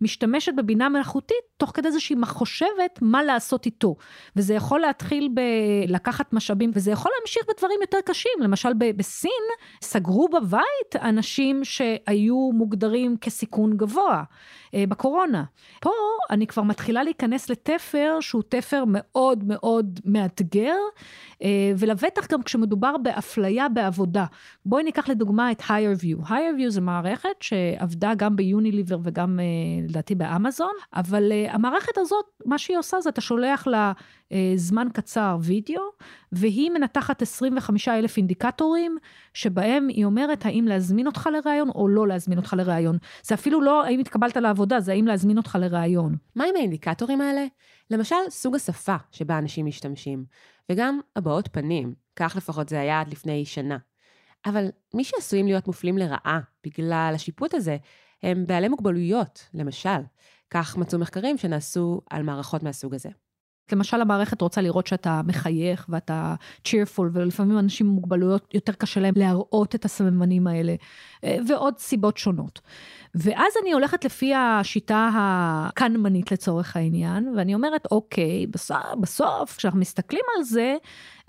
משתמשת 0.00 0.52
בבינה 0.56 0.88
מלאכותית 0.88 1.53
תוך 1.64 1.72
כדי 1.76 1.92
זה 1.92 2.00
שהיא 2.00 2.18
חושבת 2.24 2.98
מה 3.02 3.22
לעשות 3.22 3.66
איתו. 3.66 3.96
וזה 4.36 4.54
יכול 4.54 4.80
להתחיל 4.80 5.28
בלקחת 5.34 6.32
משאבים, 6.32 6.70
וזה 6.74 6.90
יכול 6.90 7.12
להמשיך 7.18 7.42
בדברים 7.48 7.78
יותר 7.80 7.98
קשים. 8.04 8.32
למשל 8.40 8.72
בסין 8.96 9.30
סגרו 9.82 10.28
בבית 10.28 10.96
אנשים 11.02 11.64
שהיו 11.64 12.50
מוגדרים 12.52 13.16
כסיכון 13.16 13.76
גבוה. 13.76 14.24
אה, 14.74 14.84
בקורונה. 14.88 15.44
פה 15.80 15.90
אני 16.30 16.46
כבר 16.46 16.62
מתחילה 16.62 17.02
להיכנס 17.02 17.50
לתפר 17.50 18.18
שהוא 18.20 18.42
תפר 18.48 18.84
מאוד 18.86 19.44
מאוד 19.44 20.00
מאתגר, 20.04 20.76
אה, 21.42 21.72
ולבטח 21.78 22.26
גם 22.32 22.42
כשמדובר 22.42 22.96
באפליה 22.96 23.68
בעבודה. 23.68 24.24
בואי 24.66 24.82
ניקח 24.82 25.08
לדוגמה 25.08 25.52
את 25.52 25.60
HireView. 25.60 26.28
HireView 26.28 26.68
זה 26.68 26.80
מערכת 26.80 27.28
שעבדה 27.40 28.14
גם 28.14 28.36
ביוניליבר 28.36 28.98
וגם 29.02 29.40
אה, 29.40 29.44
לדעתי 29.88 30.14
באמזון, 30.14 30.74
אבל 30.94 31.32
והמערכת 31.54 31.98
הזאת, 31.98 32.24
מה 32.46 32.58
שהיא 32.58 32.78
עושה 32.78 33.00
זה 33.00 33.10
אתה 33.10 33.20
שולח 33.20 33.66
לה 33.66 33.92
אה, 34.32 34.52
זמן 34.56 34.88
קצר 34.92 35.36
וידאו, 35.42 35.82
והיא 36.32 36.70
מנתחת 36.70 37.22
25 37.22 37.88
אלף 37.88 38.16
אינדיקטורים, 38.16 38.98
שבהם 39.34 39.88
היא 39.88 40.04
אומרת 40.04 40.46
האם 40.46 40.64
להזמין 40.68 41.06
אותך 41.06 41.28
לראיון 41.32 41.68
או 41.68 41.88
לא 41.88 42.08
להזמין 42.08 42.38
אותך 42.38 42.54
לראיון. 42.58 42.98
זה 43.22 43.34
אפילו 43.34 43.60
לא 43.60 43.84
האם 43.84 44.00
התקבלת 44.00 44.36
לעבודה, 44.36 44.80
זה 44.80 44.92
האם 44.92 45.06
להזמין 45.06 45.36
אותך 45.36 45.58
לראיון. 45.60 46.16
מה 46.36 46.44
עם 46.44 46.56
האינדיקטורים 46.56 47.20
האלה? 47.20 47.46
למשל, 47.90 48.16
סוג 48.28 48.54
השפה 48.54 48.96
שבה 49.10 49.38
אנשים 49.38 49.66
משתמשים, 49.66 50.24
וגם 50.72 51.00
הבעות 51.16 51.48
פנים, 51.52 51.94
כך 52.16 52.34
לפחות 52.36 52.68
זה 52.68 52.80
היה 52.80 53.00
עד 53.00 53.08
לפני 53.08 53.44
שנה. 53.44 53.78
אבל 54.46 54.68
מי 54.94 55.04
שעשויים 55.04 55.46
להיות 55.46 55.66
מופלים 55.66 55.98
לרעה 55.98 56.40
בגלל 56.64 57.12
השיפוט 57.14 57.54
הזה, 57.54 57.76
הם 58.22 58.46
בעלי 58.46 58.68
מוגבלויות, 58.68 59.48
למשל. 59.54 60.00
כך 60.54 60.76
מצאו 60.76 60.98
מחקרים 60.98 61.38
שנעשו 61.38 62.00
על 62.10 62.22
מערכות 62.22 62.62
מהסוג 62.62 62.94
הזה. 62.94 63.08
למשל, 63.72 64.00
המערכת 64.00 64.40
רוצה 64.40 64.60
לראות 64.60 64.86
שאתה 64.86 65.20
מחייך 65.26 65.86
ואתה 65.88 66.34
cheerful, 66.68 67.02
ולפעמים 67.12 67.58
אנשים 67.58 67.86
עם 67.86 67.92
מוגבלויות 67.92 68.54
יותר 68.54 68.72
קשה 68.72 69.00
להם 69.00 69.14
להראות 69.16 69.74
את 69.74 69.84
הסממנים 69.84 70.46
האלה, 70.46 70.74
אה, 71.24 71.36
ועוד 71.48 71.78
סיבות 71.78 72.16
שונות. 72.16 72.60
ואז 73.14 73.52
אני 73.62 73.72
הולכת 73.72 74.04
לפי 74.04 74.34
השיטה 74.34 75.10
הקנמנית 75.14 76.32
לצורך 76.32 76.76
העניין, 76.76 77.32
ואני 77.36 77.54
אומרת, 77.54 77.86
אוקיי, 77.90 78.46
בסוף, 79.00 79.56
כשאנחנו 79.56 79.80
מסתכלים 79.80 80.24
על 80.36 80.42
זה, 80.42 80.76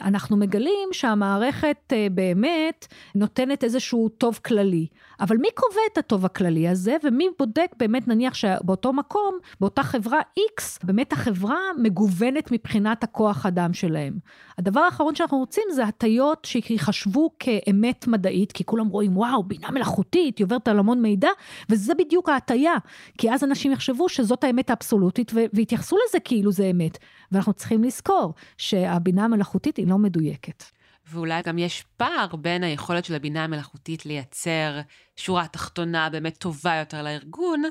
אנחנו 0.01 0.37
מגלים 0.37 0.89
שהמערכת 0.91 1.93
אה, 1.93 2.07
באמת 2.11 2.87
נותנת 3.15 3.63
איזשהו 3.63 4.09
טוב 4.09 4.39
כללי. 4.45 4.87
אבל 5.19 5.37
מי 5.37 5.47
קובע 5.55 5.81
את 5.93 5.97
הטוב 5.97 6.25
הכללי 6.25 6.67
הזה, 6.67 6.95
ומי 7.03 7.27
בודק 7.39 7.71
באמת, 7.77 8.07
נניח 8.07 8.33
שבאותו 8.33 8.93
מקום, 8.93 9.37
באותה 9.59 9.83
חברה 9.83 10.19
X, 10.39 10.61
באמת 10.83 11.13
החברה 11.13 11.57
מגוונת 11.77 12.51
מבחינת 12.51 13.03
הכוח 13.03 13.45
אדם 13.45 13.73
שלהם. 13.73 14.13
הדבר 14.57 14.79
האחרון 14.79 15.15
שאנחנו 15.15 15.37
רוצים 15.37 15.63
זה 15.71 15.83
הטיות 15.83 16.45
שיחשבו 16.45 17.29
כאמת 17.39 18.07
מדעית, 18.07 18.51
כי 18.51 18.63
כולם 18.63 18.87
רואים, 18.87 19.17
וואו, 19.17 19.43
בינה 19.43 19.71
מלאכותית, 19.71 20.37
היא 20.37 20.45
עוברת 20.45 20.67
על 20.67 20.79
המון 20.79 21.01
מידע, 21.01 21.29
וזה 21.69 21.93
בדיוק 21.95 22.29
ההטיה. 22.29 22.73
כי 23.17 23.31
אז 23.31 23.43
אנשים 23.43 23.71
יחשבו 23.71 24.09
שזאת 24.09 24.43
האמת 24.43 24.69
האבסולוטית, 24.69 25.31
ויתייחסו 25.53 25.97
לזה 26.07 26.19
כאילו 26.19 26.51
זה 26.51 26.65
אמת. 26.65 26.97
ואנחנו 27.31 27.53
צריכים 27.53 27.83
לזכור 27.83 28.33
שהבינה 28.57 29.25
המלאכותית 29.25 29.77
היא 29.77 29.84
לא 29.86 29.97
מדויקת. 29.97 30.63
ואולי 31.07 31.41
גם 31.45 31.57
יש 31.57 31.83
פער 31.97 32.36
בין 32.36 32.63
היכולת 32.63 33.05
של 33.05 33.15
הבינה 33.15 33.43
המלאכותית 33.43 34.05
לייצר 34.05 34.79
שורה 35.15 35.47
תחתונה 35.47 36.09
באמת 36.09 36.38
טובה 36.38 36.75
יותר 36.75 37.03
לארגון, 37.03 37.63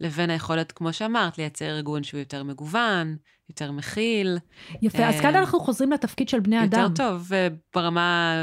לבין 0.00 0.30
היכולת, 0.30 0.72
כמו 0.72 0.92
שאמרת, 0.92 1.38
לייצר 1.38 1.64
ארגון 1.64 2.02
שהוא 2.02 2.18
יותר 2.18 2.42
מגוון, 2.42 3.16
יותר 3.48 3.72
מכיל. 3.72 4.38
יפה, 4.82 5.06
אז 5.06 5.20
כאן 5.20 5.34
אה, 5.34 5.40
אנחנו 5.40 5.60
חוזרים 5.60 5.92
לתפקיד 5.92 6.28
של 6.28 6.40
בני 6.40 6.56
יותר 6.56 6.76
אדם. 6.76 6.82
יותר 6.82 6.94
טוב 7.04 7.30
ברמה 7.74 8.34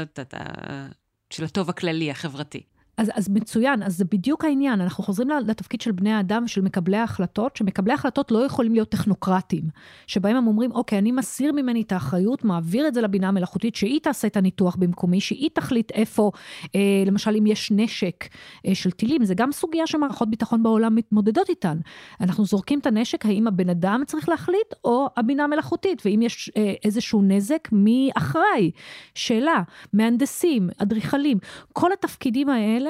של 1.30 1.44
הטוב 1.44 1.70
הכללי, 1.70 2.10
החברתי. 2.10 2.62
אז, 3.00 3.10
אז 3.14 3.28
מצוין, 3.28 3.82
אז 3.82 3.96
זה 3.96 4.04
בדיוק 4.04 4.44
העניין, 4.44 4.80
אנחנו 4.80 5.04
חוזרים 5.04 5.28
לתפקיד 5.46 5.80
של 5.80 5.92
בני 5.92 6.12
האדם 6.12 6.42
ושל 6.44 6.60
מקבלי 6.60 6.96
ההחלטות, 6.96 7.56
שמקבלי 7.56 7.92
ההחלטות 7.92 8.30
לא 8.30 8.38
יכולים 8.38 8.72
להיות 8.72 8.88
טכנוקרטים, 8.88 9.62
שבהם 10.06 10.36
הם 10.36 10.46
אומרים, 10.46 10.72
אוקיי, 10.72 10.98
אני 10.98 11.12
מסיר 11.12 11.52
ממני 11.52 11.82
את 11.82 11.92
האחריות, 11.92 12.44
מעביר 12.44 12.88
את 12.88 12.94
זה 12.94 13.00
לבינה 13.00 13.28
המלאכותית, 13.28 13.76
שהיא 13.76 14.00
תעשה 14.00 14.28
את 14.28 14.36
הניתוח 14.36 14.76
במקומי, 14.76 15.20
שהיא 15.20 15.50
תחליט 15.52 15.90
איפה, 15.90 16.30
אה, 16.74 16.80
למשל, 17.06 17.36
אם 17.38 17.46
יש 17.46 17.70
נשק 17.70 18.28
אה, 18.66 18.74
של 18.74 18.90
טילים, 18.90 19.24
זה 19.24 19.34
גם 19.34 19.52
סוגיה 19.52 19.86
שמערכות 19.86 20.30
ביטחון 20.30 20.62
בעולם 20.62 20.94
מתמודדות 20.94 21.48
איתן. 21.48 21.78
אנחנו 22.20 22.44
זורקים 22.44 22.78
את 22.78 22.86
הנשק, 22.86 23.26
האם 23.26 23.46
הבן 23.46 23.70
אדם 23.70 24.02
צריך 24.06 24.28
להחליט, 24.28 24.74
או 24.84 25.08
הבינה 25.16 25.44
המלאכותית, 25.44 26.02
ואם 26.04 26.22
יש 26.22 26.50
אה, 26.56 26.72
איזשהו 26.84 27.22
נזק, 27.22 27.68
מי 27.72 28.10
אחראי? 28.16 28.70
שאלה, 29.14 29.62
מהנדסים, 29.92 30.68
אדריכלים, 30.78 31.38
כל 31.72 31.92
התפקידים 31.92 32.48
האלה, 32.48 32.89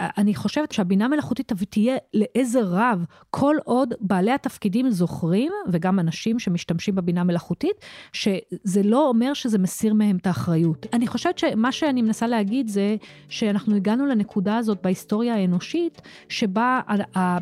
אני 0.00 0.34
חושבת 0.34 0.72
שהבינה 0.72 1.08
מלאכותית 1.08 1.52
תהיה 1.70 1.96
לעזר 2.14 2.64
רב, 2.64 3.04
כל 3.30 3.56
עוד 3.64 3.94
בעלי 4.00 4.32
התפקידים 4.32 4.90
זוכרים, 4.90 5.52
וגם 5.68 6.00
אנשים 6.00 6.38
שמשתמשים 6.38 6.94
בבינה 6.94 7.24
מלאכותית, 7.24 7.76
שזה 8.12 8.82
לא 8.84 9.08
אומר 9.08 9.34
שזה 9.34 9.58
מסיר 9.58 9.94
מהם 9.94 10.16
את 10.16 10.26
האחריות. 10.26 10.86
אני 10.92 11.06
חושבת 11.06 11.38
שמה 11.38 11.72
שאני 11.72 12.02
מנסה 12.02 12.26
להגיד 12.26 12.68
זה 12.68 12.96
שאנחנו 13.28 13.76
הגענו 13.76 14.06
לנקודה 14.06 14.56
הזאת 14.56 14.82
בהיסטוריה 14.82 15.34
האנושית, 15.34 16.02
שבה 16.28 16.80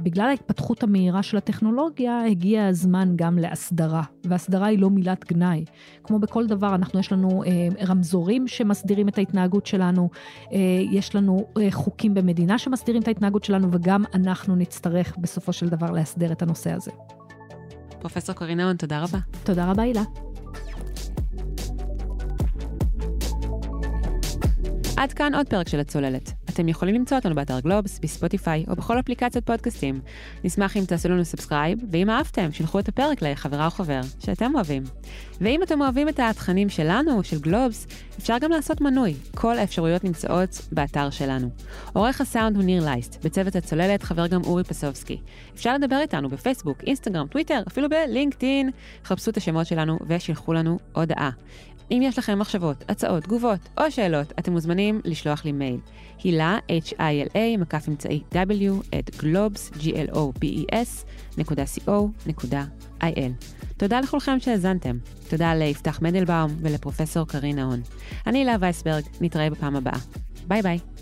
בגלל 0.02 0.26
ההתפתחות 0.26 0.82
המהירה 0.82 1.22
של 1.22 1.36
הטכנולוגיה, 1.36 2.24
הגיע 2.24 2.66
הזמן 2.66 3.12
גם 3.16 3.38
להסדרה, 3.38 4.02
והסדרה 4.24 4.66
היא 4.66 4.78
לא 4.78 4.90
מילת 4.90 5.32
גנאי. 5.32 5.64
כמו 6.05 6.18
בכל 6.18 6.46
דבר, 6.46 6.74
אנחנו, 6.74 7.00
יש 7.00 7.12
לנו 7.12 7.42
אה, 7.44 7.68
רמזורים 7.86 8.48
שמסדירים 8.48 9.09
את 9.09 9.18
ההתנהגות 9.18 9.66
שלנו, 9.66 10.09
אה, 10.52 10.59
יש 10.90 11.14
לנו 11.14 11.46
אה, 11.61 11.70
חוקים 11.70 12.14
במדינה 12.14 12.43
שמסדירים 12.59 13.03
את 13.03 13.09
ההתנהגות 13.09 13.45
שלנו, 13.45 13.68
וגם 13.72 14.05
אנחנו 14.14 14.57
נצטרך 14.57 15.16
בסופו 15.18 15.53
של 15.53 15.68
דבר 15.68 15.90
להסדר 15.90 16.32
את 16.32 16.42
הנושא 16.42 16.72
הזה. 16.72 16.90
פרופסור 18.01 18.34
קרין 18.35 18.53
נהון, 18.53 18.76
תודה 18.76 19.03
רבה. 19.03 19.18
תודה 19.45 19.70
רבה, 19.70 19.82
הילה. 19.82 20.03
עד 24.97 25.12
כאן 25.12 25.34
עוד 25.34 25.49
פרק 25.49 25.68
של 25.68 25.80
הצוללת. 25.80 26.32
אתם 26.51 26.68
יכולים 26.68 26.95
למצוא 26.95 27.16
אותנו 27.16 27.34
באתר 27.34 27.61
גלובס, 27.61 27.99
בספוטיפיי 27.99 28.64
או 28.68 28.76
בכל 28.76 29.01
אפליקציות 29.01 29.47
פודקאסטים. 29.47 30.01
נשמח 30.45 30.76
אם 30.76 30.84
תעשו 30.84 31.09
לנו 31.09 31.24
subscribe, 31.24 31.78
ואם 31.90 32.11
אהבתם, 32.11 32.53
שילחו 32.53 32.78
את 32.78 32.88
הפרק 32.88 33.22
לחברה 33.22 33.66
או 33.66 33.70
חבר 33.70 34.01
שאתם 34.20 34.55
אוהבים. 34.55 34.82
ואם 35.40 35.62
אתם 35.62 35.80
אוהבים 35.80 36.09
את 36.09 36.20
התכנים 36.20 36.68
שלנו, 36.68 37.24
של 37.24 37.40
גלובס, 37.40 37.86
אפשר 38.18 38.38
גם 38.38 38.51
לעשות 38.51 38.80
מנוי. 38.80 39.14
כל 39.34 39.59
האפשרויות 39.59 40.05
נמצאות 40.05 40.61
באתר 40.72 41.11
שלנו. 41.11 41.49
עורך 41.92 42.20
הסאונד 42.20 42.57
הוא 42.57 42.64
ניר 42.64 42.84
לייסט, 42.84 43.24
בצוות 43.24 43.57
הצוללת 43.57 44.03
חבר 44.03 44.26
גם 44.26 44.45
אורי 44.45 44.64
פסובסקי. 44.64 45.20
אפשר 45.55 45.74
לדבר 45.74 46.01
איתנו 46.01 46.28
בפייסבוק, 46.28 46.82
אינסטגרם, 46.86 47.26
טוויטר, 47.26 47.62
אפילו 47.68 47.88
בלינקדאין. 47.88 48.70
חפשו 49.05 49.30
את 49.30 49.36
השמות 49.36 49.66
שלנו 49.66 49.99
ושילחו 50.09 50.53
לנו 50.53 50.78
הודעה. 50.92 51.30
אם 51.91 52.01
יש 52.03 52.18
לכם 52.18 52.39
מחשבות, 52.39 52.85
הצעות, 52.89 53.22
תגובות 53.22 53.68
או 53.78 53.91
שאלות, 53.91 54.32
אתם 54.39 54.53
מוזמנים 54.53 55.01
לשלוח 55.05 55.45
לי 55.45 55.53
מייל. 55.53 55.78
הילה, 56.22 56.59
H-I-L-A, 56.68 57.59
מקף 57.59 57.89
אמצעי 57.89 58.22
W, 58.32 58.97
את 58.99 59.11
globes, 59.11 59.74
G-L-O-B-E-S, 59.74 61.07
נקודה 61.39 61.64
co, 61.87 61.91
נקודה 62.26 62.64
I-L. 63.01 63.45
תודה 63.76 64.01
לכולכם 64.01 64.41
שהאזנתם. 64.41 64.99
תודה 65.28 65.55
ליפתח 65.55 66.03
מנדלבאום 66.03 66.51
ולפרופסור 66.61 67.26
קרין 67.26 67.57
נהון. 67.57 67.80
אני 68.26 68.39
הילה 68.39 68.57
וייסברג, 68.61 69.03
נתראה 69.20 69.51
בפעם 69.51 69.76
הבאה. 69.76 69.99
ביי 70.49 70.62
ביי. 70.62 70.93